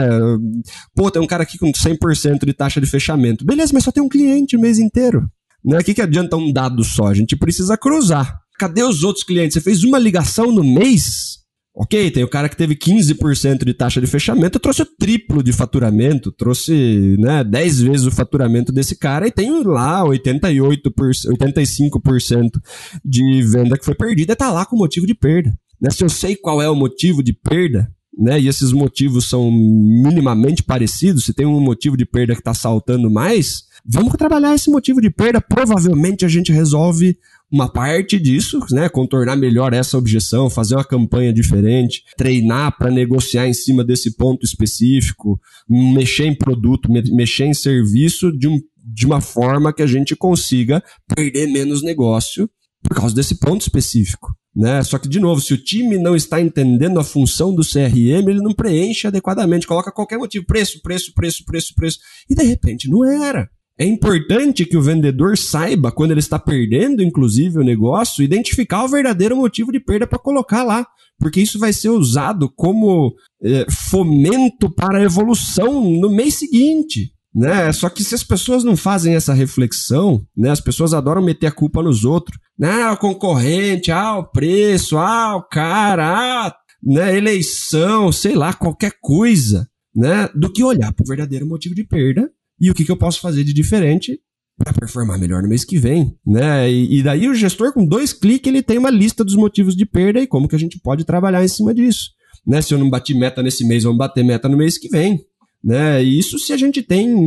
Pô, 0.94 1.10
tem 1.10 1.20
um 1.20 1.26
cara 1.26 1.42
aqui 1.42 1.58
com 1.58 1.70
100% 1.70 2.44
de 2.44 2.52
taxa 2.52 2.80
de 2.80 2.86
fechamento. 2.86 3.44
Beleza, 3.44 3.72
mas 3.74 3.84
só 3.84 3.92
tem 3.92 4.02
um 4.02 4.08
cliente 4.08 4.56
o 4.56 4.60
mês 4.60 4.78
inteiro. 4.78 5.28
Né? 5.64 5.78
O 5.78 5.84
que, 5.84 5.94
que 5.94 6.02
adianta 6.02 6.36
um 6.36 6.52
dado 6.52 6.82
só? 6.84 7.06
A 7.06 7.14
gente 7.14 7.36
precisa 7.36 7.76
cruzar. 7.76 8.40
Cadê 8.58 8.82
os 8.82 9.04
outros 9.04 9.24
clientes? 9.24 9.54
Você 9.54 9.60
fez 9.60 9.84
uma 9.84 9.98
ligação 9.98 10.52
no 10.52 10.64
mês? 10.64 11.37
Ok, 11.80 12.10
tem 12.10 12.24
o 12.24 12.28
cara 12.28 12.48
que 12.48 12.56
teve 12.56 12.74
15% 12.74 13.64
de 13.64 13.72
taxa 13.72 14.00
de 14.00 14.06
fechamento, 14.08 14.58
trouxe 14.58 14.82
o 14.82 14.84
triplo 14.84 15.44
de 15.44 15.52
faturamento, 15.52 16.32
trouxe 16.32 17.14
né, 17.20 17.44
10 17.44 17.82
vezes 17.82 18.04
o 18.04 18.10
faturamento 18.10 18.72
desse 18.72 18.96
cara 18.96 19.28
e 19.28 19.30
tem 19.30 19.62
lá 19.62 20.02
88%, 20.02 20.90
85% 21.38 22.60
de 23.04 23.42
venda 23.42 23.78
que 23.78 23.84
foi 23.84 23.94
perdida, 23.94 24.34
tá 24.34 24.50
lá 24.50 24.66
com 24.66 24.76
motivo 24.76 25.06
de 25.06 25.14
perda. 25.14 25.56
Né? 25.80 25.88
Se 25.90 26.02
eu 26.02 26.08
sei 26.08 26.34
qual 26.34 26.60
é 26.60 26.68
o 26.68 26.74
motivo 26.74 27.22
de 27.22 27.32
perda, 27.32 27.88
né, 28.18 28.40
e 28.40 28.48
esses 28.48 28.72
motivos 28.72 29.28
são 29.28 29.48
minimamente 29.48 30.64
parecidos, 30.64 31.26
se 31.26 31.32
tem 31.32 31.46
um 31.46 31.60
motivo 31.60 31.96
de 31.96 32.04
perda 32.04 32.34
que 32.34 32.40
está 32.40 32.54
saltando 32.54 33.08
mais, 33.08 33.62
vamos 33.86 34.12
trabalhar 34.14 34.52
esse 34.52 34.68
motivo 34.68 35.00
de 35.00 35.10
perda, 35.10 35.40
provavelmente 35.40 36.24
a 36.24 36.28
gente 36.28 36.50
resolve 36.50 37.16
uma 37.50 37.68
parte 37.68 38.18
disso, 38.18 38.60
né, 38.70 38.88
contornar 38.88 39.36
melhor 39.36 39.72
essa 39.72 39.96
objeção, 39.96 40.50
fazer 40.50 40.74
uma 40.74 40.84
campanha 40.84 41.32
diferente, 41.32 42.02
treinar 42.16 42.76
para 42.76 42.90
negociar 42.90 43.48
em 43.48 43.54
cima 43.54 43.82
desse 43.82 44.16
ponto 44.16 44.44
específico, 44.44 45.40
mexer 45.68 46.26
em 46.26 46.34
produto, 46.34 46.90
mexer 46.90 47.46
em 47.46 47.54
serviço 47.54 48.30
de, 48.36 48.48
um, 48.48 48.60
de 48.76 49.06
uma 49.06 49.20
forma 49.20 49.72
que 49.72 49.82
a 49.82 49.86
gente 49.86 50.14
consiga 50.14 50.82
perder 51.14 51.46
menos 51.46 51.82
negócio 51.82 52.48
por 52.82 52.94
causa 52.94 53.14
desse 53.14 53.36
ponto 53.36 53.62
específico. 53.62 54.34
Né? 54.54 54.82
Só 54.82 54.98
que, 54.98 55.08
de 55.08 55.20
novo, 55.20 55.40
se 55.40 55.54
o 55.54 55.62
time 55.62 55.98
não 55.98 56.16
está 56.16 56.40
entendendo 56.40 56.98
a 56.98 57.04
função 57.04 57.54
do 57.54 57.62
CRM, 57.62 58.28
ele 58.28 58.42
não 58.42 58.52
preenche 58.52 59.06
adequadamente, 59.06 59.66
coloca 59.66 59.92
qualquer 59.92 60.18
motivo, 60.18 60.44
preço, 60.44 60.80
preço, 60.82 61.12
preço, 61.14 61.44
preço, 61.44 61.74
preço, 61.74 61.98
e 62.28 62.34
de 62.34 62.42
repente 62.42 62.90
não 62.90 63.04
era. 63.04 63.48
É 63.78 63.84
importante 63.84 64.64
que 64.64 64.76
o 64.76 64.82
vendedor 64.82 65.38
saiba, 65.38 65.92
quando 65.92 66.10
ele 66.10 66.18
está 66.18 66.36
perdendo, 66.36 67.00
inclusive, 67.00 67.58
o 67.58 67.64
negócio, 67.64 68.24
identificar 68.24 68.84
o 68.84 68.88
verdadeiro 68.88 69.36
motivo 69.36 69.70
de 69.70 69.78
perda 69.78 70.04
para 70.04 70.18
colocar 70.18 70.64
lá. 70.64 70.84
Porque 71.16 71.40
isso 71.40 71.60
vai 71.60 71.72
ser 71.72 71.90
usado 71.90 72.50
como 72.56 73.14
é, 73.40 73.66
fomento 73.70 74.68
para 74.68 74.98
a 74.98 75.02
evolução 75.02 75.80
no 75.80 76.10
mês 76.10 76.34
seguinte. 76.34 77.12
Né? 77.32 77.70
Só 77.72 77.88
que 77.88 78.02
se 78.02 78.16
as 78.16 78.24
pessoas 78.24 78.64
não 78.64 78.76
fazem 78.76 79.14
essa 79.14 79.32
reflexão, 79.32 80.26
né? 80.36 80.50
as 80.50 80.60
pessoas 80.60 80.92
adoram 80.92 81.22
meter 81.22 81.46
a 81.46 81.52
culpa 81.52 81.80
nos 81.80 82.04
outros. 82.04 82.36
Ah, 82.60 82.92
o 82.92 82.96
concorrente, 82.96 83.92
ah, 83.92 84.18
o 84.18 84.24
preço, 84.24 84.98
ah, 84.98 85.36
o 85.36 85.42
cara, 85.42 86.46
ah, 86.46 86.54
né, 86.82 87.16
eleição, 87.16 88.10
sei 88.10 88.34
lá, 88.34 88.52
qualquer 88.52 88.92
coisa, 89.00 89.68
né? 89.94 90.28
Do 90.34 90.52
que 90.52 90.64
olhar 90.64 90.92
para 90.92 91.04
o 91.04 91.06
verdadeiro 91.06 91.46
motivo 91.46 91.74
de 91.76 91.84
perda 91.84 92.28
e 92.60 92.70
o 92.70 92.74
que, 92.74 92.84
que 92.84 92.90
eu 92.90 92.96
posso 92.96 93.20
fazer 93.20 93.44
de 93.44 93.52
diferente 93.52 94.20
para 94.58 94.72
performar 94.72 95.18
melhor 95.18 95.40
no 95.40 95.48
mês 95.48 95.64
que 95.64 95.78
vem, 95.78 96.16
né? 96.26 96.68
E, 96.70 96.98
e, 96.98 97.02
daí 97.02 97.28
o 97.28 97.34
gestor 97.34 97.72
com 97.72 97.86
dois 97.86 98.12
cliques 98.12 98.52
ele 98.52 98.60
tem 98.60 98.76
uma 98.76 98.90
lista 98.90 99.24
dos 99.24 99.36
motivos 99.36 99.76
de 99.76 99.86
perda 99.86 100.20
e 100.20 100.26
como 100.26 100.48
que 100.48 100.56
a 100.56 100.58
gente 100.58 100.80
pode 100.80 101.04
trabalhar 101.04 101.44
em 101.44 101.48
cima 101.48 101.72
disso. 101.72 102.10
né? 102.44 102.60
Se 102.60 102.74
eu 102.74 102.78
não 102.78 102.90
bati 102.90 103.14
meta 103.14 103.40
nesse 103.40 103.64
mês, 103.64 103.84
vamos 103.84 103.98
bater 103.98 104.24
meta 104.24 104.48
no 104.48 104.56
mês 104.56 104.76
que 104.76 104.88
vem, 104.88 105.24
né? 105.62 106.02
E 106.02 106.18
isso 106.18 106.38
se 106.40 106.52
a 106.52 106.56
gente 106.56 106.82
tem 106.82 107.08
um, 107.14 107.20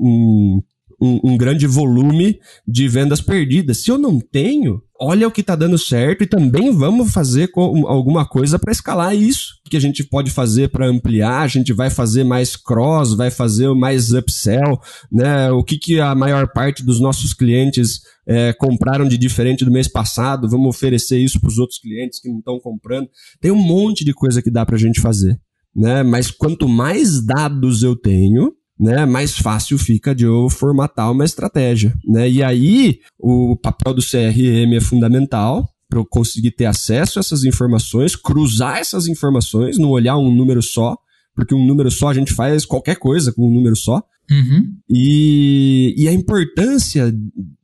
um 0.00 0.62
um, 1.00 1.20
um, 1.32 1.36
grande 1.36 1.66
volume 1.66 2.38
de 2.66 2.88
vendas 2.88 3.20
perdidas. 3.20 3.78
Se 3.78 3.90
eu 3.90 3.98
não 3.98 4.18
tenho, 4.18 4.82
olha 4.98 5.28
o 5.28 5.30
que 5.30 5.40
está 5.40 5.54
dando 5.54 5.76
certo 5.76 6.22
e 6.22 6.26
também 6.26 6.70
vamos 6.72 7.12
fazer 7.12 7.50
alguma 7.54 8.26
coisa 8.26 8.58
para 8.58 8.72
escalar 8.72 9.14
isso. 9.14 9.54
O 9.66 9.70
que 9.70 9.76
a 9.76 9.80
gente 9.80 10.04
pode 10.04 10.30
fazer 10.30 10.68
para 10.68 10.86
ampliar? 10.86 11.42
A 11.42 11.48
gente 11.48 11.72
vai 11.72 11.90
fazer 11.90 12.24
mais 12.24 12.56
cross, 12.56 13.14
vai 13.14 13.30
fazer 13.30 13.72
mais 13.74 14.12
upsell, 14.12 14.80
né? 15.12 15.50
O 15.50 15.62
que, 15.62 15.78
que 15.78 16.00
a 16.00 16.14
maior 16.14 16.50
parte 16.52 16.82
dos 16.84 17.00
nossos 17.00 17.34
clientes 17.34 18.00
é, 18.26 18.52
compraram 18.52 19.06
de 19.06 19.18
diferente 19.18 19.64
do 19.64 19.70
mês 19.70 19.88
passado? 19.88 20.48
Vamos 20.48 20.68
oferecer 20.68 21.18
isso 21.18 21.40
para 21.40 21.48
os 21.48 21.58
outros 21.58 21.78
clientes 21.78 22.20
que 22.20 22.28
não 22.28 22.38
estão 22.38 22.58
comprando. 22.58 23.08
Tem 23.40 23.50
um 23.50 23.62
monte 23.62 24.04
de 24.04 24.14
coisa 24.14 24.40
que 24.40 24.50
dá 24.50 24.64
para 24.64 24.76
a 24.76 24.80
gente 24.80 25.00
fazer. 25.00 25.38
Né? 25.74 26.02
Mas 26.02 26.30
quanto 26.30 26.66
mais 26.66 27.22
dados 27.22 27.82
eu 27.82 27.94
tenho, 27.94 28.50
né, 28.78 29.06
mais 29.06 29.36
fácil 29.36 29.78
fica 29.78 30.14
de 30.14 30.24
eu 30.24 30.50
formatar 30.50 31.10
uma 31.10 31.24
estratégia, 31.24 31.94
né? 32.04 32.28
E 32.28 32.42
aí 32.42 33.00
o 33.18 33.56
papel 33.56 33.94
do 33.94 34.02
CRM 34.02 34.74
é 34.74 34.80
fundamental 34.80 35.68
para 35.88 35.98
eu 35.98 36.04
conseguir 36.04 36.50
ter 36.50 36.66
acesso 36.66 37.18
a 37.18 37.20
essas 37.20 37.44
informações, 37.44 38.14
cruzar 38.14 38.78
essas 38.78 39.06
informações, 39.06 39.78
não 39.78 39.90
olhar 39.90 40.18
um 40.18 40.34
número 40.34 40.62
só, 40.62 40.96
porque 41.34 41.54
um 41.54 41.66
número 41.66 41.90
só 41.90 42.08
a 42.08 42.14
gente 42.14 42.34
faz 42.34 42.66
qualquer 42.66 42.96
coisa 42.96 43.32
com 43.32 43.48
um 43.48 43.54
número 43.54 43.76
só. 43.76 44.02
Uhum. 44.28 44.74
E, 44.90 45.94
e 45.96 46.08
a 46.08 46.12
importância 46.12 47.14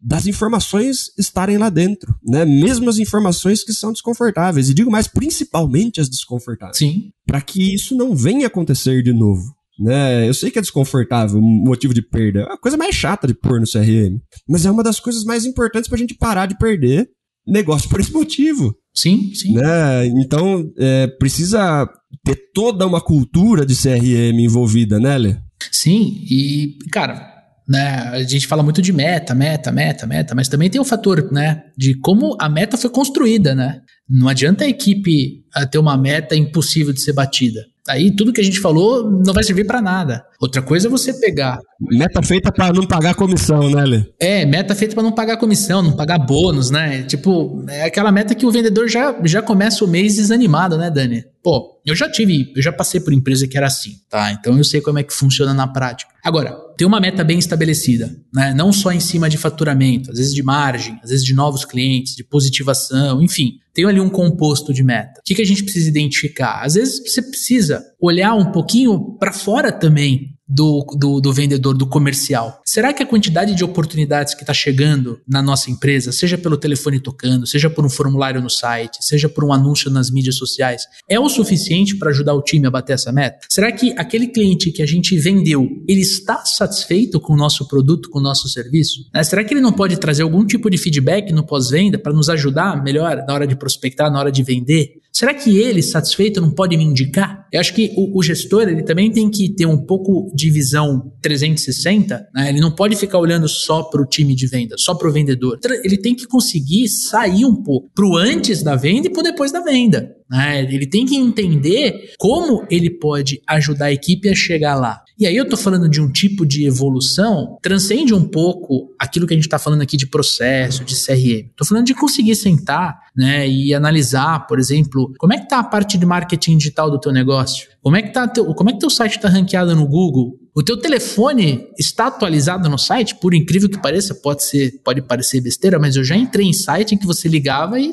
das 0.00 0.28
informações 0.28 1.10
estarem 1.18 1.58
lá 1.58 1.68
dentro, 1.68 2.14
né? 2.24 2.44
Mesmo 2.44 2.88
as 2.88 2.98
informações 2.98 3.64
que 3.64 3.72
são 3.72 3.92
desconfortáveis. 3.92 4.70
E 4.70 4.74
digo 4.74 4.90
mais, 4.90 5.08
principalmente 5.08 6.00
as 6.00 6.08
desconfortáveis. 6.08 6.78
Sim. 6.78 7.10
Para 7.26 7.40
que 7.40 7.74
isso 7.74 7.96
não 7.96 8.14
venha 8.14 8.46
acontecer 8.46 9.02
de 9.02 9.12
novo 9.12 9.52
né? 9.78 10.28
Eu 10.28 10.34
sei 10.34 10.50
que 10.50 10.58
é 10.58 10.62
desconfortável, 10.62 11.40
motivo 11.40 11.94
de 11.94 12.02
perda. 12.02 12.40
É 12.40 12.52
a 12.52 12.58
coisa 12.58 12.76
mais 12.76 12.94
chata 12.94 13.26
de 13.26 13.34
pôr 13.34 13.60
no 13.60 13.66
CRM. 13.66 14.18
Mas 14.48 14.66
é 14.66 14.70
uma 14.70 14.82
das 14.82 15.00
coisas 15.00 15.24
mais 15.24 15.44
importantes 15.44 15.88
pra 15.88 15.98
gente 15.98 16.14
parar 16.14 16.46
de 16.46 16.58
perder 16.58 17.08
negócio 17.46 17.88
por 17.88 18.00
esse 18.00 18.12
motivo. 18.12 18.74
Sim, 18.94 19.34
sim. 19.34 19.54
Né? 19.54 20.06
Então, 20.06 20.70
é, 20.78 21.06
precisa 21.06 21.88
ter 22.24 22.36
toda 22.54 22.86
uma 22.86 23.00
cultura 23.00 23.64
de 23.64 23.74
CRM 23.74 24.38
envolvida, 24.38 25.00
né, 25.00 25.16
Lê? 25.18 25.36
Sim, 25.70 26.18
e, 26.30 26.76
cara, 26.90 27.32
né, 27.68 28.10
a 28.12 28.22
gente 28.22 28.46
fala 28.46 28.62
muito 28.62 28.82
de 28.82 28.92
meta, 28.92 29.34
meta, 29.34 29.72
meta, 29.72 30.06
meta, 30.06 30.34
mas 30.34 30.48
também 30.48 30.68
tem 30.68 30.80
o 30.80 30.84
fator, 30.84 31.30
né, 31.32 31.62
de 31.76 31.98
como 32.00 32.36
a 32.40 32.48
meta 32.48 32.76
foi 32.76 32.90
construída, 32.90 33.54
né? 33.54 33.80
Não 34.08 34.28
adianta 34.28 34.64
a 34.64 34.68
equipe 34.68 35.42
ah, 35.54 35.66
ter 35.66 35.78
uma 35.78 35.96
meta 35.96 36.36
impossível 36.36 36.92
de 36.92 37.00
ser 37.00 37.12
batida. 37.12 37.60
Aí 37.88 38.14
tudo 38.14 38.32
que 38.32 38.40
a 38.40 38.44
gente 38.44 38.60
falou 38.60 39.10
não 39.10 39.34
vai 39.34 39.42
servir 39.42 39.64
para 39.64 39.82
nada. 39.82 40.24
Outra 40.40 40.62
coisa 40.62 40.86
é 40.86 40.90
você 40.90 41.12
pegar. 41.14 41.58
Meta 41.80 42.22
feita 42.22 42.52
para 42.52 42.72
não 42.72 42.86
pagar 42.86 43.14
comissão, 43.14 43.68
né, 43.70 43.84
Lê? 43.84 44.04
É, 44.20 44.46
meta 44.46 44.74
feita 44.74 44.94
para 44.94 45.02
não 45.02 45.12
pagar 45.12 45.36
comissão, 45.36 45.82
não 45.82 45.96
pagar 45.96 46.18
bônus, 46.18 46.70
né? 46.70 47.02
Tipo, 47.02 47.64
é 47.68 47.84
aquela 47.84 48.12
meta 48.12 48.34
que 48.34 48.46
o 48.46 48.50
vendedor 48.52 48.88
já, 48.88 49.16
já 49.24 49.42
começa 49.42 49.84
o 49.84 49.88
mês 49.88 50.14
desanimado, 50.14 50.78
né, 50.78 50.90
Dani? 50.90 51.24
Pô, 51.42 51.80
eu 51.84 51.96
já 51.96 52.08
tive, 52.08 52.52
eu 52.54 52.62
já 52.62 52.72
passei 52.72 53.00
por 53.00 53.12
empresa 53.12 53.48
que 53.48 53.56
era 53.56 53.66
assim, 53.66 53.96
tá? 54.08 54.30
Então 54.30 54.56
eu 54.56 54.62
sei 54.62 54.80
como 54.80 55.00
é 55.00 55.02
que 55.02 55.12
funciona 55.12 55.52
na 55.52 55.66
prática. 55.66 56.12
Agora, 56.24 56.56
ter 56.76 56.84
uma 56.84 57.00
meta 57.00 57.22
bem 57.22 57.38
estabelecida, 57.38 58.14
né? 58.32 58.54
Não 58.54 58.72
só 58.72 58.92
em 58.92 59.00
cima 59.00 59.28
de 59.28 59.38
faturamento, 59.38 60.10
às 60.10 60.18
vezes 60.18 60.34
de 60.34 60.42
margem, 60.42 60.98
às 61.02 61.10
vezes 61.10 61.24
de 61.24 61.34
novos 61.34 61.64
clientes, 61.64 62.14
de 62.16 62.24
positivação, 62.24 63.22
enfim. 63.22 63.58
Tem 63.74 63.86
ali 63.86 64.00
um 64.00 64.10
composto 64.10 64.72
de 64.72 64.82
meta. 64.82 65.20
O 65.20 65.22
que, 65.24 65.34
que 65.34 65.42
a 65.42 65.46
gente 65.46 65.62
precisa 65.62 65.88
identificar? 65.88 66.62
Às 66.62 66.74
vezes 66.74 67.00
você 67.00 67.22
precisa 67.22 67.82
olhar 68.00 68.34
um 68.34 68.52
pouquinho 68.52 69.16
para 69.18 69.32
fora 69.32 69.72
também 69.72 70.31
do, 70.52 70.84
do, 70.98 71.20
do, 71.20 71.32
vendedor, 71.32 71.74
do 71.74 71.86
comercial. 71.86 72.60
Será 72.64 72.92
que 72.92 73.02
a 73.02 73.06
quantidade 73.06 73.54
de 73.54 73.64
oportunidades 73.64 74.34
que 74.34 74.42
está 74.42 74.52
chegando 74.52 75.18
na 75.26 75.42
nossa 75.42 75.70
empresa, 75.70 76.12
seja 76.12 76.36
pelo 76.36 76.58
telefone 76.58 77.00
tocando, 77.00 77.46
seja 77.46 77.70
por 77.70 77.84
um 77.84 77.88
formulário 77.88 78.42
no 78.42 78.50
site, 78.50 78.98
seja 79.00 79.28
por 79.28 79.44
um 79.44 79.52
anúncio 79.52 79.90
nas 79.90 80.10
mídias 80.10 80.36
sociais, 80.36 80.82
é 81.08 81.18
o 81.18 81.28
suficiente 81.28 81.96
para 81.96 82.10
ajudar 82.10 82.34
o 82.34 82.42
time 82.42 82.66
a 82.66 82.70
bater 82.70 82.92
essa 82.92 83.10
meta? 83.10 83.38
Será 83.48 83.72
que 83.72 83.94
aquele 83.96 84.26
cliente 84.26 84.70
que 84.70 84.82
a 84.82 84.86
gente 84.86 85.16
vendeu, 85.18 85.66
ele 85.88 86.00
está 86.00 86.44
satisfeito 86.44 87.18
com 87.18 87.32
o 87.32 87.36
nosso 87.36 87.66
produto, 87.66 88.10
com 88.10 88.18
o 88.18 88.22
nosso 88.22 88.48
serviço? 88.48 89.06
Né? 89.14 89.22
Será 89.24 89.42
que 89.42 89.54
ele 89.54 89.60
não 89.60 89.72
pode 89.72 89.96
trazer 89.96 90.22
algum 90.22 90.44
tipo 90.44 90.68
de 90.68 90.76
feedback 90.76 91.32
no 91.32 91.46
pós-venda 91.46 91.98
para 91.98 92.12
nos 92.12 92.28
ajudar 92.28 92.82
melhor 92.82 93.24
na 93.26 93.32
hora 93.32 93.46
de 93.46 93.56
prospectar, 93.56 94.10
na 94.10 94.18
hora 94.18 94.32
de 94.32 94.42
vender? 94.42 95.02
Será 95.12 95.34
que 95.34 95.58
ele, 95.58 95.82
satisfeito, 95.82 96.40
não 96.40 96.50
pode 96.50 96.74
me 96.74 96.84
indicar? 96.84 97.46
Eu 97.52 97.60
acho 97.60 97.74
que 97.74 97.92
o, 97.94 98.18
o 98.18 98.22
gestor 98.22 98.62
ele 98.62 98.82
também 98.82 99.12
tem 99.12 99.30
que 99.30 99.50
ter 99.50 99.66
um 99.66 99.76
pouco 99.76 100.32
de 100.34 100.41
visão 100.50 101.12
360, 101.20 102.28
né? 102.34 102.48
ele 102.48 102.60
não 102.60 102.70
pode 102.70 102.96
ficar 102.96 103.18
olhando 103.18 103.48
só 103.48 103.82
para 103.82 104.02
o 104.02 104.06
time 104.06 104.34
de 104.34 104.46
venda, 104.46 104.76
só 104.78 104.94
para 104.94 105.08
o 105.08 105.12
vendedor. 105.12 105.58
Ele 105.84 105.96
tem 105.96 106.14
que 106.14 106.26
conseguir 106.26 106.88
sair 106.88 107.44
um 107.44 107.62
pouco 107.62 107.90
para 107.94 108.06
o 108.06 108.16
antes 108.16 108.62
da 108.62 108.76
venda 108.76 109.08
e 109.08 109.10
para 109.10 109.22
depois 109.22 109.52
da 109.52 109.60
venda. 109.60 110.14
Né? 110.30 110.62
Ele 110.62 110.86
tem 110.86 111.04
que 111.04 111.16
entender 111.16 112.14
como 112.18 112.66
ele 112.70 112.90
pode 112.90 113.40
ajudar 113.46 113.86
a 113.86 113.92
equipe 113.92 114.28
a 114.28 114.34
chegar 114.34 114.74
lá. 114.74 115.01
E 115.18 115.26
aí 115.26 115.36
eu 115.36 115.44
estou 115.44 115.58
falando 115.58 115.88
de 115.88 116.00
um 116.00 116.10
tipo 116.10 116.46
de 116.46 116.66
evolução, 116.66 117.58
transcende 117.62 118.14
um 118.14 118.24
pouco 118.24 118.94
aquilo 118.98 119.26
que 119.26 119.34
a 119.34 119.36
gente 119.36 119.46
está 119.46 119.58
falando 119.58 119.82
aqui 119.82 119.96
de 119.96 120.06
processo, 120.06 120.84
de 120.84 120.94
CRM. 120.94 121.50
Estou 121.50 121.66
falando 121.66 121.86
de 121.86 121.94
conseguir 121.94 122.34
sentar 122.34 122.98
né, 123.16 123.48
e 123.48 123.74
analisar, 123.74 124.46
por 124.46 124.58
exemplo, 124.58 125.12
como 125.18 125.32
é 125.32 125.38
que 125.38 125.44
está 125.44 125.58
a 125.58 125.64
parte 125.64 125.98
de 125.98 126.06
marketing 126.06 126.56
digital 126.56 126.90
do 126.90 126.98
teu 126.98 127.12
negócio? 127.12 127.68
Como 127.82 127.96
é 127.96 128.02
que 128.02 128.12
tá 128.12 128.26
teu, 128.26 128.46
como 128.54 128.70
é 128.70 128.72
que 128.72 128.78
teu 128.78 128.90
site 128.90 129.16
está 129.16 129.28
ranqueado 129.28 129.74
no 129.74 129.86
Google? 129.86 130.38
O 130.54 130.62
teu 130.62 130.76
telefone 130.76 131.68
está 131.78 132.06
atualizado 132.06 132.68
no 132.68 132.78
site? 132.78 133.14
Por 133.16 133.34
incrível 133.34 133.68
que 133.68 133.78
pareça, 133.78 134.14
pode 134.14 134.44
ser, 134.44 134.80
pode 134.84 135.02
parecer 135.02 135.40
besteira, 135.40 135.78
mas 135.78 135.96
eu 135.96 136.04
já 136.04 136.16
entrei 136.16 136.46
em 136.46 136.52
site 136.52 136.94
em 136.94 136.98
que 136.98 137.06
você 137.06 137.26
ligava 137.28 137.80
e, 137.80 137.90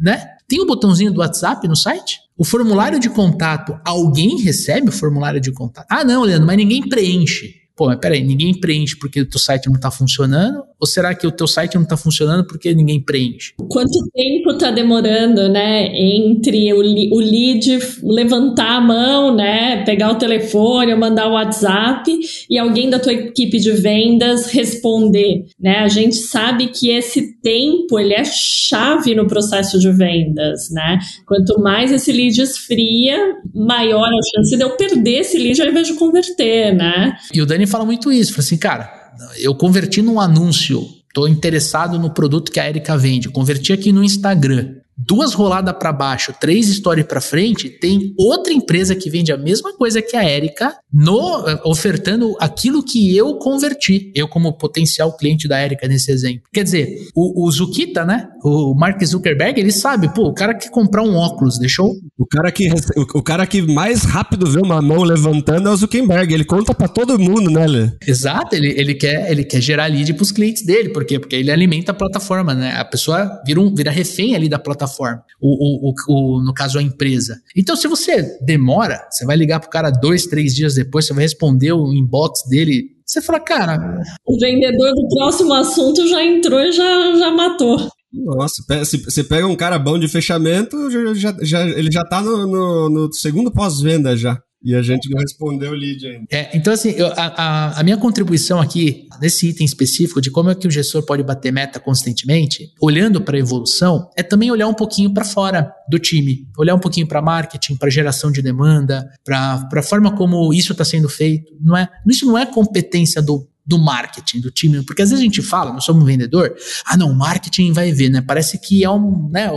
né? 0.00 0.26
Tem 0.48 0.60
o 0.60 0.64
um 0.64 0.66
botãozinho 0.66 1.12
do 1.12 1.20
WhatsApp 1.20 1.68
no 1.68 1.76
site? 1.76 2.20
O 2.38 2.44
formulário 2.44 3.00
de 3.00 3.10
contato, 3.10 3.76
alguém 3.84 4.40
recebe 4.40 4.90
o 4.90 4.92
formulário 4.92 5.40
de 5.40 5.50
contato? 5.52 5.88
Ah, 5.90 6.04
não, 6.04 6.22
Leandro, 6.22 6.46
mas 6.46 6.56
ninguém 6.56 6.88
preenche. 6.88 7.67
Pô, 7.78 7.86
mas 7.86 8.00
peraí, 8.00 8.24
ninguém 8.24 8.52
preenche 8.58 8.96
porque 8.98 9.20
o 9.20 9.30
teu 9.30 9.38
site 9.38 9.68
não 9.68 9.76
está 9.76 9.88
funcionando? 9.88 10.64
Ou 10.80 10.86
será 10.86 11.14
que 11.14 11.24
o 11.28 11.30
teu 11.30 11.46
site 11.46 11.76
não 11.76 11.84
está 11.84 11.96
funcionando 11.96 12.44
porque 12.44 12.74
ninguém 12.74 13.00
preenche? 13.00 13.52
Quanto 13.56 14.10
tempo 14.12 14.50
está 14.50 14.72
demorando, 14.72 15.48
né, 15.48 15.86
entre 15.94 16.72
o, 16.72 16.78
o 16.78 17.20
lead 17.20 17.78
levantar 18.02 18.78
a 18.78 18.80
mão, 18.80 19.32
né, 19.32 19.84
pegar 19.84 20.10
o 20.10 20.16
telefone 20.16 20.92
ou 20.92 20.98
mandar 20.98 21.28
o 21.28 21.34
WhatsApp 21.34 22.18
e 22.50 22.58
alguém 22.58 22.90
da 22.90 22.98
tua 22.98 23.12
equipe 23.12 23.60
de 23.60 23.70
vendas 23.70 24.50
responder, 24.50 25.44
né? 25.60 25.78
A 25.78 25.88
gente 25.88 26.16
sabe 26.16 26.66
que 26.66 26.90
esse 26.90 27.40
tempo, 27.40 27.98
ele 27.98 28.14
é 28.14 28.24
chave 28.24 29.14
no 29.14 29.28
processo 29.28 29.78
de 29.78 29.92
vendas, 29.92 30.68
né? 30.72 30.98
Quanto 31.24 31.60
mais 31.60 31.92
esse 31.92 32.10
lead 32.10 32.40
esfria, 32.40 33.36
maior 33.54 34.08
a 34.08 34.36
chance 34.36 34.56
de 34.56 34.64
eu 34.64 34.70
perder 34.70 35.20
esse 35.20 35.38
lead 35.38 35.62
ao 35.62 35.68
invés 35.68 35.86
de 35.86 35.94
converter, 35.94 36.74
né? 36.74 37.16
E 37.32 37.40
o 37.40 37.46
Dani 37.46 37.67
fala 37.68 37.84
muito 37.84 38.12
isso, 38.12 38.32
fala 38.32 38.42
assim, 38.42 38.56
cara, 38.56 39.12
eu 39.38 39.54
converti 39.54 40.02
num 40.02 40.20
anúncio, 40.20 40.86
estou 41.06 41.28
interessado 41.28 41.98
no 41.98 42.10
produto 42.10 42.50
que 42.50 42.60
a 42.60 42.68
Erika 42.68 42.96
vende, 42.96 43.28
converti 43.28 43.72
aqui 43.72 43.92
no 43.92 44.02
Instagram 44.02 44.77
duas 44.98 45.32
roladas 45.32 45.74
para 45.78 45.92
baixo, 45.92 46.34
três 46.40 46.66
stories 46.66 47.06
para 47.06 47.20
frente, 47.20 47.68
tem 47.68 48.12
outra 48.18 48.52
empresa 48.52 48.96
que 48.96 49.08
vende 49.08 49.30
a 49.30 49.36
mesma 49.36 49.72
coisa 49.76 50.02
que 50.02 50.16
a 50.16 50.28
Erika, 50.28 50.74
no, 50.92 51.48
eh, 51.48 51.60
ofertando 51.64 52.36
aquilo 52.40 52.82
que 52.82 53.16
eu 53.16 53.36
converti, 53.36 54.10
eu 54.14 54.26
como 54.26 54.58
potencial 54.58 55.16
cliente 55.16 55.46
da 55.46 55.62
Erika 55.62 55.86
nesse 55.86 56.10
exemplo. 56.10 56.42
Quer 56.52 56.64
dizer, 56.64 57.08
o, 57.14 57.46
o 57.46 57.50
Zukita, 57.50 58.04
né? 58.04 58.28
O 58.42 58.74
Mark 58.74 59.00
Zuckerberg, 59.04 59.60
ele 59.60 59.70
sabe, 59.70 60.12
pô, 60.12 60.28
o 60.28 60.34
cara 60.34 60.54
que 60.54 60.68
comprar 60.68 61.02
um 61.02 61.14
óculos, 61.14 61.58
deixou? 61.58 61.94
O 62.18 62.26
cara 62.26 62.50
que 62.50 62.68
o, 62.96 63.18
o 63.18 63.22
cara 63.22 63.46
que 63.46 63.62
mais 63.62 64.02
rápido 64.02 64.46
vê 64.46 64.60
uma 64.60 64.82
mão 64.82 65.02
levantando 65.04 65.68
é 65.68 65.72
o 65.72 65.76
Zuckerberg, 65.76 66.34
ele 66.34 66.44
conta 66.44 66.74
para 66.74 66.88
todo 66.88 67.18
mundo, 67.18 67.50
né, 67.50 67.66
Lê? 67.66 67.90
Exato, 68.04 68.56
ele, 68.56 68.74
ele 68.76 68.94
quer 68.94 69.30
ele 69.30 69.44
quer 69.44 69.60
gerar 69.60 69.86
lead 69.86 70.12
para 70.14 70.22
os 70.22 70.32
clientes 70.32 70.64
dele, 70.64 70.88
por 70.88 71.04
quê? 71.04 71.20
Porque 71.20 71.36
ele 71.36 71.52
alimenta 71.52 71.92
a 71.92 71.94
plataforma, 71.94 72.54
né? 72.54 72.74
A 72.76 72.84
pessoa 72.84 73.40
vira 73.46 73.60
um, 73.60 73.72
vira 73.72 73.90
refém 73.90 74.34
ali 74.34 74.48
da 74.48 74.58
plataforma 74.58 74.87
plataforma, 74.88 75.22
o, 75.40 75.90
o, 75.90 75.94
o, 76.08 76.42
no 76.42 76.54
caso 76.54 76.78
a 76.78 76.82
empresa. 76.82 77.40
Então, 77.56 77.76
se 77.76 77.86
você 77.86 78.38
demora, 78.40 79.06
você 79.10 79.24
vai 79.24 79.36
ligar 79.36 79.60
pro 79.60 79.70
cara 79.70 79.90
dois, 79.90 80.26
três 80.26 80.54
dias 80.54 80.74
depois, 80.74 81.06
você 81.06 81.12
vai 81.12 81.24
responder 81.24 81.72
o 81.72 81.92
inbox 81.92 82.48
dele. 82.48 82.96
Você 83.04 83.22
fala, 83.22 83.40
cara. 83.40 83.78
O 84.26 84.38
vendedor 84.38 84.92
do 84.94 85.08
próximo 85.08 85.54
assunto 85.54 86.06
já 86.08 86.22
entrou 86.24 86.60
e 86.60 86.72
já, 86.72 87.16
já 87.16 87.30
matou. 87.30 87.88
Nossa, 88.12 88.62
você 88.84 89.22
pega 89.22 89.46
um 89.46 89.56
cara 89.56 89.78
bom 89.78 89.98
de 89.98 90.08
fechamento, 90.08 90.90
já, 91.14 91.36
já, 91.42 91.66
ele 91.66 91.92
já 91.92 92.02
tá 92.04 92.22
no, 92.22 92.46
no, 92.46 92.88
no 92.88 93.12
segundo 93.12 93.52
pós-venda 93.52 94.16
já. 94.16 94.40
E 94.62 94.74
a 94.74 94.82
gente 94.82 95.08
não 95.08 95.20
respondeu 95.20 95.70
o 95.70 95.74
lead 95.74 96.04
ainda. 96.06 96.26
É, 96.30 96.56
então, 96.56 96.72
assim, 96.72 96.90
eu, 96.90 97.06
a, 97.16 97.78
a, 97.78 97.82
minha 97.84 97.96
contribuição 97.96 98.60
aqui, 98.60 99.06
nesse 99.20 99.48
item 99.48 99.64
específico 99.64 100.20
de 100.20 100.30
como 100.30 100.50
é 100.50 100.54
que 100.54 100.66
o 100.66 100.70
gestor 100.70 101.04
pode 101.04 101.22
bater 101.22 101.52
meta 101.52 101.78
constantemente, 101.78 102.72
olhando 102.80 103.20
para 103.20 103.36
a 103.36 103.40
evolução, 103.40 104.10
é 104.16 104.22
também 104.22 104.50
olhar 104.50 104.66
um 104.66 104.74
pouquinho 104.74 105.14
para 105.14 105.24
fora 105.24 105.72
do 105.88 105.98
time. 105.98 106.46
Olhar 106.58 106.74
um 106.74 106.80
pouquinho 106.80 107.06
para 107.06 107.22
marketing, 107.22 107.76
para 107.76 107.88
geração 107.88 108.32
de 108.32 108.42
demanda, 108.42 109.08
para 109.24 109.68
a 109.72 109.82
forma 109.82 110.16
como 110.16 110.52
isso 110.52 110.72
está 110.72 110.84
sendo 110.84 111.08
feito. 111.08 111.52
Não 111.60 111.76
é, 111.76 111.88
isso 112.08 112.26
não 112.26 112.36
é 112.36 112.44
competência 112.44 113.22
do 113.22 113.48
do 113.68 113.78
marketing, 113.78 114.40
do 114.40 114.50
time, 114.50 114.82
porque 114.82 115.02
às 115.02 115.10
vezes 115.10 115.20
a 115.20 115.24
gente 115.24 115.42
fala, 115.42 115.74
nós 115.74 115.84
somos 115.84 116.02
um 116.02 116.06
vendedor, 116.06 116.54
ah 116.86 116.96
não, 116.96 117.12
marketing 117.12 117.70
vai 117.70 117.92
ver, 117.92 118.08
né? 118.08 118.22
Parece 118.26 118.58
que 118.58 118.82
é 118.82 118.88
um, 118.88 119.28
né, 119.28 119.50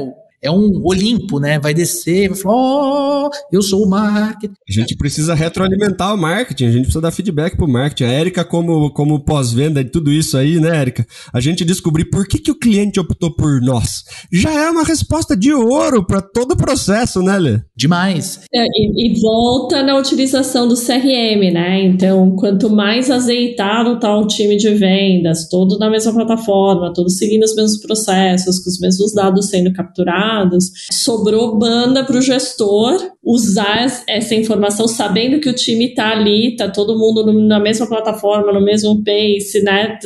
é 0.44 0.50
um 0.50 0.82
Olimpo, 0.84 1.40
né? 1.40 1.60
Vai 1.60 1.74
descer, 1.74 2.30
vai 2.30 2.38
falar, 2.38 2.56
oh, 2.56 3.30
eu 3.52 3.62
sou 3.62 3.86
o 3.86 3.90
marketing. 3.90 4.54
A 4.68 4.72
gente 4.74 4.96
precisa 4.96 5.34
retroalimentar 5.34 6.14
o 6.14 6.18
marketing, 6.18 6.66
a 6.66 6.72
gente 6.72 6.84
precisa 6.84 7.02
dar 7.02 7.12
feedback 7.12 7.56
pro 7.56 7.68
marketing. 7.68 8.06
A 8.06 8.12
Érica, 8.12 8.44
como, 8.44 8.92
como 8.92 9.24
pós-venda 9.24 9.84
de 9.84 9.92
tudo 9.92 10.12
isso 10.12 10.38
aí, 10.38 10.60
né, 10.60 10.76
Érica? 10.76 11.06
A 11.32 11.40
gente 11.40 11.64
descobrir 11.64 12.06
por 12.06 12.28
que, 12.28 12.40
que 12.40 12.52
o 12.52 12.58
cliente 12.58 13.00
optou 13.00 13.36
por 13.36 13.62
nós. 13.62 14.04
Já 14.32 14.52
é 14.52 14.70
uma 14.70 14.84
resposta 14.84 15.38
de 15.38 15.54
ouro 15.54 16.06
para 16.06 16.22
todo 16.22 16.54
o 16.54 16.58
processo, 16.58 17.22
né, 17.22 17.38
Lê? 17.38 17.60
Demais. 17.76 18.42
É, 18.54 18.64
e, 18.64 19.12
e, 19.12 19.22
volta 19.22 19.84
na 19.84 19.98
utilização 19.98 20.68
do 20.68 20.76
CRM, 20.76 21.52
né? 21.54 21.84
Então, 21.84 22.36
quanto 22.36 22.70
mais 22.70 23.12
azeitado 23.12 24.00
tá 24.00 24.16
o 24.18 24.28
time 24.28 24.58
de 24.58 24.70
vendas, 24.74 25.48
todo 25.50 25.78
na 25.78 25.90
mesma 25.90 26.14
plataforma, 26.14 26.94
todos 26.94 27.18
seguindo 27.18 27.44
os 27.44 27.56
mesmos 27.56 27.80
processos, 27.82 28.60
com 28.60 28.70
os 28.70 28.80
mesmos 28.80 29.14
dados 29.14 29.50
sendo 29.50 29.72
capturados, 29.74 30.31
dados, 30.32 30.72
sobrou 30.92 31.58
banda 31.58 32.04
para 32.04 32.18
o 32.18 32.22
gestor 32.22 33.12
usar 33.24 34.04
essa 34.08 34.36
informação 34.36 34.88
sabendo 34.88 35.40
que 35.40 35.50
o 35.50 35.54
time 35.54 35.90
está 35.90 36.12
ali, 36.12 36.52
está 36.52 36.70
todo 36.70 36.98
mundo 36.98 37.32
na 37.48 37.60
mesma 37.60 37.88
plataforma, 37.88 38.52
no 38.52 38.64
mesmo 38.64 39.04
pace, 39.04 39.62
né? 39.62 39.98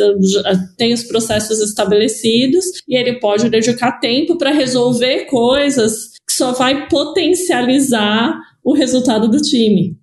Tem 0.78 0.94
os 0.94 1.04
processos 1.04 1.62
estabelecidos 1.62 2.66
e 2.88 2.98
ele 2.98 3.20
pode 3.20 3.50
dedicar 3.50 4.00
tempo 4.00 4.38
para 4.38 4.52
resolver 4.52 5.26
coisas 5.26 6.16
que 6.28 6.34
só 6.34 6.52
vai 6.52 6.88
potencializar 6.88 8.38
o 8.64 8.74
resultado 8.74 9.30
do 9.30 9.38
time. 9.38 9.96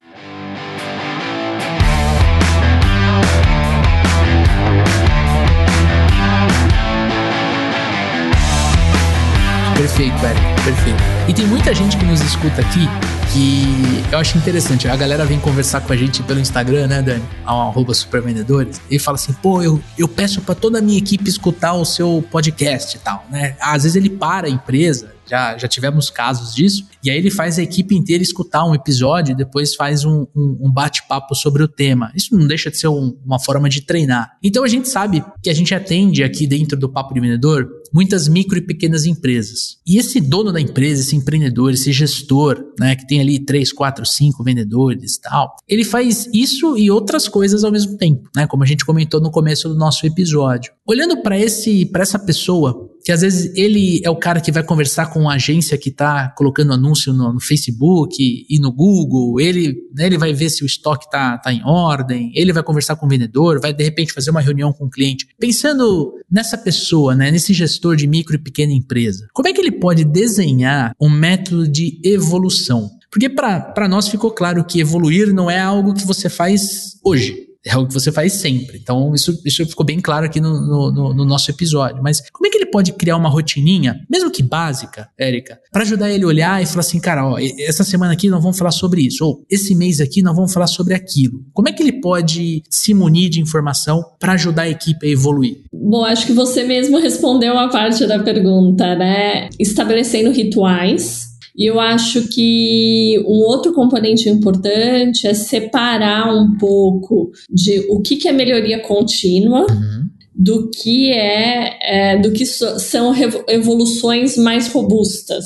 Perfeito, 9.82 10.16
velho. 10.18 10.38
Perfeito. 10.64 11.02
E 11.28 11.34
tem 11.34 11.44
muita 11.44 11.74
gente 11.74 11.96
que 11.96 12.04
nos 12.04 12.20
escuta 12.20 12.60
aqui 12.60 12.88
que 13.32 14.04
eu 14.12 14.18
acho 14.20 14.38
interessante. 14.38 14.86
A 14.86 14.94
galera 14.94 15.24
vem 15.24 15.40
conversar 15.40 15.80
com 15.80 15.92
a 15.92 15.96
gente 15.96 16.22
pelo 16.22 16.38
Instagram, 16.38 16.86
né, 16.86 17.02
Dani? 17.02 17.24
Arroba 17.44 17.92
supervendedores. 17.92 18.80
E 18.88 18.96
fala 19.00 19.16
assim, 19.16 19.32
pô, 19.32 19.60
eu, 19.60 19.80
eu 19.98 20.06
peço 20.06 20.40
para 20.42 20.54
toda 20.54 20.78
a 20.78 20.80
minha 20.80 20.96
equipe 20.96 21.28
escutar 21.28 21.72
o 21.72 21.84
seu 21.84 22.24
podcast 22.30 22.96
e 22.96 23.00
tal, 23.00 23.26
né? 23.28 23.56
Às 23.60 23.82
vezes 23.82 23.96
ele 23.96 24.08
para 24.08 24.46
a 24.46 24.50
empresa, 24.50 25.16
já, 25.32 25.56
já 25.56 25.66
tivemos 25.66 26.10
casos 26.10 26.54
disso, 26.54 26.86
e 27.02 27.10
aí 27.10 27.16
ele 27.16 27.30
faz 27.30 27.58
a 27.58 27.62
equipe 27.62 27.96
inteira 27.96 28.22
escutar 28.22 28.66
um 28.66 28.74
episódio 28.74 29.32
e 29.32 29.34
depois 29.34 29.74
faz 29.74 30.04
um, 30.04 30.26
um, 30.36 30.58
um 30.60 30.70
bate-papo 30.70 31.34
sobre 31.34 31.62
o 31.62 31.68
tema. 31.68 32.12
Isso 32.14 32.36
não 32.36 32.46
deixa 32.46 32.70
de 32.70 32.78
ser 32.78 32.88
um, 32.88 33.16
uma 33.24 33.40
forma 33.40 33.66
de 33.66 33.80
treinar. 33.80 34.32
Então 34.42 34.62
a 34.62 34.68
gente 34.68 34.90
sabe 34.90 35.24
que 35.42 35.48
a 35.48 35.54
gente 35.54 35.74
atende 35.74 36.22
aqui 36.22 36.46
dentro 36.46 36.78
do 36.78 36.86
Papo 36.86 37.14
de 37.14 37.20
Vendedor 37.20 37.66
muitas 37.92 38.26
micro 38.26 38.58
e 38.58 38.62
pequenas 38.62 39.04
empresas. 39.04 39.76
E 39.86 39.98
esse 39.98 40.20
dono 40.20 40.50
da 40.50 40.60
empresa, 40.60 41.02
esse 41.02 41.14
empreendedor, 41.14 41.72
esse 41.72 41.92
gestor, 41.92 42.64
né, 42.78 42.96
que 42.96 43.06
tem 43.06 43.20
ali 43.20 43.38
três, 43.44 43.72
quatro, 43.72 44.06
cinco 44.06 44.42
vendedores 44.42 45.16
e 45.16 45.20
tal, 45.20 45.54
ele 45.68 45.84
faz 45.84 46.28
isso 46.32 46.76
e 46.76 46.90
outras 46.90 47.28
coisas 47.28 47.64
ao 47.64 47.70
mesmo 47.70 47.96
tempo, 47.98 48.28
né, 48.34 48.46
como 48.46 48.62
a 48.62 48.66
gente 48.66 48.84
comentou 48.84 49.20
no 49.20 49.30
começo 49.30 49.68
do 49.68 49.74
nosso 49.74 50.06
episódio. 50.06 50.72
Olhando 50.86 51.22
para 51.22 51.38
esse, 51.38 51.84
para 51.86 52.02
essa 52.02 52.18
pessoa, 52.18 52.90
que 53.04 53.10
às 53.10 53.20
vezes 53.20 53.52
ele 53.56 54.00
é 54.04 54.10
o 54.10 54.16
cara 54.16 54.40
que 54.40 54.52
vai 54.52 54.62
conversar 54.62 55.06
com 55.06 55.20
uma 55.20 55.34
agência 55.34 55.76
que 55.76 55.88
está 55.88 56.28
colocando 56.36 56.72
anúncio 56.72 57.12
no, 57.12 57.32
no, 57.32 57.40
Facebook 57.40 58.16
e 58.48 58.58
no 58.58 58.72
Google, 58.72 59.40
ele, 59.40 59.76
né, 59.94 60.06
ele 60.06 60.18
vai 60.18 60.32
ver 60.32 60.50
se 60.50 60.62
o 60.62 60.66
estoque 60.66 61.06
está 61.06 61.38
tá 61.38 61.52
em 61.52 61.62
ordem, 61.64 62.32
ele 62.34 62.52
vai 62.52 62.62
conversar 62.62 62.96
com 62.96 63.06
o 63.06 63.08
vendedor, 63.08 63.60
vai 63.60 63.72
de 63.72 63.82
repente 63.82 64.12
fazer 64.12 64.30
uma 64.30 64.40
reunião 64.40 64.72
com 64.72 64.86
o 64.86 64.90
cliente. 64.90 65.26
Pensando 65.38 66.14
nessa 66.30 66.56
pessoa, 66.56 67.14
né, 67.14 67.30
nesse 67.30 67.52
gestor 67.52 67.96
de 67.96 68.06
micro 68.06 68.36
e 68.36 68.38
pequena 68.38 68.72
empresa, 68.72 69.28
como 69.32 69.48
é 69.48 69.52
que 69.52 69.60
ele 69.60 69.72
pode 69.72 70.04
desenhar 70.04 70.94
um 71.00 71.10
método 71.10 71.68
de 71.68 72.00
evolução? 72.04 72.90
Porque 73.10 73.28
para 73.28 73.88
nós 73.88 74.08
ficou 74.08 74.30
claro 74.30 74.64
que 74.64 74.80
evoluir 74.80 75.34
não 75.34 75.50
é 75.50 75.60
algo 75.60 75.92
que 75.92 76.06
você 76.06 76.30
faz 76.30 76.98
hoje 77.04 77.51
é 77.64 77.76
o 77.76 77.86
que 77.86 77.94
você 77.94 78.10
faz 78.10 78.34
sempre. 78.34 78.78
Então, 78.78 79.14
isso, 79.14 79.40
isso 79.44 79.64
ficou 79.66 79.86
bem 79.86 80.00
claro 80.00 80.26
aqui 80.26 80.40
no, 80.40 80.90
no, 80.92 81.14
no, 81.14 81.24
nosso 81.24 81.50
episódio. 81.50 82.02
Mas 82.02 82.20
como 82.30 82.46
é 82.46 82.50
que 82.50 82.58
ele 82.58 82.66
pode 82.66 82.92
criar 82.92 83.16
uma 83.16 83.28
rotininha, 83.28 84.00
mesmo 84.10 84.30
que 84.30 84.42
básica, 84.42 85.08
Érica, 85.18 85.60
para 85.72 85.82
ajudar 85.82 86.10
ele 86.10 86.24
a 86.24 86.26
olhar 86.26 86.62
e 86.62 86.66
falar 86.66 86.80
assim, 86.80 87.00
cara, 87.00 87.26
ó, 87.26 87.38
essa 87.60 87.84
semana 87.84 88.12
aqui 88.12 88.28
nós 88.28 88.42
vamos 88.42 88.58
falar 88.58 88.72
sobre 88.72 89.02
isso, 89.02 89.24
ou 89.24 89.44
esse 89.48 89.74
mês 89.74 90.00
aqui 90.00 90.22
nós 90.22 90.34
vamos 90.34 90.52
falar 90.52 90.66
sobre 90.66 90.94
aquilo. 90.94 91.44
Como 91.52 91.68
é 91.68 91.72
que 91.72 91.82
ele 91.82 92.00
pode 92.00 92.62
se 92.68 92.92
munir 92.94 93.30
de 93.30 93.40
informação 93.40 94.02
para 94.18 94.32
ajudar 94.32 94.62
a 94.62 94.70
equipe 94.70 95.06
a 95.06 95.10
evoluir? 95.10 95.62
Bom, 95.72 96.04
acho 96.04 96.26
que 96.26 96.32
você 96.32 96.64
mesmo 96.64 96.98
respondeu 96.98 97.58
a 97.58 97.68
parte 97.68 98.06
da 98.06 98.18
pergunta, 98.18 98.94
né? 98.96 99.48
Estabelecendo 99.58 100.32
rituais 100.32 101.31
e 101.56 101.68
eu 101.68 101.78
acho 101.78 102.28
que 102.28 103.22
um 103.26 103.40
outro 103.40 103.72
componente 103.72 104.28
importante 104.28 105.26
é 105.26 105.34
separar 105.34 106.34
um 106.34 106.56
pouco 106.56 107.30
de 107.50 107.86
o 107.90 108.00
que, 108.00 108.16
que 108.16 108.28
é 108.28 108.32
melhoria 108.32 108.80
contínua. 108.80 109.66
Uhum. 109.70 110.10
Do 110.34 110.70
que 110.70 111.12
é, 111.12 112.14
é 112.14 112.18
do 112.18 112.32
que 112.32 112.46
so, 112.46 112.80
são 112.80 113.12
evoluções 113.46 114.38
mais 114.38 114.66
robustas. 114.72 115.44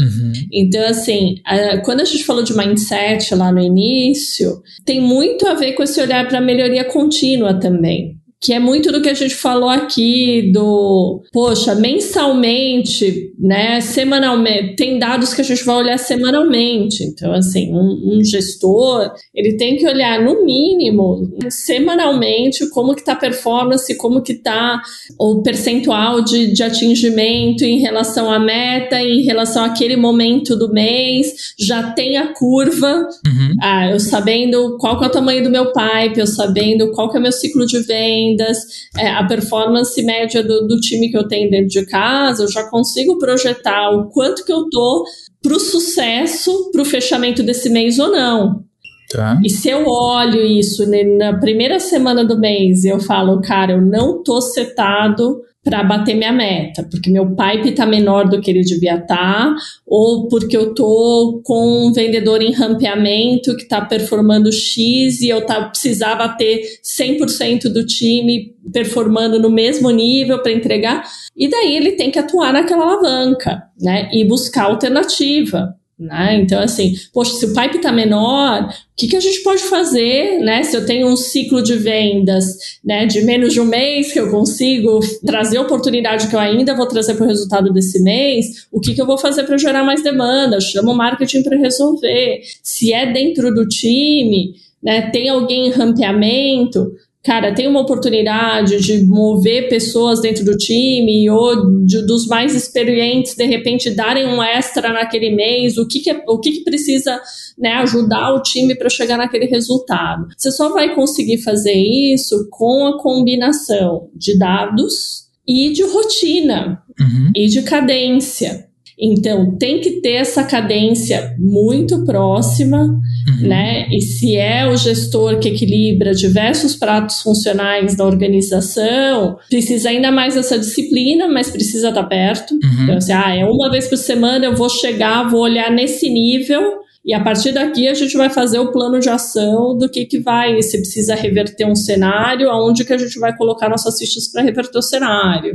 Uhum. 0.00 0.32
Então, 0.52 0.84
assim, 0.84 1.36
a, 1.44 1.78
quando 1.78 2.00
a 2.00 2.04
gente 2.04 2.24
falou 2.24 2.42
de 2.42 2.54
mindset 2.54 3.32
lá 3.36 3.52
no 3.52 3.60
início, 3.60 4.60
tem 4.84 5.00
muito 5.00 5.46
a 5.46 5.54
ver 5.54 5.74
com 5.74 5.82
esse 5.84 6.00
olhar 6.00 6.26
para 6.26 6.40
melhoria 6.40 6.84
contínua 6.84 7.54
também 7.54 8.18
que 8.46 8.52
é 8.52 8.60
muito 8.60 8.92
do 8.92 9.02
que 9.02 9.08
a 9.08 9.14
gente 9.14 9.34
falou 9.34 9.68
aqui 9.68 10.52
do, 10.52 11.20
poxa, 11.32 11.74
mensalmente, 11.74 13.32
né, 13.36 13.80
semanalmente, 13.80 14.76
tem 14.76 15.00
dados 15.00 15.34
que 15.34 15.40
a 15.40 15.44
gente 15.44 15.64
vai 15.64 15.74
olhar 15.74 15.98
semanalmente. 15.98 17.02
Então, 17.02 17.32
assim, 17.32 17.72
um, 17.72 18.18
um 18.18 18.24
gestor, 18.24 19.12
ele 19.34 19.56
tem 19.56 19.76
que 19.76 19.84
olhar 19.84 20.22
no 20.22 20.44
mínimo, 20.44 21.28
semanalmente, 21.50 22.70
como 22.70 22.94
que 22.94 23.04
tá 23.04 23.14
a 23.14 23.16
performance, 23.16 23.92
como 23.96 24.22
que 24.22 24.34
tá 24.34 24.80
o 25.18 25.42
percentual 25.42 26.22
de, 26.22 26.52
de 26.52 26.62
atingimento 26.62 27.64
em 27.64 27.80
relação 27.80 28.30
à 28.30 28.38
meta, 28.38 29.02
em 29.02 29.24
relação 29.24 29.64
àquele 29.64 29.96
momento 29.96 30.54
do 30.54 30.72
mês, 30.72 31.54
já 31.58 31.90
tem 31.90 32.16
a 32.16 32.32
curva, 32.32 33.08
uhum. 33.26 33.54
ah, 33.60 33.90
eu 33.90 33.98
sabendo 33.98 34.76
qual 34.78 35.00
que 35.00 35.04
é 35.04 35.08
o 35.08 35.10
tamanho 35.10 35.42
do 35.42 35.50
meu 35.50 35.72
pipe, 35.72 36.20
eu 36.20 36.28
sabendo 36.28 36.92
qual 36.92 37.10
que 37.10 37.16
é 37.16 37.18
o 37.18 37.22
meu 37.24 37.32
ciclo 37.32 37.66
de 37.66 37.80
venda, 37.80 38.35
vendas, 38.36 38.58
é, 38.96 39.08
a 39.08 39.24
performance 39.26 40.00
média 40.02 40.42
do, 40.42 40.66
do, 40.66 40.78
time 40.78 41.10
que 41.10 41.16
eu 41.16 41.26
tenho 41.26 41.50
dentro 41.50 41.68
de 41.68 41.86
casa, 41.86 42.44
eu 42.44 42.50
já 42.50 42.64
consigo 42.68 43.18
projetar 43.18 43.90
o 43.90 44.08
quanto 44.10 44.44
que 44.44 44.52
eu 44.52 44.68
tô 44.70 45.04
para 45.42 45.54
o 45.54 45.60
sucesso, 45.60 46.70
para 46.70 46.82
o 46.82 46.84
fechamento 46.84 47.42
desse 47.42 47.70
mês 47.70 47.98
ou 47.98 48.10
não. 48.10 48.64
Tá. 49.10 49.40
E 49.44 49.48
se 49.48 49.68
eu 49.68 49.84
olho 49.86 50.42
isso 50.42 50.84
na 51.16 51.38
primeira 51.38 51.78
semana 51.78 52.24
do 52.24 52.38
mês 52.38 52.84
e 52.84 52.88
eu 52.88 52.98
falo, 52.98 53.40
cara, 53.40 53.72
eu 53.72 53.80
não 53.80 54.22
tô 54.22 54.40
setado 54.40 55.40
para 55.66 55.82
bater 55.82 56.14
minha 56.14 56.32
meta, 56.32 56.86
porque 56.88 57.10
meu 57.10 57.26
pipe 57.26 57.70
está 57.70 57.84
menor 57.84 58.28
do 58.28 58.40
que 58.40 58.48
ele 58.52 58.60
devia 58.60 58.94
estar, 58.94 59.16
tá, 59.16 59.56
ou 59.84 60.28
porque 60.28 60.56
eu 60.56 60.72
tô 60.72 61.40
com 61.44 61.88
um 61.88 61.92
vendedor 61.92 62.40
em 62.40 62.52
rampeamento 62.52 63.56
que 63.56 63.64
está 63.64 63.80
performando 63.80 64.52
X 64.52 65.20
e 65.20 65.28
eu 65.28 65.44
tá, 65.44 65.64
precisava 65.64 66.28
ter 66.28 66.62
100% 66.84 67.64
do 67.64 67.84
time 67.84 68.54
performando 68.72 69.40
no 69.40 69.50
mesmo 69.50 69.90
nível 69.90 70.40
para 70.40 70.52
entregar, 70.52 71.02
e 71.36 71.48
daí 71.50 71.76
ele 71.76 71.92
tem 71.92 72.12
que 72.12 72.18
atuar 72.20 72.52
naquela 72.52 72.84
alavanca, 72.84 73.64
né, 73.80 74.08
e 74.12 74.24
buscar 74.24 74.66
alternativa. 74.66 75.74
Né? 75.98 76.40
Então, 76.42 76.60
assim, 76.60 76.94
poxa, 77.10 77.36
se 77.36 77.46
o 77.46 77.54
pipe 77.54 77.76
está 77.76 77.90
menor, 77.90 78.64
o 78.64 78.70
que, 78.94 79.08
que 79.08 79.16
a 79.16 79.20
gente 79.20 79.42
pode 79.42 79.62
fazer, 79.62 80.38
né? 80.40 80.62
Se 80.62 80.76
eu 80.76 80.84
tenho 80.84 81.08
um 81.08 81.16
ciclo 81.16 81.62
de 81.62 81.74
vendas 81.74 82.78
né, 82.84 83.06
de 83.06 83.22
menos 83.22 83.54
de 83.54 83.62
um 83.62 83.64
mês 83.64 84.12
que 84.12 84.20
eu 84.20 84.30
consigo 84.30 85.00
trazer 85.24 85.58
oportunidade 85.58 86.28
que 86.28 86.36
eu 86.36 86.40
ainda 86.40 86.74
vou 86.76 86.86
trazer 86.86 87.14
para 87.14 87.24
o 87.24 87.28
resultado 87.28 87.72
desse 87.72 88.02
mês, 88.02 88.66
o 88.70 88.78
que, 88.78 88.94
que 88.94 89.00
eu 89.00 89.06
vou 89.06 89.16
fazer 89.16 89.44
para 89.44 89.56
gerar 89.56 89.84
mais 89.84 90.02
demanda? 90.02 90.60
Chamo 90.60 90.92
o 90.92 90.96
marketing 90.96 91.42
para 91.42 91.56
resolver. 91.56 92.42
Se 92.62 92.92
é 92.92 93.10
dentro 93.10 93.54
do 93.54 93.66
time, 93.66 94.54
né, 94.82 95.10
tem 95.10 95.30
alguém 95.30 95.68
em 95.68 95.70
rampeamento, 95.70 96.92
cara, 97.26 97.52
tem 97.52 97.66
uma 97.66 97.80
oportunidade 97.80 98.80
de 98.80 99.04
mover 99.04 99.68
pessoas 99.68 100.20
dentro 100.20 100.44
do 100.44 100.56
time 100.56 101.28
ou 101.28 101.84
de, 101.84 102.06
dos 102.06 102.28
mais 102.28 102.54
experientes, 102.54 103.34
de 103.34 103.44
repente, 103.44 103.90
darem 103.90 104.24
um 104.28 104.40
extra 104.40 104.92
naquele 104.92 105.30
mês, 105.34 105.76
o 105.76 105.88
que, 105.88 105.98
que, 105.98 106.10
é, 106.10 106.22
o 106.28 106.38
que, 106.38 106.52
que 106.52 106.64
precisa 106.64 107.20
né, 107.58 107.72
ajudar 107.78 108.32
o 108.32 108.42
time 108.42 108.76
para 108.76 108.88
chegar 108.88 109.18
naquele 109.18 109.46
resultado. 109.46 110.28
Você 110.38 110.52
só 110.52 110.72
vai 110.72 110.94
conseguir 110.94 111.38
fazer 111.38 111.74
isso 111.74 112.46
com 112.48 112.86
a 112.86 113.02
combinação 113.02 114.08
de 114.14 114.38
dados 114.38 115.26
e 115.44 115.72
de 115.72 115.82
rotina 115.82 116.80
uhum. 117.00 117.32
e 117.34 117.48
de 117.48 117.62
cadência. 117.62 118.68
Então, 118.98 119.56
tem 119.58 119.80
que 119.80 120.00
ter 120.00 120.14
essa 120.14 120.42
cadência 120.42 121.34
muito 121.38 122.04
próxima, 122.04 122.78
uhum. 122.78 123.48
né? 123.48 123.86
E 123.90 124.00
se 124.00 124.36
é 124.36 124.66
o 124.66 124.76
gestor 124.76 125.38
que 125.38 125.48
equilibra 125.48 126.14
diversos 126.14 126.74
pratos 126.74 127.20
funcionais 127.20 127.94
da 127.94 128.06
organização, 128.06 129.36
precisa 129.50 129.90
ainda 129.90 130.10
mais 130.10 130.34
dessa 130.34 130.58
disciplina, 130.58 131.28
mas 131.28 131.50
precisa 131.50 131.90
estar 131.90 132.04
perto. 132.04 132.54
Uhum. 132.54 132.84
Então, 132.84 132.96
assim, 132.96 133.12
ah, 133.12 133.36
é 133.36 133.44
uma 133.44 133.70
vez 133.70 133.86
por 133.86 133.98
semana 133.98 134.46
eu 134.46 134.56
vou 134.56 134.70
chegar, 134.70 135.28
vou 135.28 135.42
olhar 135.42 135.70
nesse 135.70 136.08
nível 136.08 136.86
e 137.06 137.14
a 137.14 137.22
partir 137.22 137.52
daqui 137.52 137.86
a 137.86 137.94
gente 137.94 138.16
vai 138.16 138.28
fazer 138.28 138.58
o 138.58 138.72
plano 138.72 138.98
de 138.98 139.08
ação 139.08 139.78
do 139.78 139.88
que, 139.88 140.04
que 140.04 140.18
vai, 140.18 140.60
se 140.60 140.76
precisa 140.78 141.14
reverter 141.14 141.64
um 141.64 141.76
cenário, 141.76 142.50
aonde 142.50 142.84
que 142.84 142.92
a 142.92 142.98
gente 142.98 143.16
vai 143.20 143.34
colocar 143.36 143.68
nossas 143.68 143.96
fichas 143.96 144.26
para 144.26 144.42
reverter 144.42 144.76
o 144.76 144.82
cenário. 144.82 145.54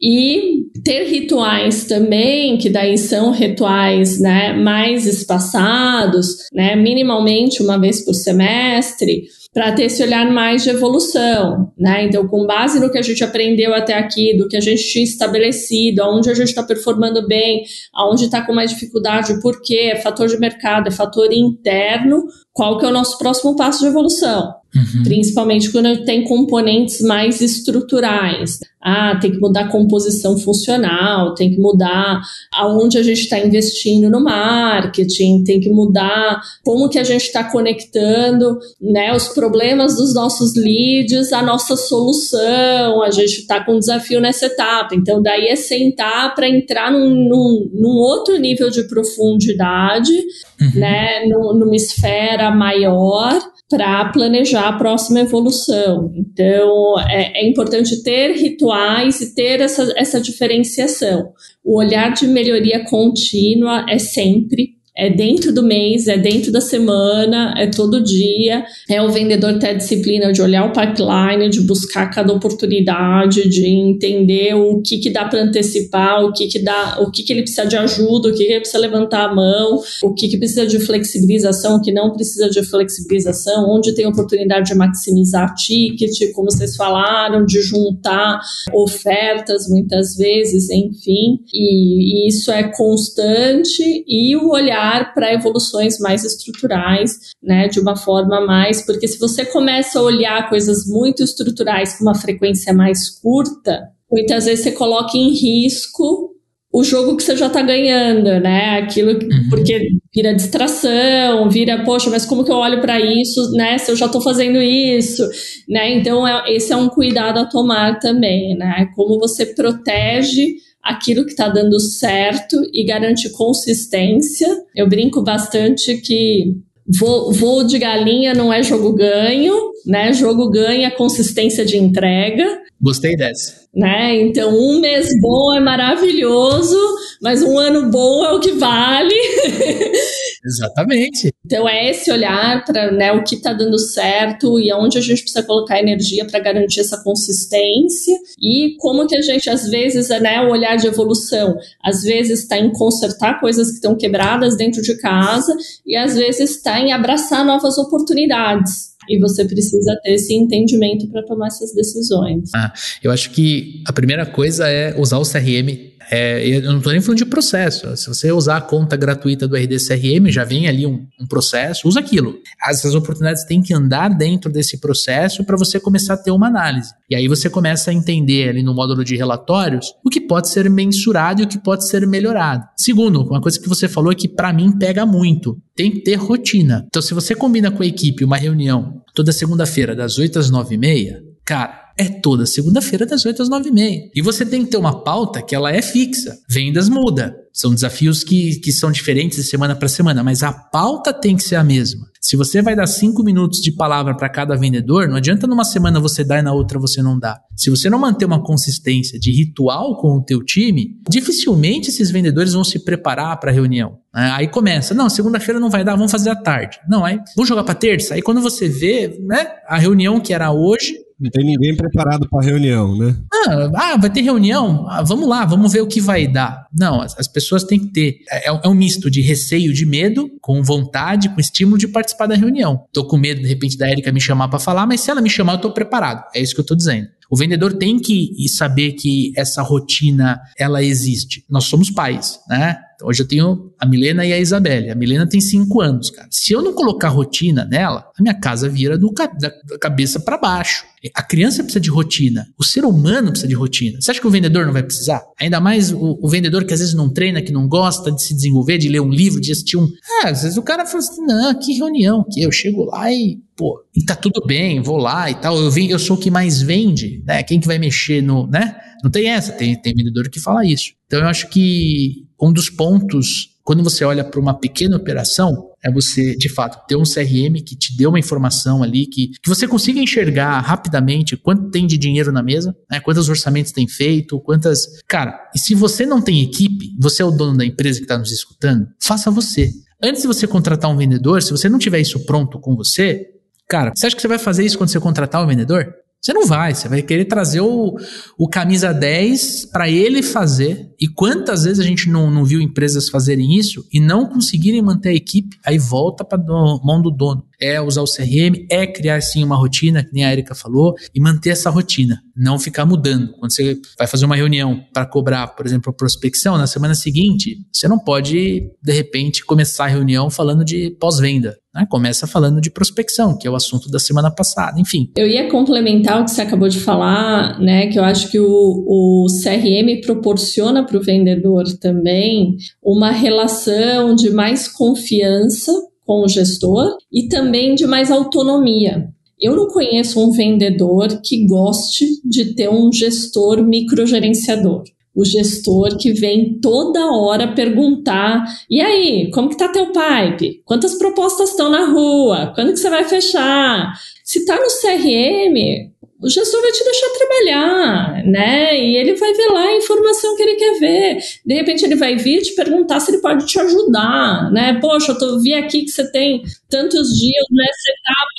E 0.00 0.66
ter 0.84 1.04
rituais 1.04 1.84
também, 1.84 2.58
que 2.58 2.68
daí 2.68 2.98
são 2.98 3.30
rituais 3.30 4.20
né, 4.20 4.52
mais 4.52 5.06
espaçados, 5.06 6.48
né, 6.52 6.76
minimamente 6.76 7.62
uma 7.62 7.78
vez 7.78 8.04
por 8.04 8.14
semestre, 8.14 9.24
para 9.56 9.72
ter 9.72 9.84
esse 9.84 10.02
olhar 10.02 10.30
mais 10.30 10.64
de 10.64 10.68
evolução, 10.68 11.72
né? 11.78 12.04
Então, 12.04 12.28
com 12.28 12.44
base 12.44 12.78
no 12.78 12.90
que 12.90 12.98
a 12.98 13.02
gente 13.02 13.24
aprendeu 13.24 13.72
até 13.72 13.94
aqui, 13.94 14.36
do 14.36 14.46
que 14.46 14.54
a 14.54 14.60
gente 14.60 14.86
tinha 14.86 15.02
estabelecido, 15.02 16.02
aonde 16.02 16.28
a 16.28 16.34
gente 16.34 16.48
está 16.48 16.62
performando 16.62 17.26
bem, 17.26 17.64
aonde 17.94 18.26
está 18.26 18.44
com 18.44 18.52
mais 18.52 18.70
dificuldade, 18.70 19.40
por 19.40 19.62
quê? 19.62 19.92
É 19.94 19.96
fator 19.96 20.28
de 20.28 20.38
mercado, 20.38 20.88
é 20.88 20.90
fator 20.90 21.32
interno, 21.32 22.26
qual 22.52 22.76
que 22.76 22.84
é 22.84 22.88
o 22.88 22.92
nosso 22.92 23.16
próximo 23.16 23.56
passo 23.56 23.80
de 23.80 23.86
evolução? 23.86 24.54
Uhum. 24.74 25.02
Principalmente 25.04 25.70
quando 25.70 26.04
tem 26.04 26.24
componentes 26.24 27.00
mais 27.00 27.40
estruturais. 27.40 28.58
Ah, 28.80 29.18
tem 29.20 29.32
que 29.32 29.38
mudar 29.38 29.62
a 29.62 29.68
composição 29.68 30.38
funcional, 30.38 31.34
tem 31.34 31.50
que 31.50 31.58
mudar 31.58 32.20
aonde 32.52 32.98
a 32.98 33.02
gente 33.02 33.22
está 33.22 33.38
investindo 33.38 34.08
no 34.08 34.22
marketing, 34.22 35.42
tem 35.44 35.60
que 35.60 35.70
mudar 35.70 36.40
como 36.64 36.88
que 36.88 36.98
a 36.98 37.04
gente 37.04 37.22
está 37.22 37.44
conectando 37.44 38.58
né, 38.80 39.14
os 39.14 39.28
problemas 39.46 39.94
dos 39.94 40.12
nossos 40.12 40.54
leads 40.56 41.32
à 41.32 41.40
nossa 41.40 41.76
solução. 41.76 43.00
A 43.02 43.10
gente 43.12 43.40
está 43.40 43.64
com 43.64 43.76
um 43.76 43.78
desafio 43.78 44.20
nessa 44.20 44.46
etapa. 44.46 44.94
Então, 44.94 45.22
daí 45.22 45.46
é 45.46 45.54
sentar 45.54 46.34
para 46.34 46.48
entrar 46.48 46.90
num, 46.90 47.08
num, 47.08 47.70
num, 47.72 47.96
outro 47.96 48.36
nível 48.38 48.70
de 48.70 48.82
profundidade, 48.88 50.12
uhum. 50.60 50.80
né, 50.80 51.26
numa 51.26 51.76
esfera 51.76 52.50
maior 52.50 53.40
para 53.70 54.06
planejar 54.06 54.68
a 54.68 54.72
próxima 54.76 55.20
evolução. 55.20 56.12
Então, 56.14 56.98
é, 57.08 57.40
é, 57.40 57.48
importante 57.48 58.02
ter 58.02 58.32
rituais 58.32 59.20
e 59.20 59.34
ter 59.34 59.60
essa, 59.60 59.92
essa 59.96 60.20
diferenciação. 60.20 61.30
O 61.64 61.78
olhar 61.78 62.12
de 62.12 62.26
melhoria 62.26 62.84
contínua 62.84 63.86
é 63.88 63.98
sempre 63.98 64.75
é 64.96 65.10
dentro 65.10 65.52
do 65.52 65.62
mês, 65.62 66.08
é 66.08 66.16
dentro 66.16 66.50
da 66.50 66.60
semana, 66.60 67.54
é 67.58 67.66
todo 67.66 68.02
dia. 68.02 68.64
É 68.88 69.02
o 69.02 69.10
vendedor 69.10 69.58
ter 69.58 69.68
a 69.68 69.72
disciplina 69.74 70.32
de 70.32 70.40
olhar 70.40 70.64
o 70.64 70.72
pipeline, 70.72 71.50
de 71.50 71.60
buscar 71.60 72.10
cada 72.10 72.32
oportunidade, 72.32 73.46
de 73.48 73.66
entender 73.66 74.54
o 74.54 74.80
que, 74.80 74.98
que 74.98 75.10
dá 75.10 75.26
para 75.26 75.42
antecipar, 75.42 76.24
o 76.24 76.32
que, 76.32 76.46
que 76.46 76.58
dá, 76.58 76.98
o 77.00 77.10
que, 77.10 77.22
que 77.22 77.32
ele 77.32 77.42
precisa 77.42 77.66
de 77.66 77.76
ajuda, 77.76 78.28
o 78.28 78.32
que, 78.32 78.38
que 78.38 78.52
ele 78.52 78.60
precisa 78.60 78.78
levantar 78.78 79.26
a 79.26 79.34
mão, 79.34 79.82
o 80.02 80.14
que, 80.14 80.28
que 80.28 80.38
precisa 80.38 80.66
de 80.66 80.78
flexibilização, 80.80 81.76
o 81.76 81.82
que 81.82 81.92
não 81.92 82.12
precisa 82.12 82.48
de 82.48 82.62
flexibilização, 82.62 83.68
onde 83.68 83.94
tem 83.94 84.06
oportunidade 84.06 84.70
de 84.70 84.74
maximizar 84.74 85.54
ticket, 85.54 86.32
como 86.32 86.50
vocês 86.50 86.74
falaram, 86.74 87.44
de 87.44 87.60
juntar 87.60 88.40
ofertas 88.72 89.68
muitas 89.68 90.16
vezes, 90.16 90.70
enfim. 90.70 91.40
E, 91.52 92.24
e 92.24 92.28
isso 92.28 92.50
é 92.50 92.62
constante 92.74 94.04
e 94.08 94.34
o 94.36 94.50
olhar 94.50 94.85
para 95.14 95.32
evoluções 95.32 95.98
mais 95.98 96.24
estruturais, 96.24 97.18
né, 97.42 97.68
de 97.68 97.80
uma 97.80 97.96
forma 97.96 98.40
mais, 98.40 98.84
porque 98.84 99.06
se 99.06 99.18
você 99.18 99.44
começa 99.44 99.98
a 99.98 100.02
olhar 100.02 100.48
coisas 100.48 100.86
muito 100.86 101.22
estruturais 101.22 101.98
com 101.98 102.04
uma 102.04 102.14
frequência 102.14 102.72
mais 102.72 103.10
curta, 103.20 103.88
muitas 104.10 104.44
vezes 104.44 104.64
você 104.64 104.72
coloca 104.72 105.16
em 105.16 105.30
risco 105.30 106.36
o 106.72 106.84
jogo 106.84 107.16
que 107.16 107.22
você 107.22 107.34
já 107.34 107.46
está 107.46 107.62
ganhando, 107.62 108.38
né? 108.40 108.80
Aquilo 108.80 109.12
uhum. 109.12 109.48
porque 109.48 109.88
vira 110.14 110.34
distração, 110.34 111.48
vira, 111.48 111.82
poxa, 111.84 112.10
mas 112.10 112.26
como 112.26 112.44
que 112.44 112.50
eu 112.50 112.56
olho 112.56 112.82
para 112.82 113.00
isso, 113.00 113.50
né? 113.52 113.78
Se 113.78 113.90
eu 113.90 113.96
já 113.96 114.04
estou 114.04 114.20
fazendo 114.20 114.60
isso, 114.60 115.26
né? 115.66 115.94
Então 115.94 116.28
é, 116.28 116.52
esse 116.54 116.74
é 116.74 116.76
um 116.76 116.90
cuidado 116.90 117.38
a 117.38 117.46
tomar 117.46 117.98
também, 117.98 118.54
né? 118.58 118.88
Como 118.94 119.18
você 119.18 119.46
protege 119.46 120.56
aquilo 120.88 121.24
que 121.24 121.30
está 121.30 121.48
dando 121.48 121.78
certo 121.80 122.56
e 122.72 122.84
garante 122.84 123.30
consistência. 123.30 124.48
Eu 124.74 124.88
brinco 124.88 125.22
bastante 125.22 125.96
que 125.98 126.54
voo, 126.98 127.32
voo 127.32 127.64
de 127.64 127.78
galinha 127.78 128.34
não 128.34 128.52
é 128.52 128.62
jogo 128.62 128.92
ganho, 128.92 129.72
né? 129.84 130.12
Jogo 130.12 130.50
ganha 130.50 130.90
consistência 130.90 131.64
de 131.64 131.76
entrega. 131.76 132.60
Gostei 132.80 133.16
dessa. 133.16 133.66
Né? 133.74 134.20
Então, 134.20 134.54
um 134.54 134.80
mês 134.80 135.08
bom 135.20 135.54
é 135.54 135.60
maravilhoso, 135.60 136.78
mas 137.22 137.42
um 137.42 137.58
ano 137.58 137.90
bom 137.90 138.24
é 138.24 138.32
o 138.32 138.40
que 138.40 138.52
vale. 138.52 139.14
Exatamente. 140.46 141.32
Então 141.44 141.68
é 141.68 141.90
esse 141.90 142.10
olhar 142.12 142.64
para 142.64 142.92
né, 142.92 143.10
o 143.12 143.24
que 143.24 143.34
está 143.34 143.52
dando 143.52 143.78
certo 143.78 144.60
e 144.60 144.70
aonde 144.70 144.96
a 144.96 145.00
gente 145.00 145.22
precisa 145.22 145.42
colocar 145.42 145.80
energia 145.80 146.24
para 146.24 146.38
garantir 146.38 146.80
essa 146.80 147.02
consistência 147.02 148.16
e 148.40 148.76
como 148.78 149.08
que 149.08 149.16
a 149.16 149.22
gente 149.22 149.50
às 149.50 149.68
vezes 149.68 150.08
é 150.10 150.20
né, 150.20 150.40
o 150.42 150.50
olhar 150.50 150.76
de 150.76 150.86
evolução, 150.86 151.56
às 151.82 152.02
vezes 152.02 152.42
está 152.42 152.56
em 152.56 152.72
consertar 152.72 153.40
coisas 153.40 153.68
que 153.68 153.74
estão 153.74 153.96
quebradas 153.96 154.56
dentro 154.56 154.80
de 154.80 154.96
casa 154.98 155.52
e 155.84 155.96
às 155.96 156.14
vezes 156.14 156.50
está 156.52 156.78
em 156.80 156.92
abraçar 156.92 157.44
novas 157.44 157.76
oportunidades. 157.76 158.94
E 159.08 159.18
você 159.18 159.44
precisa 159.44 159.96
ter 160.02 160.14
esse 160.14 160.34
entendimento 160.34 161.08
para 161.08 161.22
tomar 161.22 161.46
essas 161.46 161.72
decisões. 161.72 162.50
Ah, 162.54 162.72
eu 163.02 163.10
acho 163.10 163.30
que 163.30 163.82
a 163.86 163.92
primeira 163.92 164.26
coisa 164.26 164.68
é 164.68 164.98
usar 164.98 165.18
o 165.18 165.22
CRM 165.22 165.95
é, 166.10 166.46
eu 166.46 166.62
não 166.62 166.78
estou 166.78 166.92
nem 166.92 167.00
falando 167.00 167.18
de 167.18 167.26
processo. 167.26 167.96
Se 167.96 168.08
você 168.08 168.30
usar 168.32 168.58
a 168.58 168.60
conta 168.60 168.96
gratuita 168.96 169.48
do 169.48 169.56
RDCRM, 169.56 170.30
já 170.30 170.44
vem 170.44 170.68
ali 170.68 170.86
um, 170.86 171.06
um 171.20 171.26
processo, 171.26 171.88
usa 171.88 172.00
aquilo. 172.00 172.36
Essas 172.68 172.94
oportunidades 172.94 173.44
têm 173.44 173.62
que 173.62 173.74
andar 173.74 174.08
dentro 174.08 174.50
desse 174.50 174.78
processo 174.78 175.44
para 175.44 175.56
você 175.56 175.80
começar 175.80 176.14
a 176.14 176.16
ter 176.16 176.30
uma 176.30 176.46
análise. 176.46 176.92
E 177.10 177.16
aí 177.16 177.28
você 177.28 177.50
começa 177.50 177.90
a 177.90 177.94
entender 177.94 178.48
ali 178.48 178.62
no 178.62 178.74
módulo 178.74 179.04
de 179.04 179.16
relatórios 179.16 179.92
o 180.04 180.10
que 180.10 180.20
pode 180.20 180.48
ser 180.48 180.68
mensurado 180.70 181.42
e 181.42 181.44
o 181.44 181.48
que 181.48 181.58
pode 181.58 181.88
ser 181.88 182.06
melhorado. 182.06 182.64
Segundo, 182.76 183.22
uma 183.22 183.40
coisa 183.40 183.60
que 183.60 183.68
você 183.68 183.88
falou 183.88 184.12
é 184.12 184.14
que 184.14 184.28
para 184.28 184.52
mim 184.52 184.72
pega 184.78 185.04
muito. 185.04 185.58
Tem 185.74 185.90
que 185.90 186.00
ter 186.00 186.14
rotina. 186.14 186.84
Então, 186.86 187.02
se 187.02 187.14
você 187.14 187.34
combina 187.34 187.70
com 187.70 187.82
a 187.82 187.86
equipe 187.86 188.24
uma 188.24 188.36
reunião 188.36 189.02
toda 189.14 189.32
segunda-feira, 189.32 189.94
das 189.94 190.18
8 190.18 190.38
às 190.38 190.50
9 190.50 190.74
e 190.74 190.78
meia, 190.78 191.22
cara, 191.44 191.85
é 191.96 192.04
toda 192.04 192.44
segunda-feira 192.44 193.06
das 193.06 193.24
8 193.24 193.42
às 193.42 193.48
9 193.48 193.68
e 193.68 193.72
meia. 193.72 194.10
E 194.14 194.20
você 194.20 194.44
tem 194.44 194.64
que 194.64 194.70
ter 194.70 194.76
uma 194.76 195.02
pauta 195.02 195.40
que 195.40 195.54
ela 195.54 195.72
é 195.72 195.80
fixa. 195.80 196.38
Vendas 196.48 196.88
muda. 196.88 197.34
São 197.52 197.72
desafios 197.72 198.22
que, 198.22 198.60
que 198.60 198.70
são 198.70 198.92
diferentes 198.92 199.38
de 199.38 199.44
semana 199.44 199.74
para 199.74 199.88
semana, 199.88 200.22
mas 200.22 200.42
a 200.42 200.52
pauta 200.52 201.10
tem 201.10 201.34
que 201.34 201.42
ser 201.42 201.56
a 201.56 201.64
mesma. 201.64 202.06
Se 202.20 202.36
você 202.36 202.60
vai 202.60 202.76
dar 202.76 202.86
cinco 202.86 203.22
minutos 203.22 203.60
de 203.60 203.72
palavra 203.72 204.14
para 204.14 204.28
cada 204.28 204.54
vendedor, 204.56 205.08
não 205.08 205.16
adianta 205.16 205.46
numa 205.46 205.64
semana 205.64 205.98
você 205.98 206.22
dar 206.22 206.40
e 206.40 206.42
na 206.42 206.52
outra 206.52 206.78
você 206.78 207.00
não 207.00 207.18
dá. 207.18 207.40
Se 207.56 207.70
você 207.70 207.88
não 207.88 207.98
manter 207.98 208.26
uma 208.26 208.42
consistência 208.42 209.18
de 209.18 209.32
ritual 209.32 209.96
com 209.96 210.18
o 210.18 210.22
teu 210.22 210.44
time, 210.44 211.00
dificilmente 211.08 211.88
esses 211.88 212.10
vendedores 212.10 212.52
vão 212.52 212.64
se 212.64 212.80
preparar 212.80 213.40
para 213.40 213.50
a 213.50 213.54
reunião. 213.54 214.00
Né? 214.14 214.30
Aí 214.34 214.48
começa, 214.48 214.92
não, 214.92 215.08
segunda-feira 215.08 215.58
não 215.58 215.70
vai 215.70 215.82
dar, 215.82 215.96
vamos 215.96 216.12
fazer 216.12 216.28
à 216.28 216.36
tarde. 216.36 216.78
Não, 216.86 217.06
aí 217.06 217.18
vamos 217.34 217.48
jogar 217.48 217.64
para 217.64 217.74
terça. 217.74 218.14
Aí 218.14 218.20
quando 218.20 218.42
você 218.42 218.68
vê, 218.68 219.18
né, 219.26 219.46
a 219.66 219.78
reunião 219.78 220.20
que 220.20 220.34
era 220.34 220.52
hoje 220.52 221.05
não 221.18 221.30
tem 221.30 221.44
ninguém 221.44 221.74
preparado 221.74 222.28
para 222.28 222.44
reunião, 222.44 222.96
né? 222.96 223.16
Ah, 223.32 223.70
ah, 223.74 223.96
vai 223.96 224.10
ter 224.10 224.20
reunião? 224.20 224.86
Ah, 224.88 225.02
vamos 225.02 225.26
lá, 225.26 225.46
vamos 225.46 225.72
ver 225.72 225.80
o 225.80 225.86
que 225.86 226.00
vai 226.00 226.26
dar. 226.26 226.66
Não, 226.78 227.00
as, 227.00 227.18
as 227.18 227.26
pessoas 227.26 227.64
têm 227.64 227.80
que 227.80 227.86
ter. 227.86 228.18
É, 228.30 228.48
é, 228.48 228.68
um 228.68 228.74
misto 228.74 229.10
de 229.10 229.22
receio, 229.22 229.72
de 229.72 229.86
medo, 229.86 230.30
com 230.42 230.62
vontade, 230.62 231.30
com 231.30 231.40
estímulo 231.40 231.78
de 231.78 231.88
participar 231.88 232.26
da 232.26 232.34
reunião. 232.34 232.84
Tô 232.92 233.06
com 233.06 233.16
medo, 233.16 233.40
de 233.40 233.48
repente, 233.48 233.78
da 233.78 233.90
Erika 233.90 234.12
me 234.12 234.20
chamar 234.20 234.48
para 234.48 234.58
falar, 234.58 234.86
mas 234.86 235.00
se 235.00 235.10
ela 235.10 235.22
me 235.22 235.30
chamar, 235.30 235.54
eu 235.54 235.60
tô 235.60 235.72
preparado. 235.72 236.24
É 236.34 236.40
isso 236.40 236.54
que 236.54 236.60
eu 236.60 236.66
tô 236.66 236.74
dizendo. 236.74 237.08
O 237.30 237.36
vendedor 237.36 237.74
tem 237.74 237.98
que 237.98 238.32
saber 238.48 238.92
que 238.92 239.32
essa 239.36 239.62
rotina 239.62 240.40
ela 240.58 240.82
existe. 240.82 241.44
Nós 241.48 241.64
somos 241.64 241.90
pais, 241.90 242.38
né? 242.48 242.78
Hoje 243.02 243.22
eu 243.22 243.28
tenho 243.28 243.72
a 243.78 243.86
Milena 243.86 244.24
e 244.24 244.32
a 244.32 244.38
Isabelle. 244.38 244.90
A 244.90 244.94
Milena 244.94 245.28
tem 245.28 245.40
cinco 245.40 245.80
anos, 245.80 246.10
cara. 246.10 246.28
Se 246.30 246.52
eu 246.52 246.62
não 246.62 246.72
colocar 246.72 247.08
rotina 247.08 247.64
nela, 247.64 248.08
a 248.18 248.22
minha 248.22 248.34
casa 248.34 248.68
vira 248.68 248.96
do, 248.96 249.12
da, 249.12 249.78
cabeça 249.78 250.18
para 250.18 250.38
baixo. 250.38 250.84
A 251.14 251.22
criança 251.22 251.62
precisa 251.62 251.80
de 251.80 251.90
rotina. 251.90 252.46
O 252.58 252.64
ser 252.64 252.84
humano 252.84 253.28
precisa 253.28 253.48
de 253.48 253.54
rotina. 253.54 254.00
Você 254.00 254.10
acha 254.10 254.20
que 254.20 254.26
o 254.26 254.30
vendedor 254.30 254.64
não 254.64 254.72
vai 254.72 254.82
precisar? 254.82 255.22
Ainda 255.38 255.60
mais 255.60 255.92
o, 255.92 256.18
o 256.20 256.28
vendedor 256.28 256.64
que 256.64 256.72
às 256.72 256.80
vezes 256.80 256.94
não 256.94 257.12
treina, 257.12 257.42
que 257.42 257.52
não 257.52 257.68
gosta 257.68 258.10
de 258.10 258.22
se 258.22 258.34
desenvolver, 258.34 258.78
de 258.78 258.88
ler 258.88 259.00
um 259.00 259.10
livro, 259.10 259.40
de 259.40 259.52
assistir 259.52 259.76
um. 259.76 259.88
Ah, 260.22 260.30
às 260.30 260.42
vezes 260.42 260.56
o 260.56 260.62
cara 260.62 260.86
fala 260.86 260.98
assim: 260.98 261.24
não, 261.24 261.54
que 261.58 261.74
reunião, 261.74 262.24
que 262.32 262.42
eu 262.42 262.50
chego 262.50 262.84
lá 262.84 263.12
e 263.12 263.38
pô, 263.56 263.82
e 263.94 264.04
tá 264.04 264.14
tudo 264.14 264.44
bem, 264.46 264.80
vou 264.80 264.98
lá 264.98 265.30
e 265.30 265.34
tal. 265.34 265.58
Eu, 265.58 265.70
vim, 265.70 265.88
eu 265.88 265.98
sou 265.98 266.16
o 266.16 266.20
que 266.20 266.30
mais 266.30 266.60
vende, 266.60 267.22
né? 267.26 267.42
Quem 267.42 267.58
que 267.58 267.66
vai 267.66 267.78
mexer 267.78 268.22
no, 268.22 268.46
né? 268.46 268.76
Não 269.02 269.10
tem 269.10 269.28
essa, 269.28 269.52
tem, 269.52 269.80
tem 269.80 269.94
vendedor 269.94 270.28
que 270.28 270.40
fala 270.40 270.64
isso. 270.64 270.92
Então 271.06 271.20
eu 271.20 271.26
acho 271.26 271.48
que 271.48 272.26
um 272.40 272.52
dos 272.52 272.68
pontos, 272.68 273.56
quando 273.64 273.82
você 273.82 274.04
olha 274.04 274.24
para 274.24 274.40
uma 274.40 274.58
pequena 274.58 274.96
operação, 274.96 275.70
é 275.82 275.90
você, 275.90 276.36
de 276.36 276.48
fato, 276.48 276.84
ter 276.86 276.96
um 276.96 277.04
CRM 277.04 277.62
que 277.64 277.76
te 277.76 277.96
dê 277.96 278.06
uma 278.06 278.18
informação 278.18 278.82
ali, 278.82 279.06
que, 279.06 279.28
que 279.28 279.48
você 279.48 279.66
consiga 279.68 280.00
enxergar 280.00 280.60
rapidamente 280.60 281.36
quanto 281.36 281.70
tem 281.70 281.86
de 281.86 281.96
dinheiro 281.96 282.32
na 282.32 282.42
mesa, 282.42 282.74
né, 282.90 283.00
quantos 283.00 283.28
orçamentos 283.28 283.72
tem 283.72 283.86
feito, 283.86 284.40
quantas. 284.40 284.86
Cara, 285.08 285.38
e 285.54 285.58
se 285.58 285.74
você 285.74 286.04
não 286.04 286.20
tem 286.20 286.42
equipe, 286.42 286.90
você 286.98 287.22
é 287.22 287.24
o 287.24 287.30
dono 287.30 287.56
da 287.56 287.64
empresa 287.64 287.98
que 287.98 288.04
está 288.04 288.18
nos 288.18 288.32
escutando, 288.32 288.86
faça 289.00 289.30
você. 289.30 289.70
Antes 290.02 290.22
de 290.22 290.28
você 290.28 290.46
contratar 290.46 290.90
um 290.90 290.96
vendedor, 290.96 291.42
se 291.42 291.50
você 291.50 291.68
não 291.68 291.78
tiver 291.78 292.00
isso 292.00 292.26
pronto 292.26 292.60
com 292.60 292.76
você, 292.76 293.24
cara, 293.68 293.92
você 293.94 294.06
acha 294.06 294.16
que 294.16 294.22
você 294.22 294.28
vai 294.28 294.38
fazer 294.38 294.64
isso 294.64 294.78
quando 294.78 294.90
você 294.90 295.00
contratar 295.00 295.42
um 295.42 295.46
vendedor? 295.46 295.94
Você 296.20 296.32
não 296.32 296.44
vai, 296.44 296.74
você 296.74 296.88
vai 296.88 297.02
querer 297.02 297.26
trazer 297.26 297.60
o, 297.60 297.96
o 298.36 298.48
camisa 298.48 298.92
10 298.92 299.66
para 299.66 299.88
ele 299.88 300.22
fazer. 300.22 300.92
E 300.98 301.06
quantas 301.06 301.62
vezes 301.62 301.78
a 301.78 301.84
gente 301.84 302.10
não, 302.10 302.30
não 302.30 302.44
viu 302.44 302.60
empresas 302.60 303.08
fazerem 303.08 303.56
isso 303.56 303.86
e 303.92 304.00
não 304.00 304.26
conseguirem 304.26 304.82
manter 304.82 305.10
a 305.10 305.14
equipe, 305.14 305.56
aí 305.64 305.78
volta 305.78 306.24
para 306.24 306.36
mão 306.36 307.00
do 307.00 307.12
dono. 307.12 307.44
É 307.60 307.80
usar 307.80 308.02
o 308.02 308.04
CRM, 308.04 308.66
é 308.70 308.86
criar 308.86 309.20
sim 309.20 309.42
uma 309.42 309.56
rotina, 309.56 310.04
que 310.04 310.12
nem 310.12 310.24
a 310.24 310.32
Erika 310.32 310.54
falou, 310.54 310.94
e 311.14 311.20
manter 311.20 311.50
essa 311.50 311.70
rotina, 311.70 312.20
não 312.36 312.58
ficar 312.58 312.84
mudando. 312.84 313.32
Quando 313.38 313.52
você 313.52 313.78
vai 313.98 314.06
fazer 314.06 314.24
uma 314.26 314.36
reunião 314.36 314.82
para 314.92 315.06
cobrar, 315.06 315.48
por 315.48 315.66
exemplo, 315.66 315.92
prospecção, 315.92 316.58
na 316.58 316.66
semana 316.66 316.94
seguinte, 316.94 317.56
você 317.72 317.88
não 317.88 317.98
pode, 317.98 318.70
de 318.82 318.92
repente, 318.92 319.44
começar 319.44 319.84
a 319.84 319.88
reunião 319.88 320.30
falando 320.30 320.64
de 320.64 320.90
pós-venda. 321.00 321.56
Né? 321.76 321.86
Começa 321.90 322.26
falando 322.26 322.60
de 322.60 322.70
prospecção, 322.70 323.36
que 323.36 323.46
é 323.46 323.50
o 323.50 323.54
assunto 323.54 323.90
da 323.90 323.98
semana 323.98 324.30
passada, 324.30 324.80
enfim. 324.80 325.10
Eu 325.14 325.28
ia 325.28 325.50
complementar 325.50 326.20
o 326.20 326.24
que 326.24 326.30
você 326.30 326.40
acabou 326.40 326.68
de 326.68 326.80
falar, 326.80 327.60
né? 327.60 327.88
Que 327.88 327.98
eu 327.98 328.04
acho 328.04 328.30
que 328.30 328.40
o, 328.40 328.46
o 328.46 329.26
CRM 329.42 330.00
proporciona 330.00 330.86
para 330.86 330.96
o 330.96 331.02
vendedor 331.02 331.64
também 331.78 332.56
uma 332.82 333.10
relação 333.10 334.14
de 334.14 334.30
mais 334.30 334.66
confiança 334.68 335.70
com 336.06 336.22
o 336.22 336.28
gestor 336.28 336.96
e 337.12 337.28
também 337.28 337.74
de 337.74 337.86
mais 337.86 338.10
autonomia. 338.10 339.08
Eu 339.38 339.54
não 339.54 339.66
conheço 339.66 340.18
um 340.18 340.30
vendedor 340.30 341.20
que 341.22 341.46
goste 341.46 342.06
de 342.24 342.54
ter 342.54 342.70
um 342.70 342.90
gestor 342.90 343.62
microgerenciador 343.62 344.84
o 345.16 345.24
gestor 345.24 345.96
que 345.96 346.12
vem 346.12 346.60
toda 346.60 347.10
hora 347.10 347.54
perguntar: 347.54 348.44
e 348.68 348.82
aí, 348.82 349.30
como 349.30 349.48
que 349.48 349.56
tá 349.56 349.66
teu 349.68 349.86
pipe? 349.86 350.60
Quantas 350.64 350.98
propostas 350.98 351.50
estão 351.50 351.70
na 351.70 351.86
rua? 351.86 352.52
Quando 352.54 352.72
que 352.72 352.76
você 352.76 352.90
vai 352.90 353.04
fechar? 353.04 353.94
Se 354.22 354.44
tá 354.44 354.56
no 354.56 354.66
CRM, 354.66 355.90
o 356.22 356.28
gestor 356.30 356.62
vai 356.62 356.72
te 356.72 356.82
deixar 356.82 357.06
trabalhar, 357.10 358.24
né? 358.24 358.78
E 358.78 358.96
ele 358.96 359.14
vai 359.16 359.32
ver 359.34 359.48
lá 359.48 359.64
a 359.64 359.76
informação 359.76 360.34
que 360.36 360.42
ele 360.42 360.56
quer 360.56 360.78
ver. 360.78 361.18
De 361.44 361.54
repente 361.54 361.84
ele 361.84 361.96
vai 361.96 362.16
vir 362.16 362.42
te 362.42 362.54
perguntar 362.54 363.00
se 363.00 363.10
ele 363.10 363.20
pode 363.20 363.46
te 363.46 363.58
ajudar, 363.60 364.50
né? 364.50 364.78
Poxa, 364.80 365.12
eu 365.12 365.18
tô, 365.18 365.40
vi 365.40 365.52
aqui 365.54 365.82
que 365.82 365.90
você 365.90 366.10
tem 366.10 366.42
tantos 366.70 367.08
dias 367.08 367.44
nessa 367.50 367.90
etapa, 367.90 368.30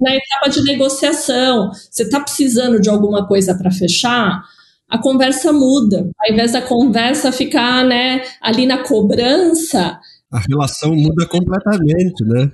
na 0.00 0.14
etapa 0.14 0.50
de 0.50 0.64
negociação. 0.64 1.70
Você 1.72 2.04
está 2.04 2.20
precisando 2.20 2.80
de 2.80 2.88
alguma 2.88 3.26
coisa 3.26 3.56
para 3.56 3.70
fechar? 3.70 4.42
a 4.88 4.98
conversa 4.98 5.52
muda. 5.52 6.08
Ao 6.18 6.32
invés 6.32 6.52
da 6.52 6.62
conversa 6.62 7.32
ficar 7.32 7.84
né, 7.84 8.22
ali 8.40 8.66
na 8.66 8.84
cobrança. 8.84 9.98
A 10.32 10.38
relação 10.48 10.94
muda 10.94 11.26
completamente, 11.26 12.24
né? 12.24 12.50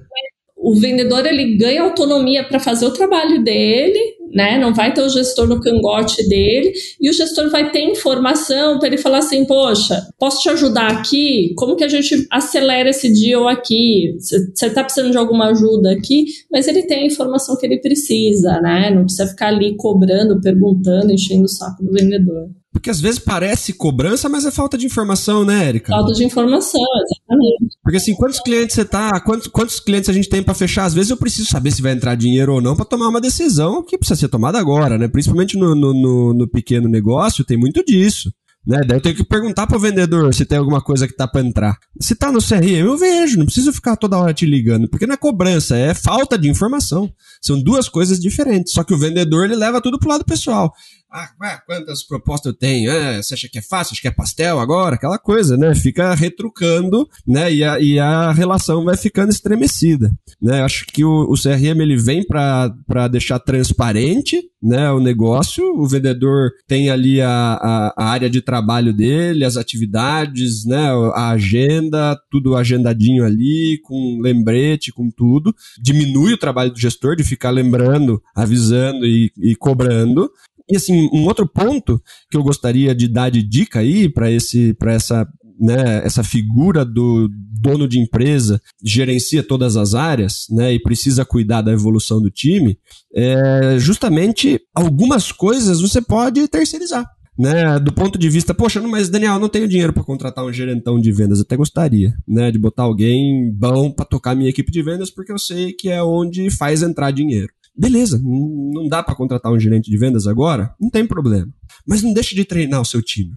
O 0.56 0.74
vendedor 0.74 1.26
ele 1.26 1.56
ganha 1.56 1.82
autonomia 1.82 2.44
para 2.44 2.60
fazer 2.60 2.86
o 2.86 2.92
trabalho 2.92 3.42
dele, 3.42 3.98
né? 4.32 4.58
Não 4.58 4.74
vai 4.74 4.92
ter 4.92 5.02
o 5.02 5.08
gestor 5.08 5.46
no 5.46 5.60
cangote 5.60 6.26
dele 6.28 6.72
e 7.00 7.10
o 7.10 7.12
gestor 7.12 7.50
vai 7.50 7.70
ter 7.70 7.82
informação 7.82 8.78
para 8.78 8.88
ele 8.88 8.98
falar 8.98 9.18
assim, 9.18 9.44
poxa, 9.44 10.06
posso 10.18 10.40
te 10.40 10.48
ajudar 10.48 10.90
aqui? 10.90 11.52
Como 11.56 11.76
que 11.76 11.84
a 11.84 11.88
gente 11.88 12.26
acelera 12.30 12.90
esse 12.90 13.12
deal 13.12 13.48
aqui? 13.48 14.14
Você 14.18 14.66
está 14.66 14.82
precisando 14.82 15.10
de 15.10 15.18
alguma 15.18 15.50
ajuda 15.50 15.92
aqui? 15.92 16.26
Mas 16.50 16.66
ele 16.66 16.82
tem 16.82 17.02
a 17.02 17.06
informação 17.06 17.56
que 17.56 17.66
ele 17.66 17.80
precisa, 17.80 18.60
né? 18.60 18.90
Não 18.90 19.04
precisa 19.04 19.26
ficar 19.26 19.48
ali 19.48 19.76
cobrando, 19.76 20.40
perguntando, 20.40 21.12
enchendo 21.12 21.44
o 21.44 21.48
saco 21.48 21.82
do 21.84 21.92
vendedor. 21.92 22.48
Porque 22.72 22.88
às 22.88 23.00
vezes 23.00 23.18
parece 23.18 23.74
cobrança, 23.74 24.28
mas 24.30 24.46
é 24.46 24.50
falta 24.50 24.78
de 24.78 24.86
informação, 24.86 25.44
né, 25.44 25.68
Erika? 25.68 25.92
Falta 25.92 26.12
de 26.14 26.24
informação, 26.24 26.80
exatamente. 26.80 27.76
Porque 27.82 27.98
assim, 27.98 28.14
quantos 28.14 28.40
clientes 28.40 28.74
você 28.74 28.84
tá, 28.84 29.20
quantos, 29.20 29.46
quantos 29.46 29.78
clientes 29.78 30.08
a 30.08 30.12
gente 30.12 30.28
tem 30.28 30.42
para 30.42 30.54
fechar? 30.54 30.84
Às 30.84 30.94
vezes 30.94 31.10
eu 31.10 31.16
preciso 31.18 31.50
saber 31.50 31.70
se 31.70 31.82
vai 31.82 31.92
entrar 31.92 32.14
dinheiro 32.14 32.54
ou 32.54 32.62
não 32.62 32.74
para 32.74 32.86
tomar 32.86 33.08
uma 33.08 33.20
decisão 33.20 33.82
que 33.82 33.98
precisa 33.98 34.18
ser 34.18 34.28
tomada 34.28 34.58
agora, 34.58 34.96
né? 34.96 35.06
Principalmente 35.06 35.58
no, 35.58 35.74
no, 35.74 35.92
no, 35.92 36.34
no 36.34 36.48
pequeno 36.48 36.88
negócio, 36.88 37.44
tem 37.44 37.58
muito 37.58 37.84
disso. 37.84 38.32
Né? 38.64 38.80
Daí 38.86 38.98
eu 38.98 39.02
tenho 39.02 39.16
que 39.16 39.24
perguntar 39.24 39.66
pro 39.66 39.78
vendedor 39.78 40.32
se 40.32 40.44
tem 40.44 40.56
alguma 40.56 40.80
coisa 40.80 41.08
que 41.08 41.16
tá 41.16 41.26
para 41.26 41.40
entrar. 41.40 41.76
Se 42.00 42.14
tá 42.14 42.30
no 42.30 42.38
CRM, 42.38 42.86
eu 42.86 42.96
vejo, 42.96 43.36
não 43.36 43.44
preciso 43.44 43.72
ficar 43.72 43.96
toda 43.96 44.16
hora 44.16 44.32
te 44.32 44.46
ligando, 44.46 44.88
porque 44.88 45.06
não 45.06 45.14
é 45.14 45.16
cobrança, 45.16 45.76
é 45.76 45.92
falta 45.92 46.38
de 46.38 46.48
informação. 46.48 47.12
São 47.40 47.60
duas 47.60 47.88
coisas 47.88 48.20
diferentes. 48.20 48.72
Só 48.72 48.84
que 48.84 48.94
o 48.94 48.98
vendedor 48.98 49.44
ele 49.44 49.56
leva 49.56 49.80
tudo 49.80 49.98
pro 49.98 50.08
lado 50.08 50.24
pessoal. 50.24 50.72
Ah, 51.12 51.60
quantas 51.66 52.02
propostas 52.02 52.52
eu 52.52 52.58
tenho? 52.58 52.90
Ah, 52.90 53.22
você 53.22 53.34
acha 53.34 53.48
que 53.48 53.58
é 53.58 53.62
fácil? 53.62 53.92
Acha 53.92 54.00
que 54.00 54.08
é 54.08 54.10
pastel 54.10 54.58
agora? 54.58 54.94
Aquela 54.94 55.18
coisa, 55.18 55.58
né? 55.58 55.74
Fica 55.74 56.14
retrucando, 56.14 57.06
né? 57.26 57.52
E 57.52 57.62
a, 57.62 57.78
e 57.78 57.98
a 57.98 58.32
relação 58.32 58.82
vai 58.84 58.96
ficando 58.96 59.30
estremecida, 59.30 60.10
né? 60.40 60.62
Acho 60.62 60.86
que 60.86 61.04
o, 61.04 61.30
o 61.30 61.34
CRM 61.34 61.82
ele 61.82 61.96
vem 61.96 62.26
para 62.26 63.08
deixar 63.10 63.38
transparente, 63.38 64.40
né? 64.62 64.90
O 64.90 65.00
negócio, 65.00 65.64
o 65.76 65.86
vendedor 65.86 66.50
tem 66.66 66.88
ali 66.88 67.20
a, 67.20 67.28
a, 67.28 67.94
a, 67.96 68.04
área 68.06 68.30
de 68.30 68.40
trabalho 68.40 68.94
dele, 68.94 69.44
as 69.44 69.58
atividades, 69.58 70.64
né? 70.64 70.88
A 71.14 71.30
agenda, 71.30 72.16
tudo 72.30 72.56
agendadinho 72.56 73.24
ali, 73.24 73.78
com 73.82 74.18
lembrete, 74.22 74.92
com 74.92 75.10
tudo. 75.10 75.54
Diminui 75.78 76.32
o 76.32 76.38
trabalho 76.38 76.72
do 76.72 76.80
gestor 76.80 77.16
de 77.16 77.24
ficar 77.24 77.50
lembrando, 77.50 78.22
avisando 78.34 79.04
e, 79.04 79.30
e 79.36 79.54
cobrando. 79.56 80.30
E 80.72 80.76
assim, 80.76 81.10
um 81.12 81.26
outro 81.26 81.46
ponto 81.46 82.00
que 82.30 82.36
eu 82.36 82.42
gostaria 82.42 82.94
de 82.94 83.06
dar 83.06 83.30
de 83.30 83.42
dica 83.42 83.80
aí 83.80 84.08
para 84.08 84.30
esse 84.30 84.72
para 84.72 84.94
essa 84.94 85.28
né, 85.60 86.00
essa 86.02 86.24
figura 86.24 86.82
do 86.82 87.28
dono 87.60 87.86
de 87.86 87.98
empresa 87.98 88.58
gerencia 88.82 89.42
todas 89.42 89.76
as 89.76 89.94
áreas, 89.94 90.46
né, 90.50 90.72
e 90.72 90.82
precisa 90.82 91.26
cuidar 91.26 91.60
da 91.60 91.70
evolução 91.70 92.22
do 92.22 92.30
time, 92.30 92.78
é 93.14 93.76
justamente 93.78 94.58
algumas 94.74 95.30
coisas 95.30 95.82
você 95.82 96.00
pode 96.00 96.48
terceirizar. 96.48 97.04
Né, 97.38 97.78
do 97.78 97.92
ponto 97.92 98.18
de 98.18 98.28
vista, 98.28 98.52
poxa, 98.52 98.80
mas 98.82 99.08
Daniel, 99.08 99.38
não 99.38 99.48
tenho 99.48 99.66
dinheiro 99.66 99.92
para 99.92 100.04
contratar 100.04 100.44
um 100.44 100.52
gerentão 100.52 101.00
de 101.00 101.10
vendas, 101.10 101.40
até 101.40 101.56
gostaria, 101.56 102.14
né, 102.26 102.50
de 102.50 102.58
botar 102.58 102.82
alguém 102.82 103.50
bom 103.54 103.90
para 103.90 104.04
tocar 104.04 104.34
minha 104.34 104.50
equipe 104.50 104.70
de 104.70 104.82
vendas, 104.82 105.10
porque 105.10 105.32
eu 105.32 105.38
sei 105.38 105.72
que 105.72 105.88
é 105.88 106.02
onde 106.02 106.50
faz 106.50 106.82
entrar 106.82 107.10
dinheiro. 107.10 107.52
Beleza, 107.76 108.20
não 108.22 108.86
dá 108.88 109.02
para 109.02 109.14
contratar 109.14 109.50
um 109.50 109.58
gerente 109.58 109.90
de 109.90 109.96
vendas 109.96 110.26
agora? 110.26 110.74
Não 110.80 110.90
tem 110.90 111.06
problema. 111.06 111.48
Mas 111.86 112.02
não 112.02 112.12
deixe 112.12 112.34
de 112.34 112.44
treinar 112.44 112.80
o 112.80 112.84
seu 112.84 113.02
time. 113.02 113.32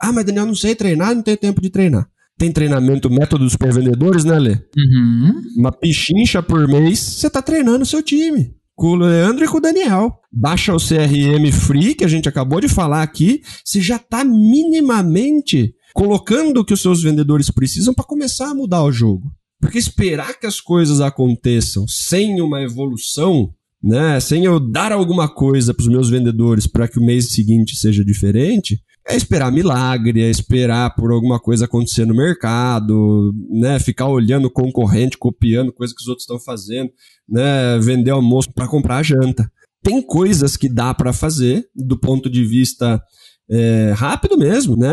Ah, 0.00 0.12
mas 0.12 0.24
Daniel, 0.24 0.46
não 0.46 0.54
sei 0.54 0.74
treinar, 0.74 1.14
não 1.14 1.22
tenho 1.22 1.36
tempo 1.36 1.60
de 1.60 1.70
treinar. 1.70 2.08
Tem 2.38 2.50
treinamento 2.50 3.10
métodos 3.10 3.54
para 3.54 3.70
vendedores, 3.70 4.24
né, 4.24 4.38
Lê? 4.38 4.52
Uhum. 4.52 5.42
Uma 5.58 5.70
pichincha 5.70 6.42
por 6.42 6.66
mês, 6.66 6.98
você 6.98 7.28
tá 7.28 7.42
treinando 7.42 7.82
o 7.82 7.86
seu 7.86 8.02
time. 8.02 8.54
Com 8.74 8.92
o 8.92 8.96
Leandro 8.96 9.44
e 9.44 9.48
com 9.48 9.58
o 9.58 9.60
Daniel. 9.60 10.18
Baixa 10.32 10.72
o 10.72 10.78
CRM 10.78 11.52
Free, 11.52 11.94
que 11.94 12.04
a 12.04 12.08
gente 12.08 12.30
acabou 12.30 12.58
de 12.58 12.68
falar 12.68 13.02
aqui. 13.02 13.42
Você 13.62 13.82
já 13.82 13.98
tá 13.98 14.24
minimamente 14.24 15.74
colocando 15.92 16.60
o 16.60 16.64
que 16.64 16.72
os 16.72 16.80
seus 16.80 17.02
vendedores 17.02 17.50
precisam 17.50 17.92
para 17.92 18.06
começar 18.06 18.50
a 18.50 18.54
mudar 18.54 18.84
o 18.84 18.92
jogo. 18.92 19.30
Porque 19.60 19.76
esperar 19.76 20.40
que 20.40 20.46
as 20.46 20.62
coisas 20.62 21.02
aconteçam 21.02 21.86
sem 21.86 22.40
uma 22.40 22.62
evolução 22.62 23.52
né? 23.82 24.20
Sem 24.20 24.44
eu 24.44 24.60
dar 24.60 24.92
alguma 24.92 25.28
coisa 25.28 25.72
para 25.72 25.82
os 25.82 25.88
meus 25.88 26.10
vendedores 26.10 26.66
para 26.66 26.86
que 26.86 26.98
o 26.98 27.04
mês 27.04 27.30
seguinte 27.30 27.76
seja 27.76 28.04
diferente, 28.04 28.80
é 29.08 29.16
esperar 29.16 29.50
milagre, 29.50 30.22
é 30.22 30.30
esperar 30.30 30.94
por 30.94 31.10
alguma 31.10 31.40
coisa 31.40 31.64
acontecer 31.64 32.04
no 32.04 32.14
mercado, 32.14 33.32
né? 33.48 33.78
Ficar 33.78 34.06
olhando 34.06 34.46
o 34.46 34.50
concorrente, 34.50 35.18
copiando 35.18 35.72
coisa 35.72 35.94
que 35.94 36.02
os 36.02 36.08
outros 36.08 36.24
estão 36.24 36.38
fazendo, 36.38 36.90
né? 37.28 37.78
Vender 37.78 38.10
almoço 38.10 38.52
para 38.52 38.68
comprar 38.68 39.02
janta. 39.02 39.50
Tem 39.82 40.02
coisas 40.02 40.56
que 40.56 40.68
dá 40.68 40.92
para 40.92 41.12
fazer 41.12 41.66
do 41.74 41.98
ponto 41.98 42.28
de 42.28 42.44
vista 42.44 43.02
é, 43.50 43.92
rápido 43.96 44.36
mesmo, 44.36 44.76
né? 44.76 44.92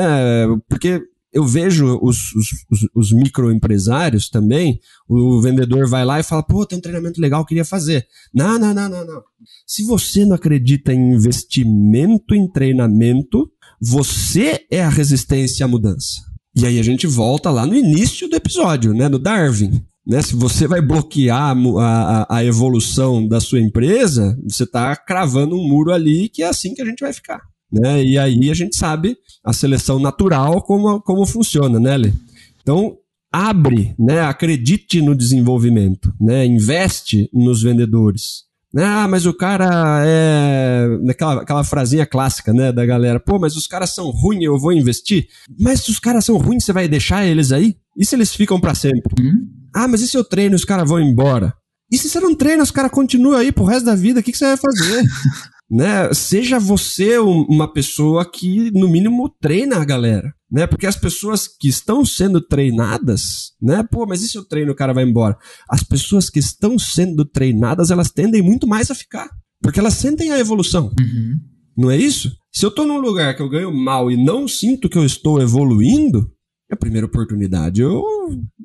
Porque 0.70 1.02
eu 1.34 1.46
vejo 1.46 2.00
os, 2.02 2.34
os, 2.34 2.48
os, 2.72 2.90
os 2.96 3.12
microempresários 3.12 4.30
também, 4.30 4.80
o 5.08 5.42
vendedor 5.42 5.88
vai 5.88 6.06
lá 6.06 6.20
e 6.20 6.24
fala, 6.24 6.44
pô, 6.44 6.66
tem 6.66 6.78
um 6.78 6.82
treinamento 6.82 7.22
legal, 7.22 7.46
queria 7.46 7.66
fazer. 7.66 8.08
Não, 8.34 8.58
não, 8.58 8.74
não, 8.74 8.90
não, 8.90 9.06
não. 9.06 9.22
Se 9.66 9.84
você 9.84 10.26
não 10.26 10.36
acredita 10.36 10.94
em 10.94 11.14
investimento 11.14 12.34
em 12.34 12.50
treinamento, 12.50 13.52
você 13.80 14.66
é 14.72 14.84
a 14.84 14.90
resistência 14.90 15.66
à 15.66 15.70
mudança. 15.70 16.22
E 16.56 16.66
aí 16.66 16.80
a 16.80 16.84
gente 16.84 17.06
volta 17.06 17.52
lá 17.52 17.66
no 17.66 17.76
início 17.76 18.28
do 18.28 18.36
episódio, 18.36 18.94
né, 18.94 19.08
no 19.08 19.20
Darwin. 19.20 19.86
Né, 20.06 20.22
se 20.22 20.36
você 20.36 20.66
vai 20.68 20.82
bloquear 20.82 21.54
a, 21.54 21.82
a, 21.82 22.38
a 22.38 22.46
evolução 22.46 23.28
da 23.28 23.42
sua 23.42 23.60
empresa, 23.60 24.40
você 24.48 24.64
está 24.64 24.96
cravando 24.96 25.56
um 25.56 25.68
muro 25.68 25.92
ali 25.92 26.30
que 26.30 26.42
é 26.42 26.48
assim 26.48 26.74
que 26.74 26.82
a 26.82 26.86
gente 26.86 27.02
vai 27.02 27.12
ficar. 27.12 27.42
Né? 27.72 28.04
E 28.04 28.18
aí 28.18 28.50
a 28.50 28.54
gente 28.54 28.78
sabe 28.78 29.18
a 29.44 29.54
seleção 29.54 30.00
natural 30.00 30.62
como, 30.62 31.02
como 31.02 31.26
funciona, 31.26 31.80
né, 31.80 31.98
Lê? 31.98 32.14
Então, 32.62 32.98
abre, 33.32 33.94
né? 34.00 34.22
acredite 34.22 35.02
no 35.02 35.16
desenvolvimento, 35.16 36.14
né? 36.20 36.46
investe 36.46 37.30
nos 37.34 37.62
vendedores. 37.62 38.48
Ah, 38.76 39.08
mas 39.08 39.26
o 39.26 39.34
cara 39.34 40.04
é. 40.06 40.88
Aquela, 41.10 41.42
aquela 41.42 41.64
frasinha 41.64 42.06
clássica, 42.06 42.54
né, 42.54 42.72
da 42.72 42.86
galera. 42.86 43.20
Pô, 43.20 43.40
mas 43.40 43.56
os 43.56 43.66
caras 43.66 43.96
são 43.96 44.10
ruins, 44.10 44.44
eu 44.44 44.60
vou 44.60 44.74
investir. 44.74 45.28
Mas 45.58 45.82
se 45.82 45.92
os 45.92 46.00
caras 46.00 46.26
são 46.26 46.38
ruins, 46.38 46.66
você 46.66 46.74
vai 46.74 46.88
deixar 46.88 47.26
eles 47.26 47.52
aí? 47.52 47.78
E 47.98 48.06
se 48.06 48.16
eles 48.16 48.36
ficam 48.36 48.60
para 48.60 48.76
sempre? 48.76 49.02
Uhum. 49.20 49.48
Ah, 49.74 49.88
mas 49.88 50.02
e 50.02 50.08
se 50.08 50.18
eu 50.18 50.24
treino 50.24 50.54
e 50.54 50.58
os 50.58 50.66
caras 50.66 50.88
vão 50.88 51.00
embora? 51.00 51.54
E 51.92 51.98
se 51.98 52.10
você 52.10 52.20
não 52.20 52.36
treina, 52.36 52.62
os 52.62 52.72
caras 52.72 52.92
continuam 52.92 53.38
aí 53.38 53.52
pro 53.52 53.64
resto 53.64 53.86
da 53.86 53.96
vida, 53.96 54.20
o 54.20 54.24
que, 54.24 54.32
que 54.32 54.38
você 54.38 54.46
vai 54.46 54.58
fazer? 54.58 55.04
né? 55.70 56.14
Seja 56.14 56.60
você 56.60 57.18
uma 57.18 57.72
pessoa 57.72 58.30
que, 58.30 58.72
no 58.72 58.88
mínimo, 58.88 59.30
treina 59.42 59.78
a 59.78 59.86
galera, 59.86 60.34
né? 60.50 60.66
Porque 60.66 60.88
as 60.88 60.96
pessoas 60.96 61.48
que 61.48 61.68
estão 61.68 62.06
sendo 62.06 62.42
treinadas, 62.42 63.52
né? 63.62 63.84
Pô, 63.92 64.06
mas 64.06 64.22
e 64.22 64.28
se 64.28 64.38
eu 64.38 64.46
treino 64.46 64.72
o 64.72 64.76
cara 64.76 64.94
vai 64.94 65.04
embora? 65.04 65.38
As 65.70 65.84
pessoas 65.84 66.30
que 66.30 66.40
estão 66.40 66.80
sendo 66.80 67.26
treinadas, 67.26 67.92
elas 67.92 68.12
tendem 68.12 68.42
muito 68.42 68.68
mais 68.68 68.90
a 68.90 68.96
ficar, 68.96 69.30
porque 69.62 69.80
elas 69.80 69.96
sentem 69.96 70.32
a 70.32 70.40
evolução. 70.40 70.92
Uhum. 71.00 71.36
Não 71.78 71.92
é 71.92 71.98
isso? 71.98 72.32
Se 72.52 72.66
eu 72.66 72.72
tô 72.72 72.86
num 72.86 73.00
lugar 73.00 73.36
que 73.36 73.42
eu 73.42 73.50
ganho 73.50 73.72
mal 73.72 74.10
e 74.10 74.18
não 74.18 74.48
sinto 74.48 74.90
que 74.90 74.98
eu 74.98 75.06
estou 75.06 75.40
evoluindo, 75.40 76.28
a 76.70 76.76
primeira 76.76 77.08
oportunidade 77.08 77.82
eu, 77.82 78.04